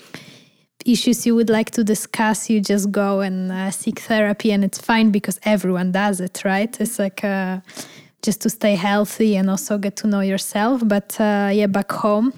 issues 0.85 1.27
you 1.27 1.35
would 1.35 1.51
like 1.51 1.71
to 1.71 1.85
discuss 1.85 2.51
you 2.51 2.61
just 2.61 2.91
go 2.91 3.21
and 3.21 3.51
uh, 3.51 3.71
seek 3.71 4.01
therapy 4.01 4.53
and 4.53 4.65
it's 4.65 4.79
fine 4.79 5.11
because 5.11 5.39
everyone 5.45 5.93
does 5.93 6.21
it 6.21 6.43
right? 6.45 6.81
It's 6.81 6.99
like 6.99 7.25
uh, 7.25 7.61
just 8.23 8.41
to 8.43 8.51
stay 8.51 8.75
healthy 8.75 9.37
and 9.37 9.51
also 9.51 9.79
get 9.79 9.97
to 9.97 10.07
know 10.07 10.21
yourself. 10.21 10.83
But 10.85 11.21
uh, 11.21 11.51
yeah 11.53 11.67
back 11.67 11.91
home 11.93 12.33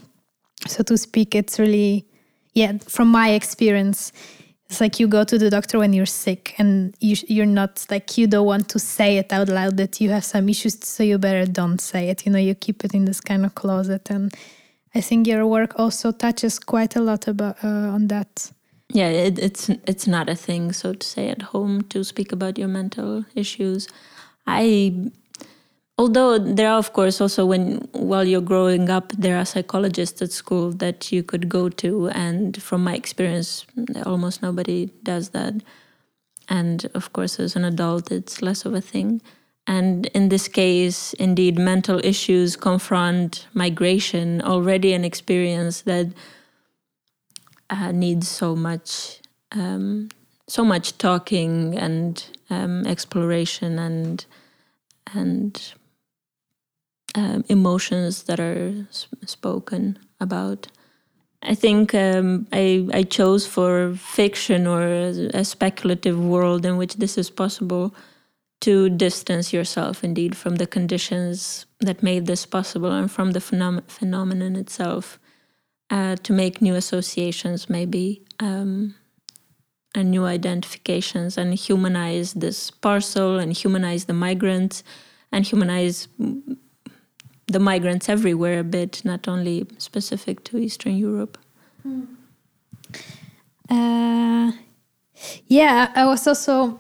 so 0.66 0.82
to 0.82 0.96
speak 0.96 1.34
it's 1.34 1.58
really 1.58 2.06
yeah 2.54 2.72
from 2.88 3.08
my 3.08 3.30
experience 3.30 4.12
it's 4.68 4.80
like 4.80 4.98
you 4.98 5.06
go 5.06 5.22
to 5.22 5.38
the 5.38 5.48
doctor 5.48 5.78
when 5.78 5.92
you're 5.92 6.06
sick 6.06 6.54
and 6.58 6.94
you, 7.00 7.16
you're 7.28 7.46
not 7.46 7.86
like 7.88 8.18
you 8.18 8.26
don't 8.26 8.46
want 8.46 8.68
to 8.70 8.78
say 8.80 9.16
it 9.18 9.32
out 9.32 9.48
loud 9.48 9.76
that 9.76 10.00
you 10.00 10.10
have 10.10 10.24
some 10.24 10.48
issues 10.48 10.84
so 10.84 11.04
you 11.04 11.18
better 11.18 11.46
don't 11.46 11.80
say 11.80 12.08
it. 12.08 12.26
You 12.26 12.32
know 12.32 12.38
you 12.38 12.54
keep 12.54 12.84
it 12.84 12.92
in 12.92 13.04
this 13.04 13.20
kind 13.20 13.46
of 13.46 13.54
closet 13.54 14.10
and 14.10 14.34
i 14.96 15.00
think 15.00 15.26
your 15.26 15.46
work 15.46 15.78
also 15.78 16.10
touches 16.12 16.58
quite 16.58 16.96
a 16.96 17.00
lot 17.00 17.28
about 17.28 17.56
uh, 17.62 17.94
on 17.96 18.08
that. 18.08 18.50
Yeah 18.88 19.08
it, 19.08 19.38
it's 19.38 19.68
it's 19.86 20.06
not 20.06 20.28
a 20.28 20.34
thing 20.34 20.72
so 20.72 20.94
to 20.94 21.06
say 21.06 21.28
at 21.28 21.42
home 21.42 21.82
to 21.88 22.04
speak 22.04 22.32
about 22.32 22.58
your 22.58 22.68
mental 22.68 23.24
issues. 23.34 23.88
I 24.46 25.10
although 25.98 26.38
there 26.38 26.70
are 26.70 26.78
of 26.78 26.92
course 26.92 27.20
also 27.20 27.44
when 27.46 27.88
while 27.92 28.24
you're 28.24 28.48
growing 28.52 28.88
up 28.88 29.12
there 29.18 29.36
are 29.36 29.44
psychologists 29.44 30.22
at 30.22 30.32
school 30.32 30.70
that 30.72 31.12
you 31.12 31.22
could 31.22 31.48
go 31.48 31.68
to 31.68 32.08
and 32.10 32.62
from 32.62 32.84
my 32.84 32.94
experience 32.94 33.66
almost 34.04 34.42
nobody 34.42 34.86
does 35.02 35.30
that. 35.30 35.54
And 36.48 36.86
of 36.94 37.12
course 37.12 37.40
as 37.40 37.56
an 37.56 37.64
adult 37.64 38.12
it's 38.12 38.40
less 38.40 38.64
of 38.64 38.72
a 38.72 38.80
thing 38.80 39.20
and 39.66 40.06
in 40.06 40.28
this 40.28 40.48
case 40.48 41.12
indeed 41.14 41.58
mental 41.58 42.00
issues 42.04 42.56
confront 42.56 43.46
migration 43.54 44.40
already 44.42 44.92
an 44.92 45.04
experience 45.04 45.82
that 45.82 46.06
uh, 47.70 47.90
needs 47.92 48.28
so 48.28 48.54
much 48.54 49.20
um, 49.52 50.08
so 50.48 50.64
much 50.64 50.96
talking 50.98 51.76
and 51.76 52.24
um, 52.50 52.86
exploration 52.86 53.78
and 53.78 54.26
and 55.14 55.72
um, 57.14 57.44
emotions 57.48 58.24
that 58.24 58.38
are 58.38 58.86
spoken 59.24 59.98
about. 60.20 60.66
I 61.42 61.54
think 61.54 61.94
um, 61.94 62.46
I, 62.52 62.88
I 62.92 63.02
chose 63.04 63.46
for 63.46 63.94
fiction 63.94 64.66
or 64.66 64.82
a 64.82 65.44
speculative 65.44 66.18
world 66.18 66.66
in 66.66 66.76
which 66.76 66.96
this 66.96 67.16
is 67.16 67.30
possible 67.30 67.94
to 68.60 68.88
distance 68.88 69.52
yourself 69.52 70.02
indeed 70.02 70.36
from 70.36 70.56
the 70.56 70.66
conditions 70.66 71.66
that 71.80 72.02
made 72.02 72.26
this 72.26 72.46
possible 72.46 72.90
and 72.90 73.10
from 73.10 73.32
the 73.32 73.40
phenom- 73.40 73.88
phenomenon 73.88 74.56
itself 74.56 75.18
uh, 75.90 76.16
to 76.16 76.32
make 76.32 76.62
new 76.62 76.74
associations 76.74 77.68
maybe 77.68 78.24
um, 78.40 78.94
and 79.94 80.10
new 80.10 80.24
identifications 80.24 81.38
and 81.38 81.54
humanize 81.54 82.34
this 82.34 82.70
parcel 82.70 83.38
and 83.38 83.52
humanize 83.52 84.06
the 84.06 84.12
migrants 84.12 84.82
and 85.32 85.44
humanize 85.46 86.08
the 87.46 87.58
migrants 87.60 88.08
everywhere 88.08 88.60
a 88.60 88.64
bit, 88.64 89.04
not 89.04 89.28
only 89.28 89.66
specific 89.78 90.44
to 90.44 90.58
Eastern 90.58 90.96
Europe. 90.96 91.38
Mm. 91.86 92.06
Uh, 93.70 94.52
yeah, 95.46 95.92
I 95.94 96.04
was 96.06 96.26
also 96.26 96.78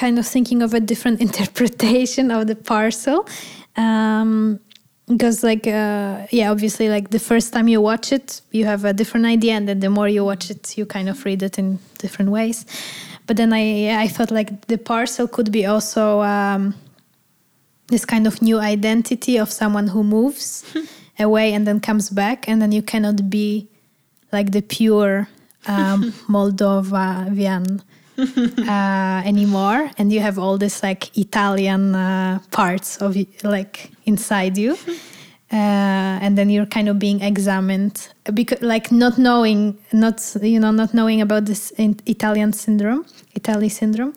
kind 0.00 0.18
of 0.18 0.26
thinking 0.26 0.62
of 0.62 0.72
a 0.74 0.80
different 0.80 1.20
interpretation 1.26 2.30
of 2.30 2.46
the 2.46 2.56
parcel. 2.56 3.28
Um, 3.76 4.60
because 5.06 5.42
like 5.42 5.66
uh, 5.66 6.26
yeah 6.30 6.50
obviously 6.50 6.88
like 6.88 7.10
the 7.10 7.18
first 7.18 7.52
time 7.52 7.66
you 7.66 7.80
watch 7.80 8.12
it 8.12 8.42
you 8.52 8.64
have 8.64 8.84
a 8.84 8.92
different 8.92 9.26
idea 9.26 9.54
and 9.54 9.66
then 9.68 9.80
the 9.80 9.90
more 9.90 10.08
you 10.08 10.24
watch 10.24 10.50
it 10.50 10.78
you 10.78 10.86
kind 10.86 11.08
of 11.08 11.24
read 11.24 11.42
it 11.42 11.58
in 11.58 11.78
different 11.98 12.30
ways 12.30 12.64
but 13.26 13.36
then 13.36 13.52
i 13.52 13.64
i 14.04 14.06
thought 14.06 14.30
like 14.30 14.50
the 14.68 14.78
parcel 14.78 15.26
could 15.26 15.50
be 15.50 15.66
also 15.66 16.20
um, 16.20 16.74
this 17.88 18.04
kind 18.04 18.26
of 18.26 18.40
new 18.40 18.58
identity 18.58 19.36
of 19.36 19.50
someone 19.50 19.88
who 19.88 20.04
moves 20.04 20.64
away 21.18 21.52
and 21.54 21.66
then 21.66 21.80
comes 21.80 22.08
back 22.10 22.48
and 22.48 22.62
then 22.62 22.70
you 22.70 22.82
cannot 22.82 23.28
be 23.28 23.66
like 24.30 24.52
the 24.52 24.62
pure 24.62 25.28
um, 25.66 26.14
uh, 28.68 29.22
anymore 29.24 29.90
and 29.98 30.12
you 30.12 30.20
have 30.20 30.38
all 30.38 30.58
this 30.58 30.82
like 30.82 31.16
italian 31.16 31.94
uh, 31.94 32.38
parts 32.50 32.98
of 32.98 33.16
like 33.42 33.90
inside 34.06 34.56
you. 34.58 34.76
Uh, 35.52 36.22
and 36.22 36.38
then 36.38 36.48
you're 36.48 36.64
kind 36.64 36.88
of 36.88 36.96
being 37.00 37.20
examined 37.22 38.08
because 38.32 38.62
like 38.62 38.92
not 38.92 39.18
knowing 39.18 39.76
not 39.92 40.36
you 40.40 40.60
know 40.60 40.70
not 40.70 40.94
knowing 40.94 41.20
about 41.20 41.44
this 41.44 41.72
italian 42.06 42.52
syndrome 42.52 43.04
italy 43.34 43.68
syndrome. 43.68 44.14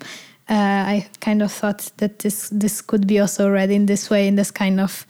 Uh, 0.47 0.93
i 0.93 1.07
kind 1.21 1.41
of 1.41 1.51
thought 1.51 1.89
that 1.97 2.19
this 2.19 2.49
this 2.49 2.81
could 2.81 3.07
be 3.07 3.17
also 3.19 3.49
read 3.49 3.71
in 3.71 3.87
this 3.87 4.11
way 4.11 4.27
in 4.27 4.35
this 4.35 4.51
kind 4.51 4.79
of 4.79 5.07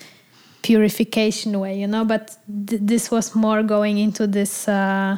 purification 0.62 1.60
way 1.60 1.78
you 1.78 1.88
know? 1.88 2.06
But 2.06 2.38
th- 2.68 2.82
this 2.82 3.12
was 3.12 3.36
more 3.36 3.62
going 3.62 3.98
into 3.98 4.26
this 4.26 4.66
uh, 4.70 5.18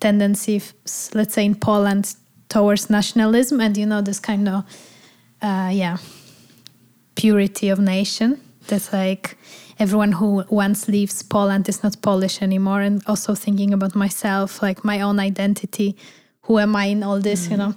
tendency 0.00 0.62
let's 1.12 1.34
say 1.34 1.44
in 1.44 1.54
poland 1.54 2.16
towards 2.48 2.88
nationalism 2.90 3.60
and 3.60 3.76
you 3.76 3.86
know 3.86 4.00
this 4.00 4.20
kind 4.20 4.48
of 4.48 4.64
uh, 5.42 5.70
yeah 5.72 5.96
purity 7.14 7.68
of 7.68 7.78
nation 7.78 8.40
that's 8.68 8.92
like 8.92 9.36
everyone 9.78 10.12
who 10.12 10.44
once 10.48 10.88
leaves 10.88 11.22
Poland 11.22 11.68
is 11.68 11.82
not 11.82 12.00
Polish 12.02 12.42
anymore, 12.42 12.80
and 12.80 13.02
also 13.06 13.34
thinking 13.34 13.72
about 13.72 13.94
myself, 13.94 14.62
like 14.62 14.84
my 14.84 15.00
own 15.00 15.20
identity. 15.20 15.96
Who 16.42 16.58
am 16.58 16.76
I 16.76 16.86
in 16.86 17.02
all 17.02 17.20
this? 17.20 17.46
Mm. 17.46 17.50
You 17.50 17.56
know. 17.56 17.74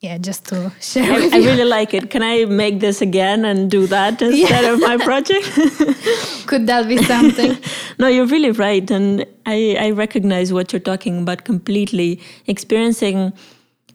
Yeah, 0.00 0.18
just 0.18 0.44
to 0.48 0.70
share. 0.80 1.10
I, 1.10 1.30
I 1.32 1.38
really 1.38 1.64
like 1.64 1.94
it. 1.94 2.10
Can 2.10 2.22
I 2.22 2.44
make 2.44 2.80
this 2.80 3.00
again 3.00 3.46
and 3.46 3.70
do 3.70 3.86
that 3.86 4.20
instead 4.20 4.64
yeah. 4.64 4.72
of 4.72 4.80
my 4.80 4.98
project? 4.98 5.50
Could 6.46 6.66
that 6.66 6.86
be 6.88 6.98
something? 6.98 7.56
no, 7.98 8.08
you're 8.08 8.26
really 8.26 8.50
right, 8.50 8.90
and 8.90 9.24
I, 9.46 9.76
I 9.80 9.90
recognize 9.92 10.52
what 10.52 10.72
you're 10.72 10.80
talking 10.80 11.22
about 11.22 11.44
completely. 11.44 12.20
Experiencing 12.46 13.32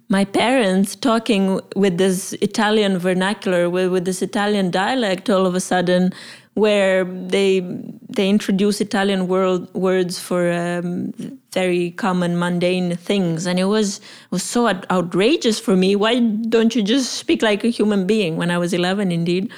my 0.10 0.26
parents 0.26 0.96
talking 0.96 1.62
with 1.76 1.98
this 2.00 2.34
Italian 2.42 2.98
vernacular, 2.98 3.70
with, 3.70 3.92
with 3.92 4.06
this 4.06 4.22
Italian 4.24 4.72
dialect 4.72 5.30
all 5.30 5.46
of 5.46 5.54
a 5.54 5.60
sudden 5.60 6.12
where 6.56 7.06
they 7.06 7.62
they 8.10 8.28
introduce 8.28 8.82
Italian 8.82 9.28
world, 9.28 9.74
words 9.74 10.20
for 10.20 10.52
um, 10.52 11.14
very 11.54 11.92
common 11.92 12.38
mundane 12.38 12.98
things, 12.98 13.46
and 13.46 13.60
it 13.60 13.66
was 13.66 14.02
was 14.32 14.44
so 14.44 14.68
outrageous 14.68 15.60
for 15.60 15.76
me. 15.76 15.96
Why 15.96 16.20
don't 16.20 16.76
you 16.76 16.82
just 16.82 17.14
speak 17.14 17.42
like 17.42 17.64
a 17.64 17.70
human 17.70 18.08
being? 18.08 18.36
When 18.36 18.52
I 18.52 18.58
was 18.58 18.74
eleven, 18.74 19.12
indeed. 19.12 19.52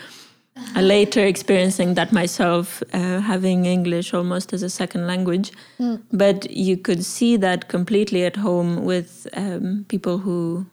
Later 0.76 1.26
experiencing 1.26 1.96
that 1.96 2.12
myself, 2.12 2.82
uh, 2.94 3.20
having 3.20 3.66
English 3.66 4.14
almost 4.14 4.54
as 4.54 4.64
a 4.64 4.70
second 4.70 5.08
language. 5.08 5.52
Mm. 5.80 6.02
But 6.12 6.50
you 6.50 6.78
could 6.78 7.04
see 7.06 7.38
that 7.38 7.68
completely 7.68 8.26
at 8.26 8.36
home 8.36 8.86
with 8.86 9.28
um, 9.34 9.86
people 9.90 10.18
who 10.18 10.66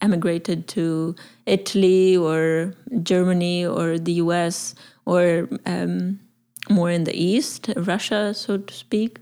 emigrated 0.00 0.66
to 0.68 1.14
Italy 1.46 2.16
or 2.16 2.74
Germany 3.02 3.66
or 3.66 3.98
the 3.98 4.14
US 4.14 4.74
or 5.06 5.48
um, 5.66 6.20
more 6.68 6.90
in 6.90 7.04
the 7.04 7.14
east, 7.14 7.70
Russia, 7.76 8.34
so 8.34 8.58
to 8.58 8.74
speak. 8.74 9.18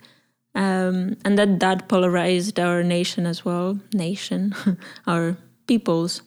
Um, 0.54 1.16
and 1.24 1.38
that 1.38 1.60
that 1.60 1.88
polarized 1.88 2.58
our 2.58 2.82
nation 2.82 3.26
as 3.26 3.44
well, 3.44 3.78
nation, 3.92 4.54
our 5.06 5.36
peoples, 5.66 6.22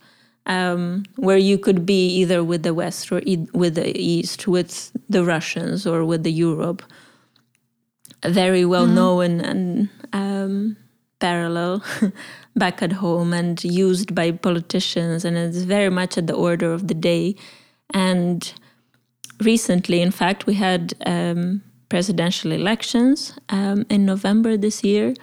um, 0.45 1.03
where 1.17 1.37
you 1.37 1.57
could 1.57 1.85
be 1.85 2.07
either 2.07 2.43
with 2.43 2.63
the 2.63 2.73
West 2.73 3.11
or 3.11 3.21
e 3.25 3.47
with 3.53 3.75
the 3.75 3.97
East, 3.99 4.47
with 4.47 4.91
the 5.09 5.23
Russians 5.23 5.85
or 5.85 6.03
with 6.05 6.23
the 6.23 6.31
Europe. 6.31 6.83
Very 8.23 8.65
well 8.65 8.85
mm 8.85 8.91
-hmm. 8.91 8.95
known 8.95 9.41
and 9.41 9.89
um, 10.13 10.77
parallel 11.19 11.81
back 12.55 12.81
at 12.81 12.91
home 12.91 13.37
and 13.37 13.63
used 13.63 14.13
by 14.13 14.31
politicians, 14.31 15.25
and 15.25 15.37
it's 15.37 15.63
very 15.65 15.89
much 15.89 16.17
at 16.17 16.27
the 16.27 16.35
order 16.35 16.73
of 16.73 16.87
the 16.87 16.93
day. 16.93 17.35
And 17.93 18.53
recently, 19.39 20.01
in 20.01 20.11
fact, 20.11 20.45
we 20.45 20.53
had 20.53 20.93
um, 21.05 21.61
presidential 21.89 22.51
elections 22.51 23.33
um, 23.49 23.85
in 23.89 24.05
November 24.05 24.57
this 24.57 24.83
year, 24.83 25.13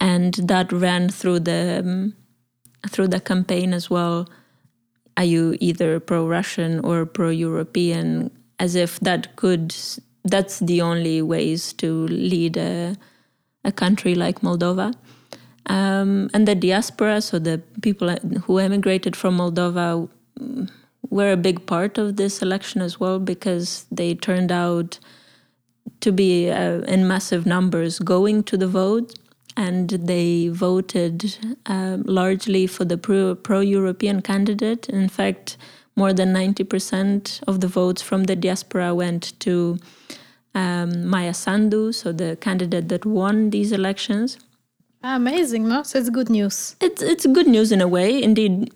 and 0.00 0.34
that 0.34 0.72
ran 0.72 1.08
through 1.08 1.40
the 1.40 1.80
um, 1.84 2.14
through 2.88 3.08
the 3.08 3.20
campaign 3.20 3.72
as 3.72 3.90
well. 3.90 4.28
Are 5.16 5.24
you 5.24 5.56
either 5.60 6.00
pro-Russian 6.00 6.80
or 6.80 7.06
pro-European? 7.06 8.30
As 8.58 8.74
if 8.74 9.00
that 9.00 9.36
could 9.36 9.74
that's 10.24 10.60
the 10.60 10.80
only 10.80 11.20
ways 11.20 11.72
to 11.74 12.06
lead 12.06 12.56
a, 12.56 12.96
a 13.64 13.72
country 13.72 14.14
like 14.14 14.40
Moldova. 14.40 14.94
Um, 15.66 16.30
and 16.32 16.46
the 16.46 16.54
diaspora, 16.54 17.20
so 17.20 17.38
the 17.38 17.60
people 17.82 18.16
who 18.44 18.58
emigrated 18.58 19.16
from 19.16 19.38
Moldova, 19.38 20.08
were 21.10 21.32
a 21.32 21.36
big 21.36 21.66
part 21.66 21.98
of 21.98 22.16
this 22.16 22.40
election 22.40 22.80
as 22.80 22.98
well 22.98 23.18
because 23.18 23.86
they 23.90 24.14
turned 24.14 24.50
out 24.50 24.98
to 26.00 26.10
be 26.10 26.50
uh, 26.50 26.80
in 26.82 27.06
massive 27.06 27.46
numbers 27.46 27.98
going 27.98 28.42
to 28.44 28.56
the 28.56 28.66
vote 28.66 29.14
and 29.56 29.90
they 29.90 30.48
voted 30.48 31.36
uh, 31.66 31.98
largely 32.04 32.66
for 32.66 32.84
the 32.84 32.96
pro 32.96 33.60
European 33.60 34.22
candidate. 34.22 34.88
In 34.88 35.08
fact, 35.08 35.56
more 35.96 36.12
than 36.12 36.32
90% 36.32 37.42
of 37.46 37.60
the 37.60 37.68
votes 37.68 38.02
from 38.02 38.24
the 38.24 38.36
diaspora 38.36 38.94
went 38.94 39.38
to 39.40 39.78
um, 40.54 41.06
Maia 41.06 41.34
Sandu, 41.34 41.92
so 41.92 42.12
the 42.12 42.36
candidate 42.36 42.88
that 42.88 43.04
won 43.04 43.50
these 43.50 43.72
elections. 43.72 44.38
Amazing, 45.02 45.68
no? 45.68 45.82
So 45.82 45.98
it's 45.98 46.10
good 46.10 46.30
news. 46.30 46.76
It's 46.80 47.02
it's 47.02 47.26
good 47.26 47.48
news 47.48 47.72
in 47.72 47.80
a 47.80 47.88
way. 47.88 48.22
Indeed, 48.22 48.72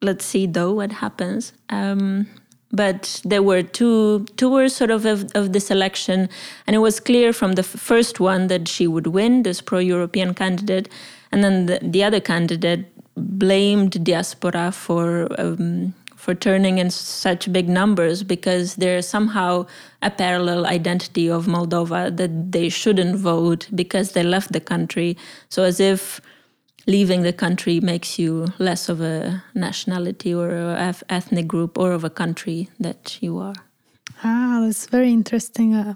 let's 0.00 0.24
see 0.24 0.46
though 0.46 0.72
what 0.72 0.92
happens. 0.92 1.52
Um, 1.68 2.26
but 2.72 3.20
there 3.24 3.42
were 3.42 3.62
two 3.62 4.26
tours 4.36 4.74
sort 4.74 4.90
of, 4.90 5.06
of, 5.06 5.30
of 5.34 5.52
this 5.52 5.70
election, 5.70 6.28
and 6.66 6.76
it 6.76 6.80
was 6.80 7.00
clear 7.00 7.32
from 7.32 7.52
the 7.52 7.62
first 7.62 8.20
one 8.20 8.48
that 8.48 8.68
she 8.68 8.86
would 8.86 9.08
win, 9.08 9.42
this 9.42 9.60
pro-European 9.60 10.34
candidate, 10.34 10.88
and 11.32 11.42
then 11.44 11.66
the, 11.66 11.78
the 11.82 12.02
other 12.02 12.20
candidate 12.20 12.86
blamed 13.16 14.04
diaspora 14.04 14.70
for 14.72 15.28
um, 15.40 15.94
for 16.16 16.34
turning 16.34 16.78
in 16.78 16.90
such 16.90 17.52
big 17.52 17.68
numbers 17.68 18.24
because 18.24 18.74
there's 18.76 19.06
somehow 19.06 19.64
a 20.02 20.10
parallel 20.10 20.66
identity 20.66 21.30
of 21.30 21.46
Moldova 21.46 22.16
that 22.16 22.50
they 22.50 22.68
shouldn't 22.68 23.14
vote 23.16 23.68
because 23.72 24.10
they 24.10 24.24
left 24.24 24.52
the 24.52 24.58
country. 24.58 25.16
So 25.50 25.62
as 25.62 25.78
if 25.78 26.20
leaving 26.86 27.22
the 27.22 27.32
country 27.32 27.80
makes 27.80 28.18
you 28.18 28.46
less 28.58 28.88
of 28.88 29.00
a 29.00 29.42
nationality 29.54 30.32
or 30.32 30.50
a 30.50 30.94
ethnic 31.08 31.46
group 31.46 31.78
or 31.78 31.92
of 31.92 32.04
a 32.04 32.10
country 32.10 32.68
that 32.78 33.18
you 33.20 33.38
are. 33.38 33.54
Ah, 34.22 34.60
that's 34.62 34.86
very 34.86 35.12
interesting 35.12 35.74
uh, 35.74 35.94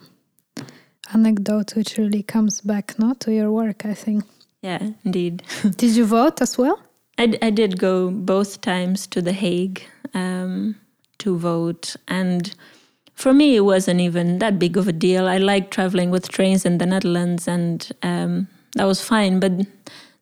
anecdote, 1.14 1.74
which 1.76 1.97
really 1.97 2.22
comes 2.22 2.61
back 2.61 2.99
not 2.99 3.20
to 3.20 3.32
your 3.32 3.51
work, 3.51 3.86
I 3.86 3.95
think. 3.95 4.24
Yeah, 4.62 4.91
indeed. 5.05 5.43
did 5.76 5.97
you 5.97 6.05
vote 6.05 6.43
as 6.43 6.59
well? 6.59 6.80
I, 7.18 7.38
I 7.43 7.51
did 7.51 7.78
go 7.78 8.11
both 8.11 8.61
times 8.61 9.07
to 9.09 9.22
The 9.22 9.32
Hague 9.32 9.82
um, 10.14 10.76
to 11.18 11.36
vote, 11.36 11.97
and 12.09 12.55
for 13.14 13.32
me, 13.32 13.57
it 13.57 13.61
wasn't 13.61 14.01
even 14.01 14.38
that 14.38 14.59
big 14.59 14.76
of 14.76 14.88
a 14.88 14.93
deal. 14.93 15.26
I 15.26 15.38
like 15.38 15.70
traveling 15.70 16.11
with 16.11 16.28
trains 16.28 16.64
in 16.64 16.78
the 16.78 16.86
Netherlands, 16.86 17.47
and 17.47 17.91
um, 18.03 18.49
that 18.74 18.84
was 18.84 19.03
fine. 19.03 19.41
But 19.41 19.66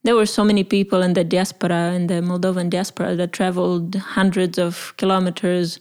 there 0.08 0.16
were 0.16 0.24
so 0.24 0.42
many 0.42 0.64
people 0.64 1.02
in 1.02 1.12
the 1.12 1.22
diaspora, 1.22 1.92
in 1.92 2.06
the 2.06 2.22
Moldovan 2.22 2.70
diaspora, 2.70 3.14
that 3.14 3.30
traveled 3.34 3.94
hundreds 3.96 4.56
of 4.56 4.94
kilometers 4.96 5.78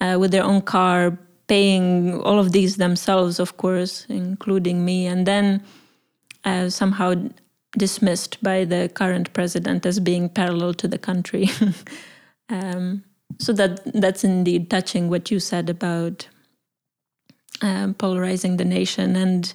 uh, 0.00 0.16
with 0.20 0.30
their 0.30 0.44
own 0.44 0.62
car, 0.62 1.18
paying 1.48 2.20
all 2.20 2.38
of 2.38 2.52
these 2.52 2.76
themselves, 2.76 3.40
of 3.40 3.56
course, 3.56 4.06
including 4.08 4.84
me, 4.84 5.08
and 5.08 5.26
then 5.26 5.60
uh, 6.44 6.70
somehow 6.70 7.14
dismissed 7.76 8.40
by 8.40 8.64
the 8.64 8.88
current 8.94 9.32
president 9.32 9.84
as 9.84 9.98
being 9.98 10.28
parallel 10.28 10.72
to 10.72 10.86
the 10.86 10.98
country. 10.98 11.50
um, 12.48 13.02
so 13.40 13.52
that 13.52 13.80
that's 13.94 14.22
indeed 14.22 14.70
touching 14.70 15.10
what 15.10 15.28
you 15.28 15.40
said 15.40 15.68
about 15.68 16.28
um, 17.62 17.94
polarizing 17.94 18.58
the 18.58 18.64
nation 18.64 19.16
and 19.16 19.52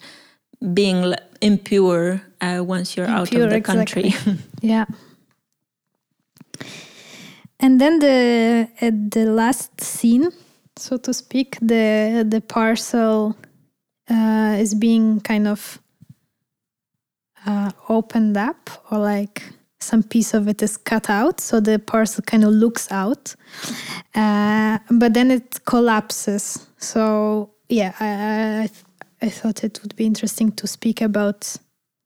being 0.73 1.15
impure 1.41 2.21
uh, 2.39 2.61
once 2.63 2.95
you're 2.95 3.07
impure, 3.07 3.43
out 3.43 3.47
of 3.47 3.49
the 3.51 3.61
country. 3.61 4.07
Exactly. 4.07 4.37
yeah. 4.61 4.85
And 7.59 7.79
then 7.79 7.99
the 7.99 8.67
at 8.81 9.11
the 9.11 9.25
last 9.25 9.81
scene, 9.81 10.31
so 10.75 10.97
to 10.97 11.13
speak, 11.13 11.57
the 11.61 12.25
the 12.27 12.41
parcel 12.41 13.35
uh, 14.09 14.55
is 14.59 14.73
being 14.73 15.21
kind 15.21 15.47
of 15.47 15.79
uh, 17.45 17.71
opened 17.87 18.37
up, 18.37 18.69
or 18.89 18.97
like 18.97 19.43
some 19.79 20.03
piece 20.03 20.33
of 20.33 20.47
it 20.47 20.61
is 20.61 20.77
cut 20.77 21.09
out, 21.09 21.39
so 21.39 21.59
the 21.59 21.77
parcel 21.79 22.23
kind 22.23 22.43
of 22.43 22.51
looks 22.51 22.91
out, 22.91 23.35
uh, 24.15 24.79
but 24.89 25.13
then 25.13 25.31
it 25.31 25.63
collapses. 25.65 26.67
So 26.77 27.51
yeah, 27.69 27.93
I, 27.99 28.63
I 28.63 28.69
I 29.21 29.29
thought 29.29 29.63
it 29.63 29.79
would 29.81 29.95
be 29.95 30.05
interesting 30.05 30.51
to 30.53 30.67
speak 30.67 31.01
about 31.01 31.57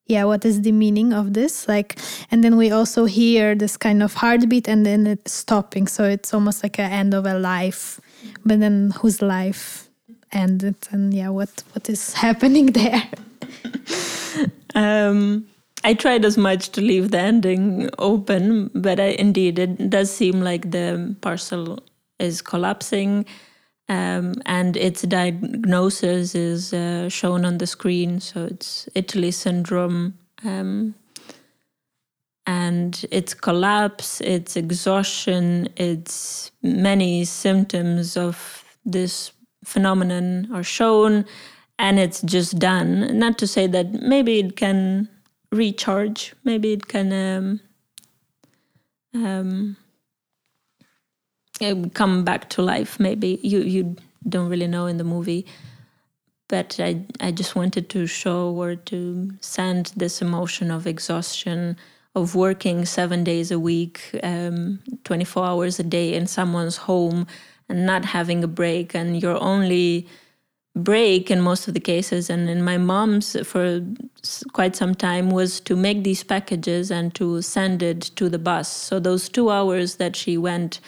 yeah 0.07 0.24
what 0.26 0.45
is 0.45 0.61
the 0.61 0.72
meaning 0.72 1.13
of 1.13 1.34
this 1.34 1.68
like 1.68 1.97
and 2.30 2.43
then 2.43 2.57
we 2.57 2.70
also 2.70 3.05
hear 3.05 3.55
this 3.55 3.76
kind 3.76 4.03
of 4.03 4.13
heartbeat 4.13 4.68
and 4.68 4.86
then 4.86 5.07
it's 5.07 5.32
stopping. 5.32 5.88
So 5.88 6.03
it's 6.03 6.34
almost 6.34 6.63
like 6.63 6.80
an 6.80 6.91
end 6.91 7.13
of 7.13 7.26
a 7.26 7.38
life 7.39 7.99
but 8.45 8.59
then 8.59 8.91
whose 8.99 9.22
life 9.22 9.89
ended 10.32 10.76
and 10.91 11.13
yeah 11.13 11.30
what 11.30 11.63
what 11.74 11.89
is 11.89 12.13
happening 12.26 12.68
there? 12.68 13.03
Um, 14.76 15.47
I 15.86 15.93
tried 15.93 16.26
as 16.26 16.38
much 16.38 16.70
to 16.72 16.82
leave 16.82 17.11
the 17.11 17.20
ending 17.20 17.89
open, 17.97 18.70
but 18.76 18.99
I, 18.99 19.16
indeed, 19.18 19.57
it 19.57 19.89
does 19.89 20.11
seem 20.11 20.41
like 20.41 20.72
the 20.72 21.16
parcel 21.22 21.80
is 22.20 22.41
collapsing, 22.41 23.26
um, 23.88 24.34
and 24.46 24.76
its 24.78 25.04
diagnosis 25.04 26.36
is 26.36 26.74
uh, 26.74 27.10
shown 27.10 27.46
on 27.46 27.58
the 27.58 27.68
screen. 27.68 28.20
So 28.20 28.46
it's 28.46 28.90
Italy 28.96 29.32
syndrome, 29.32 30.18
um, 30.44 30.96
and 32.48 33.06
its 33.12 33.34
collapse, 33.34 34.22
its 34.22 34.56
exhaustion, 34.56 35.70
its 35.78 36.52
many 36.62 37.26
symptoms 37.26 38.18
of 38.18 38.64
this 38.86 39.32
phenomenon 39.64 40.50
are 40.54 40.64
shown, 40.64 41.26
and 41.80 42.00
it's 42.00 42.22
just 42.22 42.60
done. 42.60 43.18
Not 43.18 43.38
to 43.40 43.48
say 43.48 43.68
that 43.68 43.94
maybe 43.94 44.40
it 44.40 44.56
can 44.56 45.10
recharge. 45.52 46.34
Maybe 46.44 46.74
it 46.74 46.88
can 46.88 47.12
um, 47.12 47.60
um, 49.14 49.78
come 51.93 52.24
back 52.24 52.49
to 52.51 52.62
life. 52.62 52.99
Maybe 52.99 53.39
you 53.43 53.60
you 53.60 53.95
don't 54.28 54.49
really 54.49 54.68
know 54.68 54.88
in 54.88 54.97
the 54.97 55.03
movie, 55.03 55.45
but 56.47 56.80
I 56.80 57.06
I 57.20 57.32
just 57.32 57.56
wanted 57.56 57.89
to 57.89 58.08
show 58.08 58.51
or 58.51 58.76
to 58.76 59.32
send 59.41 59.93
this 59.95 60.22
emotion 60.22 60.72
of 60.72 60.88
exhaustion 60.88 61.78
of 62.16 62.34
working 62.34 62.86
seven 62.86 63.24
days 63.26 63.51
a 63.51 63.60
week, 63.60 64.18
um, 64.24 64.80
24 65.03 65.45
hours 65.45 65.80
a 65.80 65.84
day 65.84 66.14
in 66.14 66.28
someone's 66.28 66.78
home 66.78 67.28
and 67.68 67.86
not 67.86 68.06
having 68.06 68.41
a 68.41 68.47
break, 68.47 68.95
and 68.95 69.22
you're 69.22 69.41
only 69.41 70.08
break 70.76 71.32
in 71.32 71.39
most 71.39 71.68
of 71.70 71.74
the 71.74 71.80
cases 71.80 72.30
and 72.30 72.49
in 72.49 72.62
my 72.62 72.78
mom's 72.78 73.38
for 73.47 73.82
quite 74.51 74.76
some 74.76 74.93
time 74.93 75.30
was 75.30 75.62
to 75.62 75.74
make 75.74 76.03
these 76.03 76.22
packages 76.22 76.91
and 76.91 77.16
to 77.16 77.41
send 77.41 77.82
it 77.82 78.01
to 78.01 78.28
the 78.28 78.38
bus 78.38 78.70
so 78.70 78.99
those 78.99 79.30
two 79.30 79.49
hours 79.49 79.95
that 79.95 80.18
she 80.18 80.38
went 80.38 80.82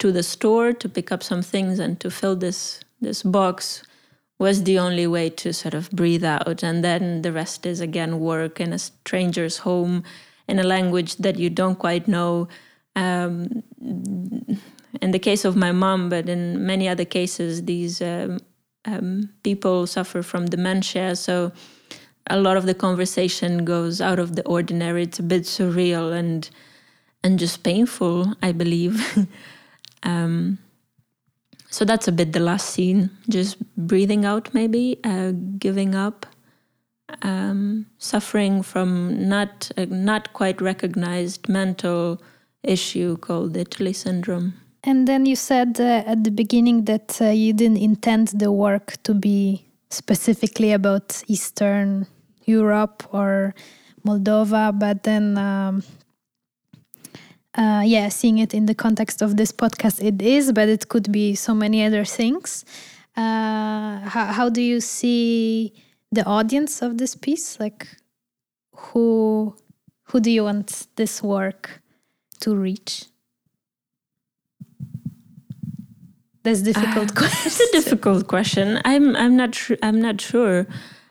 to 0.00 0.10
the 0.10 0.22
store 0.22 0.72
to 0.72 0.88
pick 0.88 1.12
up 1.12 1.22
some 1.22 1.42
things 1.42 1.78
and 1.78 2.00
to 2.00 2.10
fill 2.10 2.36
this 2.36 2.80
this 3.00 3.22
box 3.22 3.82
was 4.38 4.64
the 4.64 4.78
only 4.78 5.06
way 5.06 5.30
to 5.30 5.52
sort 5.52 5.74
of 5.74 5.90
breathe 5.90 6.24
out 6.24 6.62
and 6.62 6.82
then 6.82 7.22
the 7.22 7.32
rest 7.32 7.64
is 7.64 7.80
again 7.80 8.18
work 8.18 8.60
in 8.60 8.72
a 8.72 8.78
stranger's 8.78 9.58
home 9.58 10.02
in 10.48 10.58
a 10.58 10.64
language 10.64 11.16
that 11.16 11.38
you 11.38 11.48
don't 11.48 11.78
quite 11.78 12.08
know 12.08 12.48
um, 12.96 13.62
in 15.00 15.10
the 15.12 15.18
case 15.18 15.44
of 15.44 15.54
my 15.56 15.72
mom 15.72 16.08
but 16.08 16.28
in 16.28 16.66
many 16.66 16.88
other 16.88 17.04
cases 17.04 17.64
these 17.64 18.02
um, 18.02 18.38
um, 18.84 19.30
people 19.42 19.86
suffer 19.86 20.22
from 20.22 20.46
dementia. 20.46 21.16
So 21.16 21.52
a 22.28 22.40
lot 22.40 22.56
of 22.56 22.66
the 22.66 22.74
conversation 22.74 23.64
goes 23.64 24.00
out 24.00 24.18
of 24.18 24.36
the 24.36 24.46
ordinary. 24.46 25.04
It's 25.04 25.18
a 25.18 25.22
bit 25.22 25.42
surreal 25.42 26.12
and 26.12 26.48
and 27.22 27.38
just 27.38 27.62
painful, 27.62 28.34
I 28.40 28.52
believe. 28.52 28.98
um, 30.02 30.58
so 31.70 31.84
that's 31.84 32.08
a 32.08 32.12
bit 32.12 32.32
the 32.32 32.40
last 32.40 32.70
scene. 32.70 33.10
Just 33.28 33.56
breathing 33.76 34.24
out, 34.24 34.52
maybe 34.52 34.98
uh, 35.04 35.32
giving 35.58 35.94
up, 35.94 36.26
um, 37.22 37.86
suffering 37.98 38.62
from 38.62 39.28
not 39.28 39.70
uh, 39.76 39.86
not 39.88 40.32
quite 40.32 40.60
recognized 40.60 41.48
mental 41.48 42.20
issue 42.62 43.16
called 43.18 43.56
Italy 43.56 43.92
syndrome. 43.92 44.54
And 44.82 45.06
then 45.06 45.26
you 45.26 45.36
said 45.36 45.78
uh, 45.78 46.02
at 46.06 46.24
the 46.24 46.30
beginning 46.30 46.84
that 46.84 47.20
uh, 47.20 47.26
you 47.26 47.52
didn't 47.52 47.76
intend 47.78 48.28
the 48.28 48.50
work 48.50 48.94
to 49.02 49.14
be 49.14 49.66
specifically 49.90 50.72
about 50.72 51.22
Eastern 51.26 52.06
Europe 52.46 53.02
or 53.12 53.54
Moldova, 54.06 54.76
but 54.78 55.02
then, 55.02 55.36
um, 55.36 55.82
uh, 57.54 57.82
yeah, 57.84 58.08
seeing 58.08 58.38
it 58.38 58.54
in 58.54 58.66
the 58.66 58.74
context 58.74 59.22
of 59.22 59.36
this 59.36 59.52
podcast, 59.52 60.02
it 60.02 60.22
is, 60.22 60.52
but 60.52 60.68
it 60.68 60.88
could 60.88 61.10
be 61.10 61.34
so 61.34 61.54
many 61.54 61.84
other 61.84 62.04
things. 62.04 62.64
Uh, 63.16 63.98
how, 64.00 64.26
how 64.26 64.48
do 64.48 64.62
you 64.62 64.80
see 64.80 65.72
the 66.12 66.24
audience 66.24 66.80
of 66.80 66.98
this 66.98 67.14
piece? 67.14 67.58
Like, 67.58 67.88
who 68.74 69.56
who 70.04 70.20
do 70.20 70.30
you 70.30 70.44
want 70.44 70.86
this 70.96 71.22
work 71.22 71.82
to 72.40 72.54
reach? 72.54 73.06
That's 76.42 76.62
difficult 76.62 77.10
uh, 77.12 77.14
question. 77.14 77.46
It's 77.46 77.60
a 77.60 77.72
difficult 77.72 78.26
question. 78.28 78.80
I'm 78.84 79.16
I'm 79.16 79.36
not 79.36 79.54
sure. 79.54 79.76
I'm 79.82 80.00
not 80.00 80.20
sure. 80.20 80.66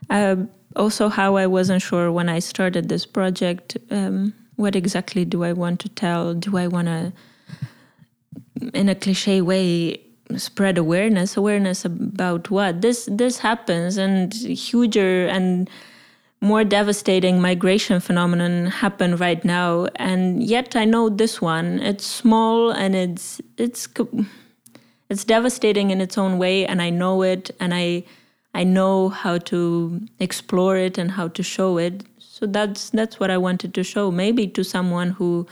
Uh, 0.09 0.37
also, 0.75 1.09
how 1.09 1.35
I 1.35 1.47
wasn't 1.47 1.81
sure 1.81 2.11
when 2.11 2.29
I 2.29 2.39
started 2.39 2.89
this 2.89 3.05
project. 3.05 3.77
Um, 3.91 4.33
what 4.59 4.75
exactly 4.75 5.23
do 5.23 5.43
I 5.43 5.53
want 5.53 5.79
to 5.81 5.89
tell? 5.89 6.33
Do 6.33 6.57
I 6.57 6.67
want 6.67 6.87
to, 6.87 7.13
in 8.73 8.89
a 8.89 8.95
cliche 8.95 9.39
way, 9.41 10.01
spread 10.35 10.77
awareness? 10.77 11.37
Awareness 11.37 11.85
about 11.85 12.51
what? 12.51 12.81
This 12.81 13.07
this 13.09 13.39
happens, 13.39 13.97
and 13.97 14.33
huger 14.33 15.27
and 15.27 15.69
more 16.41 16.65
devastating 16.65 17.41
migration 17.41 18.01
phenomenon 18.01 18.65
happen 18.67 19.15
right 19.15 19.43
now. 19.45 19.87
And 19.95 20.43
yet, 20.43 20.75
I 20.75 20.83
know 20.83 21.07
this 21.09 21.41
one. 21.41 21.79
It's 21.79 22.05
small 22.05 22.71
and 22.71 22.95
it's 22.95 23.39
it's 23.57 23.87
it's 25.09 25.23
devastating 25.23 25.89
in 25.89 26.01
its 26.01 26.17
own 26.17 26.37
way 26.37 26.65
and 26.65 26.81
i 26.81 26.89
know 26.89 27.23
it 27.23 27.49
and 27.59 27.73
i 27.73 28.03
i 28.53 28.63
know 28.63 29.09
how 29.09 29.37
to 29.37 29.99
explore 30.19 30.77
it 30.77 30.97
and 30.97 31.11
how 31.11 31.27
to 31.27 31.43
show 31.43 31.77
it 31.77 32.03
so 32.39 32.45
that's 32.45 32.89
that's 32.91 33.19
what 33.19 33.29
i 33.29 33.37
wanted 33.37 33.73
to 33.73 33.83
show 33.83 34.09
maybe 34.09 34.47
to 34.47 34.63
someone 34.63 35.09
who 35.09 35.45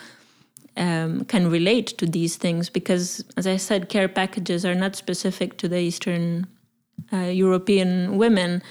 um, 0.78 1.26
can 1.26 1.50
relate 1.50 1.88
to 1.98 2.06
these 2.06 2.38
things 2.38 2.70
because 2.70 3.24
as 3.36 3.46
i 3.46 3.58
said 3.58 3.90
care 3.90 4.08
packages 4.08 4.66
are 4.66 4.76
not 4.76 4.96
specific 4.96 5.58
to 5.58 5.68
the 5.68 5.80
eastern 5.80 6.48
uh, 7.12 7.18
european 7.18 8.18
women. 8.18 8.62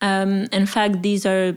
Um, 0.00 0.46
in 0.52 0.66
fact 0.66 1.02
these 1.02 1.26
are 1.26 1.56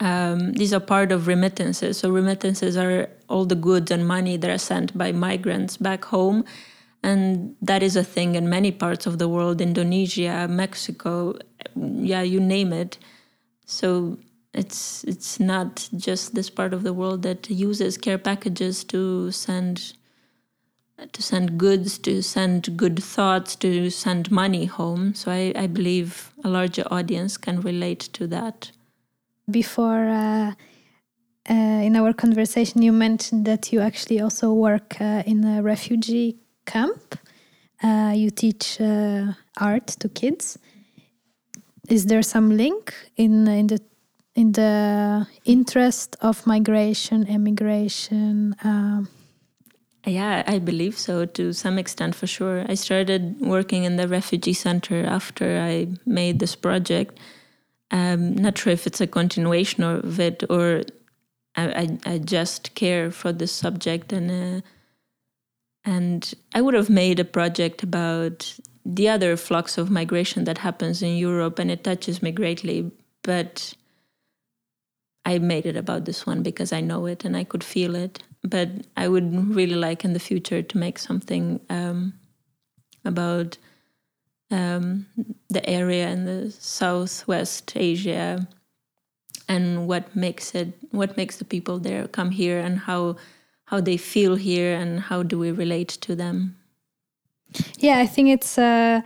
um, 0.00 0.52
these 0.54 0.72
are 0.74 0.80
part 0.80 1.12
of 1.12 1.28
remittances. 1.28 1.98
So 1.98 2.10
remittances 2.10 2.76
are 2.76 3.08
all 3.28 3.44
the 3.44 3.54
goods 3.54 3.92
and 3.92 4.08
money 4.08 4.36
that 4.36 4.50
are 4.50 4.58
sent 4.58 4.98
by 4.98 5.12
migrants 5.12 5.76
back 5.76 6.04
home. 6.04 6.44
And 7.04 7.54
that 7.62 7.84
is 7.84 7.94
a 7.94 8.02
thing 8.02 8.34
in 8.34 8.48
many 8.48 8.72
parts 8.72 9.06
of 9.06 9.18
the 9.18 9.28
world 9.28 9.60
indonesia 9.60 10.46
mexico 10.48 11.34
yeah 11.76 12.22
you 12.22 12.40
name 12.40 12.72
it. 12.72 12.98
So 13.66 14.18
it's 14.54 15.04
it's 15.04 15.40
not 15.40 15.88
just 15.96 16.34
this 16.34 16.50
part 16.50 16.74
of 16.74 16.82
the 16.82 16.92
world 16.92 17.22
that 17.22 17.48
uses 17.48 17.96
care 17.96 18.18
packages 18.18 18.84
to 18.84 19.30
send 19.30 19.94
to 21.12 21.22
send 21.22 21.58
goods 21.58 21.98
to 21.98 22.22
send 22.22 22.76
good 22.76 23.02
thoughts 23.02 23.56
to 23.56 23.90
send 23.90 24.30
money 24.30 24.66
home 24.66 25.14
so 25.14 25.30
i, 25.30 25.52
I 25.56 25.66
believe 25.66 26.32
a 26.44 26.48
larger 26.48 26.84
audience 26.90 27.36
can 27.36 27.60
relate 27.60 28.00
to 28.12 28.26
that 28.28 28.70
before 29.50 30.08
uh, 30.08 30.52
uh, 31.48 31.54
in 31.54 31.96
our 31.96 32.12
conversation 32.12 32.82
you 32.82 32.92
mentioned 32.92 33.44
that 33.46 33.72
you 33.72 33.80
actually 33.80 34.20
also 34.20 34.52
work 34.52 35.00
uh, 35.00 35.22
in 35.26 35.44
a 35.44 35.62
refugee 35.62 36.36
camp. 36.66 37.18
Uh, 37.82 38.12
you 38.14 38.30
teach 38.30 38.80
uh, 38.80 39.32
art 39.60 39.88
to 39.88 40.08
kids. 40.08 40.58
Is 41.88 42.06
there 42.06 42.22
some 42.22 42.56
link 42.56 42.94
in 43.16 43.48
in 43.48 43.66
the 43.66 43.80
in 44.34 44.52
the 44.52 45.26
interest 45.44 46.16
of 46.20 46.46
migration, 46.46 47.26
emigration? 47.28 48.54
Uh, 48.64 49.04
yeah, 50.06 50.42
I 50.46 50.58
believe 50.58 50.98
so 50.98 51.26
to 51.26 51.52
some 51.52 51.78
extent 51.78 52.14
for 52.14 52.26
sure. 52.26 52.64
I 52.68 52.74
started 52.74 53.40
working 53.40 53.84
in 53.84 53.96
the 53.96 54.08
refugee 54.08 54.54
center 54.54 55.04
after 55.04 55.60
I 55.60 55.88
made 56.06 56.38
this 56.38 56.56
project. 56.56 57.18
I'm 57.90 58.34
not 58.34 58.58
sure 58.58 58.72
if 58.72 58.86
it's 58.86 59.00
a 59.00 59.06
continuation 59.06 59.82
of 59.82 60.18
it 60.18 60.42
or 60.48 60.82
I, 61.54 61.98
I, 62.04 62.14
I 62.14 62.18
just 62.18 62.74
care 62.74 63.10
for 63.10 63.32
this 63.32 63.52
subject 63.52 64.12
and 64.12 64.30
uh, 64.30 64.66
and 65.84 66.32
I 66.54 66.60
would 66.60 66.74
have 66.74 66.88
made 66.88 67.18
a 67.18 67.24
project 67.24 67.82
about 67.82 68.56
the 68.84 69.08
other 69.08 69.36
flux 69.36 69.78
of 69.78 69.90
migration 69.90 70.44
that 70.44 70.58
happens 70.58 71.02
in 71.02 71.16
Europe, 71.16 71.58
and 71.58 71.70
it 71.70 71.84
touches 71.84 72.22
me 72.22 72.30
greatly. 72.30 72.90
But 73.22 73.74
I 75.24 75.38
made 75.38 75.66
it 75.66 75.76
about 75.76 76.04
this 76.04 76.26
one 76.26 76.42
because 76.42 76.72
I 76.72 76.80
know 76.80 77.06
it 77.06 77.24
and 77.24 77.36
I 77.36 77.44
could 77.44 77.62
feel 77.64 77.94
it. 77.94 78.22
But 78.42 78.68
I 78.96 79.08
would 79.08 79.54
really 79.54 79.76
like 79.76 80.04
in 80.04 80.14
the 80.14 80.18
future 80.18 80.62
to 80.62 80.78
make 80.78 80.98
something 80.98 81.60
um, 81.70 82.14
about 83.04 83.56
um, 84.50 85.06
the 85.48 85.64
area 85.68 86.08
in 86.08 86.24
the 86.24 86.50
Southwest 86.50 87.72
Asia 87.76 88.48
and 89.48 89.86
what 89.86 90.14
makes 90.16 90.54
it, 90.54 90.72
what 90.90 91.16
makes 91.16 91.36
the 91.36 91.44
people 91.44 91.78
there 91.78 92.08
come 92.08 92.30
here, 92.30 92.58
and 92.58 92.80
how 92.80 93.16
how 93.72 93.80
they 93.80 93.96
feel 93.96 94.36
here 94.36 94.74
and 94.74 95.00
how 95.00 95.22
do 95.22 95.38
we 95.38 95.50
relate 95.50 95.88
to 95.88 96.14
them 96.14 96.54
yeah 97.78 97.98
i 97.98 98.06
think 98.06 98.28
it's 98.28 98.58
uh, 98.58 99.00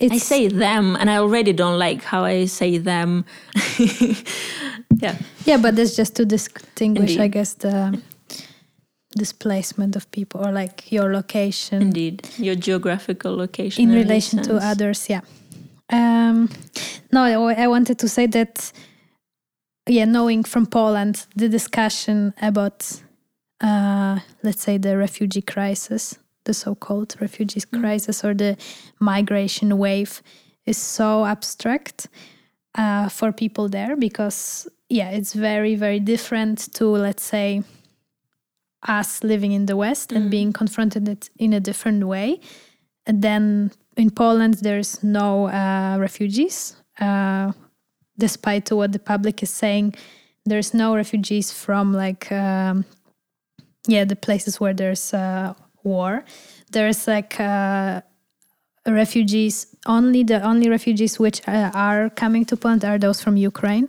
it's 0.00 0.14
I 0.14 0.16
say 0.16 0.48
them, 0.48 0.96
and 0.96 1.10
I 1.10 1.18
already 1.18 1.52
don't 1.52 1.78
like 1.78 2.02
how 2.02 2.24
I 2.24 2.46
say 2.46 2.78
them. 2.78 3.26
yeah. 4.96 5.16
yeah, 5.44 5.56
but 5.56 5.76
that's 5.76 5.96
just 5.96 6.16
to 6.16 6.24
distinguish, 6.24 7.18
I 7.18 7.28
guess, 7.28 7.54
the 7.54 8.00
displacement 9.16 9.96
of 9.96 10.10
people 10.12 10.40
or 10.46 10.52
like 10.52 10.92
your 10.92 11.12
location 11.12 11.82
Indeed, 11.82 12.28
your 12.38 12.54
geographical 12.54 13.34
location 13.36 13.82
in 13.82 13.94
relation 13.94 14.42
to 14.42 14.56
others. 14.56 15.08
Yeah. 15.08 15.22
Um, 15.92 16.48
no, 17.10 17.24
I 17.24 17.64
I 17.64 17.66
wanted 17.66 17.98
to 17.98 18.08
say 18.08 18.26
that. 18.26 18.72
Yeah, 19.88 20.04
knowing 20.04 20.44
from 20.44 20.66
Poland 20.66 21.26
the 21.34 21.48
discussion 21.48 22.32
about, 22.40 23.02
uh, 23.60 24.20
let's 24.42 24.62
say, 24.62 24.78
the 24.78 24.96
refugee 24.96 25.42
crisis, 25.42 26.18
the 26.44 26.54
so-called 26.54 27.16
refugees 27.20 27.64
crisis 27.64 28.22
or 28.22 28.34
the 28.34 28.56
migration 29.00 29.78
wave, 29.78 30.22
is 30.64 30.76
so 30.76 31.24
abstract 31.24 32.08
uh, 32.76 33.08
for 33.08 33.32
people 33.32 33.68
there 33.68 33.96
because 33.96 34.68
yeah, 34.90 35.10
it's 35.10 35.32
very 35.32 35.76
very 35.76 36.00
different 36.00 36.72
to 36.74 36.84
let's 36.86 37.22
say 37.22 37.62
us 38.86 39.22
living 39.22 39.52
in 39.52 39.66
the 39.66 39.76
West 39.76 40.12
and 40.12 40.30
being 40.30 40.52
confronted 40.52 41.08
it 41.08 41.30
in 41.38 41.52
a 41.52 41.60
different 41.60 42.06
way. 42.06 42.40
And 43.06 43.22
then 43.22 43.72
in 43.96 44.10
Poland, 44.10 44.54
there's 44.62 45.02
no 45.02 45.48
uh, 45.48 45.96
refugees, 45.98 46.76
uh, 46.98 47.52
despite 48.18 48.72
what 48.72 48.92
the 48.92 48.98
public 48.98 49.42
is 49.42 49.50
saying. 49.50 49.94
There's 50.46 50.72
no 50.72 50.96
refugees 50.96 51.52
from 51.52 51.92
like 51.92 52.32
um, 52.32 52.84
yeah 53.86 54.04
the 54.04 54.16
places 54.16 54.60
where 54.60 54.74
there's 54.74 55.14
uh, 55.14 55.54
war. 55.84 56.24
There's 56.72 57.06
like 57.06 57.38
uh, 57.38 58.00
refugees 58.86 59.66
only 59.86 60.24
the 60.24 60.42
only 60.42 60.68
refugees 60.68 61.18
which 61.18 61.46
uh, 61.46 61.70
are 61.74 62.10
coming 62.10 62.44
to 62.46 62.56
Poland 62.56 62.84
are 62.84 62.98
those 62.98 63.22
from 63.22 63.36
Ukraine. 63.36 63.88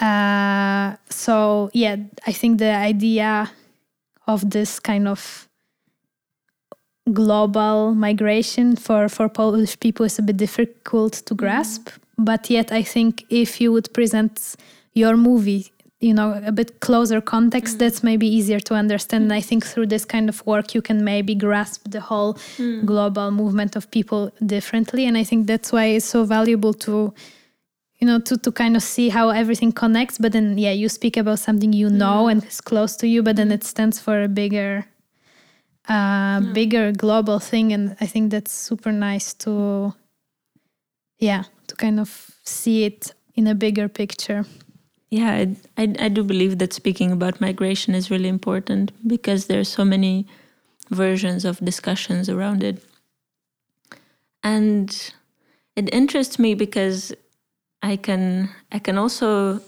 Uh, 0.00 0.96
so 1.08 1.70
yeah, 1.74 1.96
I 2.26 2.32
think 2.32 2.58
the 2.58 2.74
idea 2.74 3.50
of 4.26 4.48
this 4.50 4.80
kind 4.80 5.06
of 5.06 5.48
global 7.12 7.94
migration 7.94 8.76
for 8.76 9.08
for 9.08 9.28
Polish 9.28 9.78
people 9.80 10.06
is 10.06 10.18
a 10.18 10.22
bit 10.22 10.36
difficult 10.36 11.12
to 11.12 11.34
mm-hmm. 11.34 11.36
grasp. 11.36 11.90
But 12.16 12.50
yet, 12.50 12.72
I 12.72 12.82
think 12.82 13.24
if 13.30 13.60
you 13.60 13.72
would 13.72 13.92
present 13.92 14.56
your 14.92 15.16
movie, 15.16 15.72
you 16.00 16.12
know, 16.12 16.40
a 16.44 16.52
bit 16.52 16.80
closer 16.80 17.20
context, 17.20 17.76
mm. 17.76 17.78
that's 17.78 18.02
maybe 18.02 18.26
easier 18.26 18.60
to 18.60 18.74
understand. 18.74 19.24
And 19.24 19.32
I 19.32 19.40
think 19.40 19.64
through 19.64 19.86
this 19.86 20.04
kind 20.04 20.28
of 20.28 20.44
work, 20.46 20.74
you 20.74 20.82
can 20.82 21.02
maybe 21.02 21.34
grasp 21.34 21.82
the 21.88 22.00
whole 22.00 22.34
mm. 22.58 22.84
global 22.84 23.30
movement 23.30 23.76
of 23.76 23.90
people 23.90 24.30
differently. 24.44 25.06
And 25.06 25.16
I 25.16 25.24
think 25.24 25.46
that's 25.46 25.72
why 25.72 25.86
it's 25.86 26.04
so 26.04 26.24
valuable 26.24 26.74
to 26.74 27.14
you 28.00 28.06
know 28.06 28.18
to, 28.18 28.36
to 28.36 28.50
kind 28.50 28.76
of 28.76 28.82
see 28.82 29.08
how 29.08 29.28
everything 29.28 29.72
connects 29.72 30.18
but 30.18 30.32
then 30.32 30.56
yeah 30.58 30.72
you 30.72 30.88
speak 30.88 31.16
about 31.16 31.38
something 31.38 31.72
you 31.72 31.90
know 31.90 32.28
and 32.28 32.44
is 32.44 32.60
close 32.60 32.96
to 32.96 33.06
you 33.06 33.22
but 33.22 33.36
then 33.36 33.52
it 33.52 33.64
stands 33.64 34.00
for 34.00 34.22
a 34.22 34.28
bigger 34.28 34.86
uh 35.88 36.40
bigger 36.52 36.92
global 36.92 37.38
thing 37.38 37.72
and 37.72 37.96
i 38.00 38.06
think 38.06 38.30
that's 38.30 38.52
super 38.52 38.92
nice 38.92 39.34
to 39.34 39.92
yeah 41.18 41.44
to 41.66 41.76
kind 41.76 42.00
of 42.00 42.30
see 42.44 42.84
it 42.84 43.12
in 43.34 43.46
a 43.46 43.54
bigger 43.54 43.88
picture. 43.88 44.44
Yeah, 45.10 45.30
I, 45.32 45.56
I, 45.76 45.94
I 45.98 46.08
do 46.08 46.22
believe 46.22 46.58
that 46.58 46.72
speaking 46.72 47.10
about 47.10 47.40
migration 47.40 47.94
is 47.94 48.10
really 48.10 48.28
important 48.28 48.92
because 49.06 49.46
there 49.46 49.60
are 49.60 49.72
so 49.78 49.84
many 49.84 50.26
versions 50.90 51.44
of 51.44 51.58
discussions 51.64 52.28
around 52.28 52.62
it. 52.62 52.82
And 54.42 55.12
it 55.76 55.92
interests 55.92 56.38
me 56.38 56.54
because 56.54 57.12
I 57.82 57.96
can 57.96 58.50
I 58.72 58.78
can 58.78 58.98
also 58.98 59.60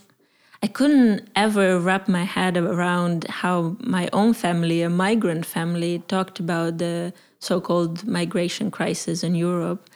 I 0.63 0.69
couldn't 0.69 1.29
ever 1.35 1.81
wrap 1.81 2.09
my 2.09 2.23
head 2.25 2.57
around 2.57 3.25
how 3.25 3.77
my 3.81 4.09
own 4.13 4.33
family, 4.33 4.83
a 4.83 4.91
migrant 4.91 5.45
family, 5.45 5.99
talked 6.07 6.39
about 6.39 6.79
the 6.79 7.13
so-called 7.41 8.07
migration 8.07 8.71
crisis 8.71 9.25
in 9.25 9.35
Europe. 9.35 9.91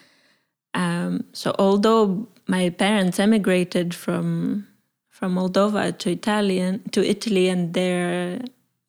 Um, 0.75 1.25
so 1.33 1.55
although 1.59 2.27
my 2.49 2.71
parents 2.71 3.21
emigrated 3.21 3.95
from 3.95 4.67
from 5.09 5.37
Moldova 5.37 5.97
to 5.99 6.11
Italian 6.11 6.83
to 6.91 7.05
Italy 7.05 7.49
and 7.49 7.73
they're 7.73 8.41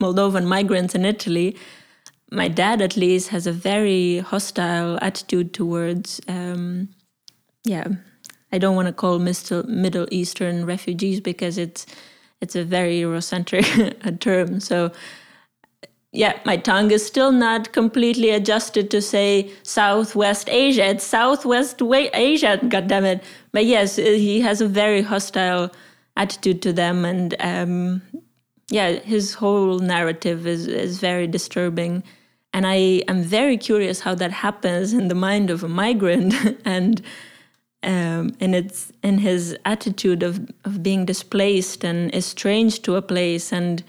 Moldovan 0.02 0.46
migrants 0.46 0.96
in 0.96 1.06
Italy, 1.06 1.56
my 2.32 2.48
dad 2.48 2.82
at 2.82 2.98
least 2.98 3.30
has 3.30 3.48
a 3.48 3.52
very 3.52 4.20
hostile 4.20 4.98
attitude 5.02 5.54
towards 5.54 6.20
um, 6.28 6.90
yeah 7.64 7.88
I 8.52 8.58
don't 8.58 8.76
want 8.76 8.88
to 8.88 8.94
call 8.94 9.20
Middle 9.20 10.08
Eastern 10.12 10.66
refugees 10.66 11.20
because 11.20 11.58
it's 11.58 11.86
it's 12.40 12.56
a 12.56 12.64
very 12.64 13.00
Eurocentric 13.00 14.20
term. 14.20 14.60
So 14.60 14.92
yeah, 16.14 16.40
my 16.46 16.58
tongue 16.58 16.92
is 16.92 17.06
still 17.06 17.32
not 17.32 17.74
completely 17.74 18.30
adjusted 18.30 18.90
to 18.92 19.02
say 19.02 19.52
Southwest 19.64 20.50
Asia. 20.50 20.86
It's 20.86 21.04
Southwest 21.04 21.82
Asia, 21.82 22.60
goddammit. 22.64 23.22
But 23.52 23.66
yes, 23.66 23.98
he 23.98 24.40
has 24.42 24.62
a 24.62 24.68
very 24.68 25.02
hostile 25.02 25.72
attitude 26.16 26.62
to 26.64 26.74
them, 26.74 27.06
and 27.06 27.36
um, 27.40 28.02
yeah, 28.70 28.92
his 28.94 29.34
whole 29.34 29.80
narrative 29.80 30.48
is 30.48 30.68
is 30.68 31.00
very 31.00 31.28
disturbing. 31.28 32.04
And 32.54 32.66
I 32.66 33.04
am 33.08 33.22
very 33.22 33.58
curious 33.58 34.00
how 34.00 34.16
that 34.16 34.32
happens 34.32 34.94
in 34.94 35.10
the 35.10 35.16
mind 35.16 35.50
of 35.50 35.64
a 35.64 35.68
migrant 35.68 36.34
and 36.66 37.02
um, 37.88 38.34
and 38.42 38.54
it's 38.54 38.92
in 39.02 39.18
his 39.20 39.58
attitude 39.64 40.22
of, 40.22 40.52
of 40.66 40.84
being 40.84 41.06
displaced 41.06 41.86
and 41.86 42.14
estranged 42.14 42.84
to 42.84 42.96
a 42.96 43.02
place 43.02 43.52
and 43.52 43.84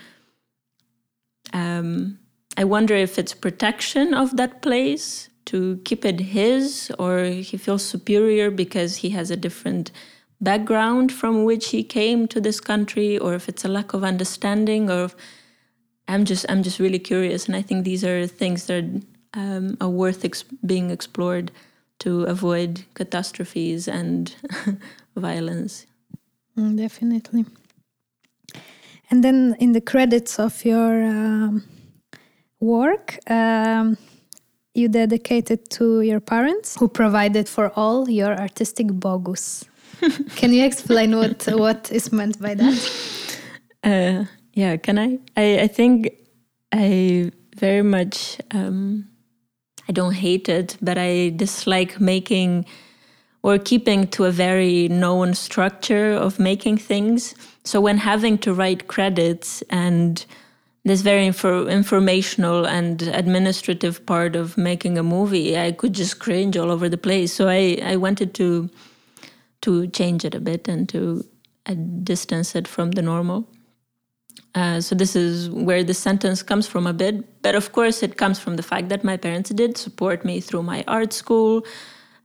um, 1.53 2.18
i 2.57 2.64
wonder 2.64 2.94
if 2.94 3.18
it's 3.18 3.34
protection 3.34 4.14
of 4.14 4.36
that 4.36 4.62
place 4.62 5.28
to 5.44 5.80
keep 5.84 6.05
it 6.05 6.20
his 6.20 6.92
or 6.99 7.24
he 7.24 7.57
feels 7.57 7.84
superior 7.84 8.51
because 8.51 8.96
he 8.96 9.11
has 9.11 9.30
a 9.30 9.36
different 9.36 9.90
background 10.40 11.11
from 11.11 11.42
which 11.42 11.70
he 11.70 11.82
came 11.82 12.28
to 12.28 12.40
this 12.40 12.61
country 12.61 13.18
or 13.18 13.34
if 13.34 13.49
it's 13.49 13.64
a 13.64 13.68
lack 13.68 13.92
of 13.92 14.05
understanding 14.05 14.88
or 14.88 15.05
if, 15.05 15.16
i'm 16.07 16.24
just 16.24 16.46
i'm 16.49 16.62
just 16.62 16.78
really 16.78 17.01
curious 17.01 17.46
and 17.46 17.57
i 17.57 17.62
think 17.62 17.84
these 17.84 18.05
are 18.05 18.26
things 18.26 18.66
that 18.66 18.84
um, 19.34 19.76
are 19.80 19.90
worth 19.90 20.24
ex- 20.24 20.44
being 20.64 20.90
explored 20.90 21.51
to 22.01 22.24
avoid 22.24 22.84
catastrophes 22.94 23.88
and 23.88 24.34
violence. 25.16 25.86
Mm, 26.57 26.76
definitely. 26.76 27.44
And 29.11 29.24
then 29.24 29.57
in 29.59 29.72
the 29.72 29.80
credits 29.80 30.38
of 30.38 30.64
your 30.64 31.03
um, 31.05 31.64
work, 32.61 33.18
um, 33.30 33.96
you 34.74 34.88
dedicated 34.88 35.70
to 35.70 36.03
your 36.03 36.20
parents 36.20 36.76
who 36.78 36.88
provided 36.88 37.49
for 37.49 37.72
all 37.74 38.09
your 38.09 38.38
artistic 38.38 38.88
bogus. 38.88 39.64
Can 40.36 40.53
you 40.53 40.64
explain 40.64 41.16
what 41.16 41.46
what 41.46 41.90
is 41.90 42.12
meant 42.12 42.40
by 42.40 42.55
that? 42.55 43.38
Uh, 43.82 44.24
yeah, 44.55 44.76
can 44.76 44.99
I? 44.99 45.18
I? 45.36 45.61
I 45.61 45.66
think 45.66 46.11
I 46.72 47.30
very 47.57 47.82
much. 47.82 48.38
Um, 48.51 49.09
I 49.89 49.93
don't 49.93 50.14
hate 50.14 50.49
it, 50.49 50.76
but 50.82 50.99
I 50.99 51.30
dislike 51.30 52.01
making 52.01 52.66
or 53.43 53.59
keeping 53.59 54.07
to 54.09 54.24
a 54.24 54.30
very 54.30 54.89
known 54.89 55.32
structure 55.34 56.12
of 56.12 56.39
making 56.39 56.78
things. 56.78 57.34
So 57.64 57.80
when 57.80 57.99
having 57.99 58.39
to 58.39 58.53
write 58.53 58.89
credits 58.89 59.62
and 59.70 60.24
this 60.84 61.03
very 61.03 61.26
info- 61.26 61.66
informational 61.68 62.66
and 62.66 63.03
administrative 63.03 64.05
part 64.07 64.36
of 64.36 64.59
making 64.59 64.99
a 64.99 65.03
movie, 65.03 65.59
I 65.59 65.72
could 65.72 65.93
just 65.93 66.18
cringe 66.18 66.57
all 66.57 66.70
over 66.70 66.89
the 66.89 66.99
place. 66.99 67.32
So 67.32 67.49
I, 67.49 67.78
I 67.82 67.97
wanted 67.97 68.34
to 68.34 68.68
to 69.61 69.89
change 69.89 70.24
it 70.24 70.36
a 70.36 70.41
bit 70.41 70.68
and 70.68 70.89
to 70.89 71.24
uh, 71.66 71.74
distance 72.05 72.55
it 72.55 72.68
from 72.68 72.93
the 72.93 73.03
normal. 73.03 73.49
Uh, 74.55 74.80
so 74.80 74.95
this 74.95 75.14
is 75.14 75.51
where 75.51 75.84
the 75.84 75.95
sentence 75.95 76.43
comes 76.43 76.66
from 76.66 76.86
a 76.86 76.93
bit, 76.93 77.43
but 77.43 77.55
of 77.55 77.72
course 77.72 78.03
it 78.03 78.16
comes 78.16 78.39
from 78.39 78.57
the 78.57 78.62
fact 78.62 78.89
that 78.89 79.05
my 79.05 79.16
parents 79.16 79.51
did 79.51 79.76
support 79.76 80.24
me 80.24 80.41
through 80.41 80.62
my 80.62 80.84
art 80.89 81.12
school, 81.12 81.64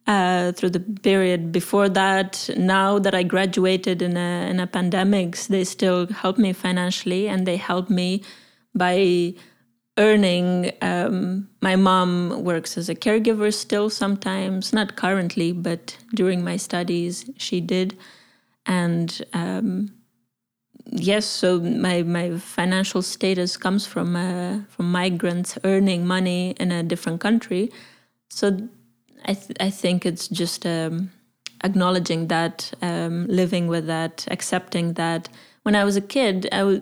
uh, 0.07 0.51
through 0.53 0.69
the 0.69 0.79
period 0.79 1.51
before 1.51 1.89
that. 1.89 2.49
Now 2.57 2.99
that 2.99 3.13
I 3.13 3.23
graduated 3.23 4.01
in 4.01 4.17
a 4.17 4.47
in 4.49 4.59
a 4.59 4.67
pandemics, 4.67 5.47
they 5.47 5.63
still 5.63 6.07
help 6.07 6.37
me 6.37 6.53
financially, 6.53 7.27
and 7.27 7.45
they 7.45 7.57
help 7.57 7.89
me 7.89 8.23
by 8.73 9.33
earning. 9.97 10.71
Um, 10.81 11.49
my 11.61 11.75
mom 11.75 12.43
works 12.43 12.77
as 12.77 12.89
a 12.89 12.95
caregiver 12.95 13.53
still 13.53 13.89
sometimes, 13.89 14.73
not 14.73 14.95
currently, 14.95 15.51
but 15.51 15.97
during 16.15 16.43
my 16.43 16.57
studies 16.57 17.29
she 17.37 17.61
did, 17.61 17.97
and. 18.65 19.21
Um, 19.33 19.93
yes 20.95 21.25
so 21.25 21.59
my 21.59 22.03
my 22.03 22.37
financial 22.37 23.01
status 23.01 23.57
comes 23.57 23.85
from 23.85 24.15
uh, 24.15 24.59
from 24.69 24.91
migrants 24.91 25.57
earning 25.63 26.05
money 26.05 26.51
in 26.59 26.71
a 26.71 26.83
different 26.83 27.19
country 27.19 27.71
so 28.29 28.57
I 29.25 29.33
th- 29.33 29.57
I 29.59 29.69
think 29.69 30.05
it's 30.05 30.27
just 30.27 30.65
um, 30.65 31.11
acknowledging 31.63 32.27
that, 32.27 32.73
um, 32.81 33.25
living 33.27 33.67
with 33.67 33.87
that, 33.87 34.27
accepting 34.29 34.93
that. 34.93 35.29
When 35.63 35.75
I 35.75 35.83
was 35.85 35.95
a 35.95 36.01
kid, 36.01 36.49
I 36.51 36.57
w- 36.59 36.81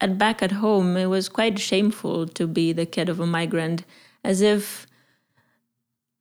at 0.00 0.18
back 0.18 0.42
at 0.42 0.52
home, 0.52 0.96
it 0.96 1.06
was 1.06 1.28
quite 1.28 1.58
shameful 1.58 2.26
to 2.28 2.46
be 2.46 2.72
the 2.72 2.84
kid 2.86 3.08
of 3.08 3.20
a 3.20 3.26
migrant, 3.26 3.84
as 4.22 4.42
if 4.42 4.86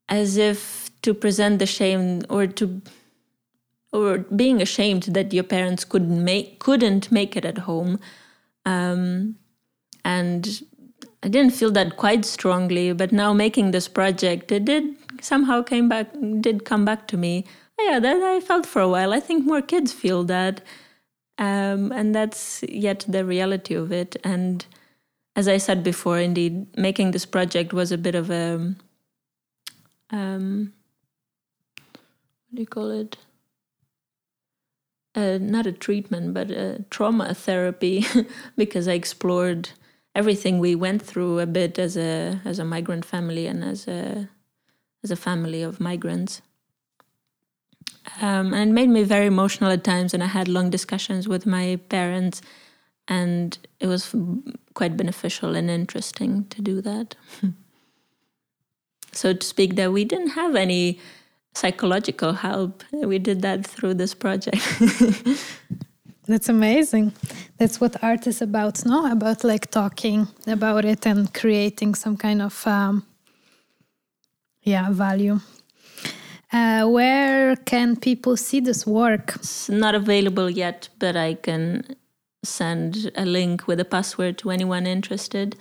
as 0.09 0.37
if 0.37 0.89
to 1.01 1.13
present 1.13 1.59
the 1.59 1.65
shame 1.65 2.23
or 2.29 2.47
to 2.47 2.81
or 3.97 4.19
being 4.43 4.61
ashamed 4.61 5.03
that 5.03 5.33
your 5.33 5.43
parents 5.43 5.83
couldn't 5.83 6.23
make 6.23 6.59
couldn't 6.59 7.11
make 7.11 7.35
it 7.35 7.45
at 7.45 7.59
home 7.59 7.99
um, 8.65 9.35
and 10.03 10.61
I 11.23 11.29
didn't 11.29 11.53
feel 11.53 11.71
that 11.71 11.97
quite 11.97 12.25
strongly, 12.25 12.93
but 12.93 13.11
now 13.11 13.33
making 13.33 13.71
this 13.71 13.87
project, 13.87 14.51
it 14.51 14.65
did 14.65 14.95
somehow 15.21 15.61
came 15.63 15.89
back, 15.89 16.07
did 16.41 16.65
come 16.65 16.85
back 16.85 17.07
to 17.07 17.17
me. 17.17 17.45
Yeah, 17.79 17.99
that 17.99 18.21
I 18.21 18.39
felt 18.39 18.65
for 18.65 18.81
a 18.81 18.89
while. 18.89 19.13
I 19.13 19.19
think 19.19 19.45
more 19.45 19.61
kids 19.61 19.91
feel 19.91 20.23
that, 20.25 20.61
um, 21.37 21.91
and 21.91 22.13
that's 22.13 22.63
yet 22.67 23.05
the 23.07 23.25
reality 23.25 23.73
of 23.73 23.91
it. 23.91 24.15
And 24.23 24.65
as 25.35 25.47
I 25.47 25.57
said 25.57 25.83
before, 25.83 26.19
indeed, 26.19 26.77
making 26.77 27.11
this 27.11 27.25
project 27.25 27.73
was 27.73 27.91
a 27.91 27.97
bit 27.97 28.15
of 28.15 28.29
a, 28.29 28.73
um, 30.09 30.73
what 31.85 32.55
do 32.55 32.61
you 32.61 32.67
call 32.67 32.91
it? 32.91 33.17
Uh, 35.17 35.39
not 35.41 35.65
a 35.65 35.71
treatment, 35.71 36.31
but 36.31 36.51
a 36.51 36.85
trauma 36.91 37.33
therapy, 37.33 38.05
because 38.55 38.87
I 38.87 38.93
explored 38.93 39.71
everything 40.13 40.59
we 40.59 40.75
went 40.75 41.01
through 41.01 41.39
a 41.39 41.47
bit 41.47 41.79
as 41.79 41.97
a 41.97 42.39
as 42.45 42.59
a 42.59 42.65
migrant 42.65 43.03
family 43.03 43.47
and 43.47 43.63
as 43.63 43.87
a 43.87 44.29
as 45.03 45.09
a 45.09 45.15
family 45.15 45.63
of 45.63 45.79
migrants. 45.79 46.43
Um, 48.21 48.53
and 48.53 48.69
it 48.69 48.73
made 48.73 48.89
me 48.89 49.01
very 49.01 49.25
emotional 49.25 49.71
at 49.71 49.83
times, 49.83 50.13
and 50.13 50.21
I 50.23 50.27
had 50.27 50.47
long 50.47 50.69
discussions 50.69 51.27
with 51.27 51.47
my 51.47 51.79
parents, 51.89 52.43
and 53.07 53.57
it 53.79 53.87
was 53.87 54.15
quite 54.75 54.97
beneficial 54.97 55.55
and 55.55 55.67
interesting 55.67 56.45
to 56.49 56.61
do 56.61 56.79
that. 56.81 57.15
so 59.13 59.33
to 59.33 59.45
speak, 59.45 59.77
that 59.77 59.91
we 59.91 60.05
didn't 60.05 60.33
have 60.41 60.55
any 60.55 60.99
psychological 61.57 62.33
help. 62.33 62.83
We 62.91 63.19
did 63.19 63.41
that 63.41 63.65
through 63.65 63.95
this 63.95 64.13
project. 64.13 64.61
That's 66.27 66.49
amazing. 66.49 67.13
That's 67.57 67.79
what 67.79 68.03
art 68.03 68.27
is 68.27 68.41
about, 68.41 68.85
no? 68.85 69.11
About 69.11 69.43
like 69.43 69.71
talking 69.71 70.27
about 70.45 70.85
it 70.85 71.07
and 71.07 71.33
creating 71.33 71.95
some 71.95 72.17
kind 72.17 72.41
of 72.41 72.67
um, 72.67 73.05
yeah 74.63 74.91
value. 74.91 75.39
Uh, 76.51 76.85
where 76.85 77.55
can 77.55 77.95
people 77.95 78.37
see 78.37 78.59
this 78.59 78.85
work? 78.85 79.35
It's 79.35 79.69
not 79.69 79.95
available 79.95 80.49
yet, 80.49 80.89
but 80.99 81.15
I 81.15 81.35
can 81.35 81.95
send 82.43 83.11
a 83.15 83.25
link 83.25 83.67
with 83.67 83.79
a 83.79 83.85
password 83.85 84.37
to 84.39 84.51
anyone 84.51 84.85
interested. 84.85 85.55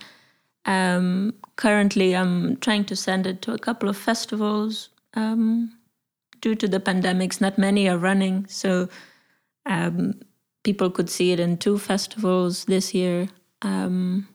Um, 0.65 1.33
currently, 1.55 2.15
I'm 2.15 2.57
trying 2.57 2.85
to 2.85 2.95
send 2.95 3.25
it 3.25 3.41
to 3.43 3.53
a 3.53 3.57
couple 3.57 3.89
of 3.89 3.97
festivals. 3.97 4.89
Um, 5.13 5.76
due 6.41 6.55
to 6.55 6.67
the 6.67 6.79
pandemics, 6.79 7.41
not 7.41 7.57
many 7.57 7.87
are 7.89 7.97
running, 7.97 8.45
so 8.47 8.89
um, 9.65 10.19
people 10.63 10.89
could 10.89 11.09
see 11.09 11.31
it 11.31 11.39
in 11.39 11.57
two 11.57 11.77
festivals 11.77 12.65
this 12.65 12.93
year 12.93 13.29
um, 13.61 14.27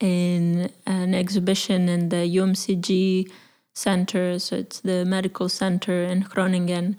in 0.00 0.70
an 0.86 1.14
exhibition 1.14 1.88
in 1.88 2.08
the 2.08 2.24
UMCG 2.36 3.30
center. 3.74 4.38
So 4.38 4.56
it's 4.56 4.80
the 4.80 5.04
medical 5.04 5.48
center 5.48 6.02
in 6.02 6.22
Groningen. 6.22 6.96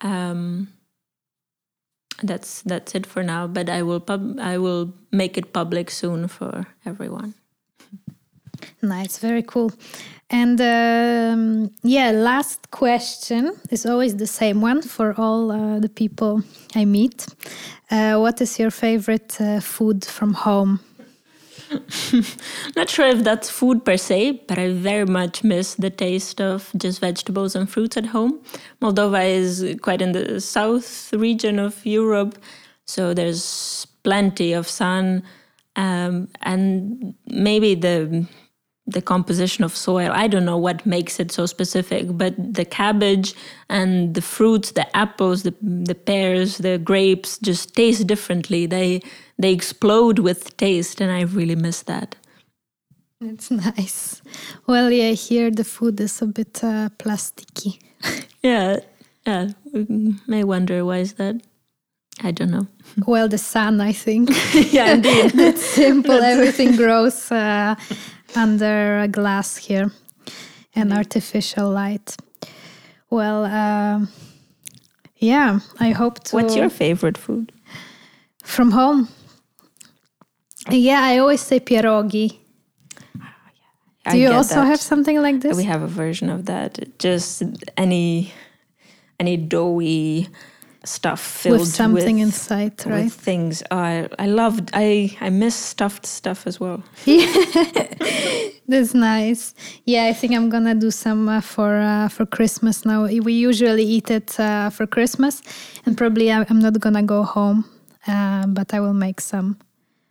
Um, 0.00 0.68
that's 2.22 2.62
that's 2.62 2.94
it 2.94 3.06
for 3.06 3.22
now. 3.22 3.46
But 3.46 3.68
I 3.68 3.82
will 3.82 4.00
pub- 4.00 4.38
I 4.40 4.58
will 4.58 4.94
make 5.10 5.36
it 5.36 5.52
public 5.52 5.90
soon 5.90 6.28
for 6.28 6.66
everyone. 6.84 7.34
Nice, 8.82 9.18
very 9.18 9.42
cool. 9.42 9.72
And 10.30 10.60
um, 10.60 11.70
yeah, 11.82 12.10
last 12.10 12.70
question 12.70 13.52
is 13.70 13.86
always 13.86 14.16
the 14.16 14.26
same 14.26 14.60
one 14.60 14.82
for 14.82 15.14
all 15.16 15.52
uh, 15.52 15.78
the 15.78 15.88
people 15.88 16.42
I 16.74 16.84
meet. 16.84 17.26
Uh, 17.90 18.16
what 18.18 18.40
is 18.40 18.58
your 18.58 18.70
favorite 18.70 19.40
uh, 19.40 19.60
food 19.60 20.04
from 20.04 20.34
home? 20.34 20.80
Not 22.76 22.90
sure 22.90 23.06
if 23.06 23.22
that's 23.22 23.50
food 23.50 23.84
per 23.84 23.96
se, 23.96 24.42
but 24.48 24.58
I 24.58 24.72
very 24.72 25.06
much 25.06 25.44
miss 25.44 25.74
the 25.74 25.90
taste 25.90 26.40
of 26.40 26.70
just 26.76 27.00
vegetables 27.00 27.54
and 27.54 27.68
fruits 27.68 27.96
at 27.96 28.06
home. 28.06 28.40
Moldova 28.80 29.28
is 29.28 29.76
quite 29.80 30.02
in 30.02 30.12
the 30.12 30.40
south 30.40 31.12
region 31.12 31.58
of 31.58 31.84
Europe, 31.84 32.38
so 32.86 33.14
there's 33.14 33.86
plenty 34.02 34.52
of 34.52 34.68
sun, 34.68 35.22
um, 35.76 36.28
and 36.42 37.14
maybe 37.26 37.74
the 37.74 38.26
the 38.86 39.00
composition 39.00 39.64
of 39.64 39.74
soil. 39.74 40.10
I 40.12 40.26
don't 40.26 40.44
know 40.44 40.58
what 40.58 40.84
makes 40.84 41.18
it 41.18 41.32
so 41.32 41.46
specific, 41.46 42.06
but 42.18 42.34
the 42.36 42.64
cabbage 42.64 43.34
and 43.68 44.14
the 44.14 44.20
fruits, 44.20 44.72
the 44.72 44.86
apples, 44.96 45.42
the 45.42 45.54
the 45.62 45.94
pears, 45.94 46.58
the 46.58 46.78
grapes 46.78 47.38
just 47.38 47.74
taste 47.74 48.06
differently. 48.06 48.66
They 48.66 49.00
they 49.38 49.52
explode 49.52 50.18
with 50.18 50.56
taste, 50.56 51.00
and 51.00 51.10
I 51.10 51.22
really 51.22 51.56
miss 51.56 51.82
that. 51.82 52.16
It's 53.20 53.50
nice. 53.76 54.22
Well, 54.66 54.90
yeah, 54.90 55.12
here 55.12 55.50
the 55.50 55.64
food 55.64 56.00
is 56.00 56.20
a 56.22 56.26
bit 56.26 56.62
uh, 56.62 56.90
plasticky. 56.98 57.78
yeah, 58.42 58.76
yeah. 59.26 59.48
We 59.72 60.14
may 60.26 60.44
wonder 60.44 60.84
why 60.84 60.98
is 60.98 61.14
that. 61.14 61.36
I 62.22 62.30
don't 62.32 62.50
know. 62.50 62.66
Well, 63.06 63.28
the 63.28 63.38
sun, 63.38 63.80
I 63.80 63.92
think. 63.92 64.30
yeah, 64.72 64.92
indeed. 64.94 65.32
It's 65.34 65.64
simple. 65.64 66.22
Everything 66.22 66.76
grows. 66.76 67.32
Uh, 67.32 67.74
under 68.36 68.98
a 68.98 69.08
glass 69.08 69.56
here 69.56 69.90
and 70.74 70.90
mm-hmm. 70.90 70.98
artificial 70.98 71.70
light. 71.70 72.16
Well, 73.10 73.44
uh, 73.44 74.06
yeah, 75.16 75.60
I 75.78 75.90
hope 75.90 76.24
to. 76.24 76.36
What's 76.36 76.56
your 76.56 76.70
favorite 76.70 77.18
food? 77.18 77.52
From 78.42 78.72
home. 78.72 79.08
Yeah, 80.70 81.00
I 81.02 81.18
always 81.18 81.40
say 81.40 81.60
pierogi. 81.60 82.38
Do 84.10 84.18
you 84.18 84.30
also 84.30 84.56
that. 84.56 84.66
have 84.66 84.80
something 84.80 85.22
like 85.22 85.40
this? 85.40 85.56
We 85.56 85.64
have 85.64 85.82
a 85.82 85.86
version 85.86 86.28
of 86.28 86.44
that. 86.44 86.98
Just 86.98 87.42
any 87.76 88.34
any 89.18 89.36
doughy 89.36 90.28
stuff 90.84 91.20
filled 91.20 91.60
with 91.60 91.68
something 91.68 92.16
with, 92.16 92.26
inside, 92.26 92.86
right? 92.86 93.04
With 93.04 93.14
things. 93.14 93.62
I 93.70 94.08
I 94.18 94.26
loved. 94.26 94.70
I 94.72 95.16
I 95.20 95.30
miss 95.30 95.54
stuffed 95.54 96.06
stuff 96.06 96.46
as 96.46 96.60
well. 96.60 96.82
Yeah, 97.04 97.26
that's 98.68 98.94
nice. 98.94 99.54
Yeah, 99.84 100.06
I 100.06 100.12
think 100.12 100.34
I'm 100.34 100.48
gonna 100.48 100.74
do 100.74 100.90
some 100.90 101.28
uh, 101.28 101.40
for 101.40 101.78
uh, 101.78 102.08
for 102.08 102.26
Christmas 102.26 102.84
now. 102.84 103.04
We 103.06 103.32
usually 103.32 103.84
eat 103.84 104.10
it 104.10 104.38
uh, 104.38 104.70
for 104.70 104.86
Christmas, 104.86 105.42
and 105.86 105.96
probably 105.96 106.30
I'm 106.30 106.60
not 106.60 106.78
gonna 106.80 107.02
go 107.02 107.22
home, 107.22 107.64
uh, 108.06 108.46
but 108.46 108.74
I 108.74 108.80
will 108.80 108.94
make 108.94 109.20
some. 109.20 109.56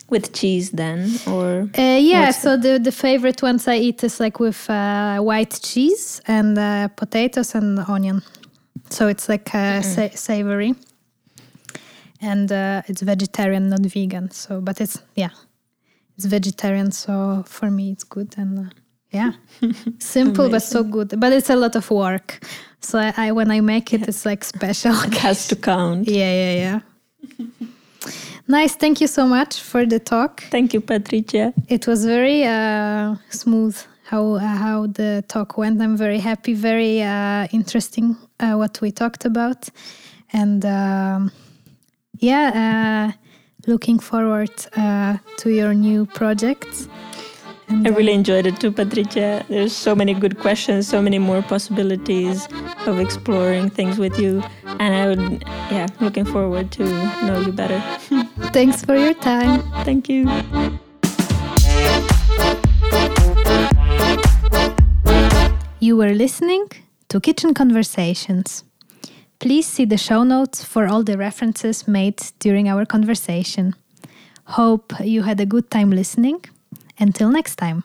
With 0.10 0.34
cheese, 0.34 0.72
then, 0.72 1.10
or 1.26 1.70
uh, 1.78 1.98
yeah. 2.00 2.32
So 2.32 2.58
the 2.58 2.78
the 2.78 2.92
favorite 2.92 3.42
ones 3.42 3.68
I 3.68 3.78
eat 3.78 4.04
is 4.04 4.20
like 4.20 4.40
with 4.40 4.70
uh, 4.70 5.18
white 5.20 5.60
cheese 5.64 6.22
and 6.28 6.58
potatoes 6.96 7.56
and 7.56 7.80
onion 7.88 8.22
so 8.94 9.08
it's 9.08 9.28
like 9.28 9.54
uh, 9.56 9.82
sa 9.82 10.10
savory. 10.14 10.76
And 12.22 12.52
uh, 12.52 12.84
it's 12.88 13.02
vegetarian 13.02 13.70
not 13.70 13.82
vegan. 13.82 14.32
So 14.32 14.62
but 14.62 14.80
it's 14.80 15.02
yeah. 15.16 15.32
It's 16.16 16.26
vegetarian 16.26 16.92
so 16.92 17.44
for 17.48 17.72
me 17.72 17.92
it's 17.92 18.04
good 18.04 18.36
and 18.38 18.60
uh, 18.60 18.70
yeah. 19.12 19.32
Simple 20.00 20.50
but 20.50 20.62
so 20.62 20.84
good. 20.84 21.20
But 21.20 21.34
it's 21.34 21.50
a 21.50 21.56
lot 21.56 21.76
of 21.76 21.90
work. 21.90 22.40
So 22.80 23.00
I, 23.00 23.14
I 23.18 23.32
when 23.32 23.52
i 23.52 23.62
make 23.62 23.94
it 23.94 24.02
yeah. 24.02 24.10
it's 24.10 24.26
like 24.26 24.44
special. 24.44 24.96
It 25.08 25.18
has 25.18 25.48
to 25.48 25.56
count. 25.56 26.08
Yeah 26.08 26.34
yeah 26.42 26.56
yeah. 26.64 26.80
Nice. 28.46 28.76
Thank 28.76 29.00
you 29.00 29.08
so 29.08 29.26
much 29.26 29.62
for 29.62 29.86
the 29.86 30.00
talk. 30.00 30.44
Thank 30.52 30.74
you 30.74 30.82
patricia. 30.82 31.54
It 31.70 31.88
was 31.88 32.06
very 32.06 32.44
uh, 32.44 33.16
smooth 33.30 33.78
how 34.04 34.36
uh, 34.36 34.40
how 34.40 34.88
the 34.88 35.24
talk 35.28 35.58
went. 35.58 35.82
I'm 35.82 35.98
very 35.98 36.20
happy, 36.20 36.54
very 36.54 37.02
uh, 37.02 37.48
interesting 37.52 38.18
uh, 38.44 38.56
what 38.56 38.82
we 38.82 38.92
talked 38.92 39.26
about, 39.26 39.70
and 40.34 40.66
um, 40.66 41.32
yeah, 42.20 42.52
uh, 42.64 43.18
looking 43.66 44.00
forward 44.00 44.52
uh, 44.76 45.18
to 45.38 45.50
your 45.50 45.74
new 45.74 46.06
projects. 46.06 46.90
And, 47.70 47.88
I 47.88 47.92
really 47.92 48.12
uh, 48.12 48.16
enjoyed 48.16 48.46
it 48.46 48.60
too, 48.60 48.72
Patricia. 48.72 49.46
There's 49.48 49.74
so 49.74 49.96
many 49.96 50.14
good 50.14 50.38
questions, 50.40 50.88
so 50.88 51.02
many 51.02 51.18
more 51.18 51.42
possibilities 51.42 52.48
of 52.86 53.00
exploring 53.00 53.70
things 53.70 53.98
with 53.98 54.20
you, 54.20 54.44
and 54.66 54.94
I 54.94 55.08
would, 55.08 55.44
yeah, 55.72 55.88
looking 56.02 56.26
forward 56.26 56.72
to 56.74 56.84
know 57.26 57.40
you 57.40 57.54
better. 57.54 57.80
Thanks 58.52 58.84
for 58.84 58.96
your 58.96 59.14
time. 59.14 59.62
Thank 59.86 60.10
you. 60.10 60.30
You 65.80 65.98
were 65.98 66.14
listening 66.14 66.68
to 67.14 67.20
Kitchen 67.20 67.54
Conversations. 67.54 68.64
Please 69.38 69.68
see 69.68 69.86
the 69.86 70.00
show 70.00 70.24
notes 70.24 70.64
for 70.64 70.88
all 70.88 71.04
the 71.04 71.16
references 71.16 71.88
made 71.88 72.20
during 72.40 72.68
our 72.68 72.88
conversation. 72.88 73.76
Hope 74.46 74.94
you 75.00 75.22
had 75.22 75.40
a 75.40 75.46
good 75.46 75.70
time 75.70 75.92
listening. 75.92 76.44
Until 76.98 77.30
next 77.30 77.58
time. 77.58 77.84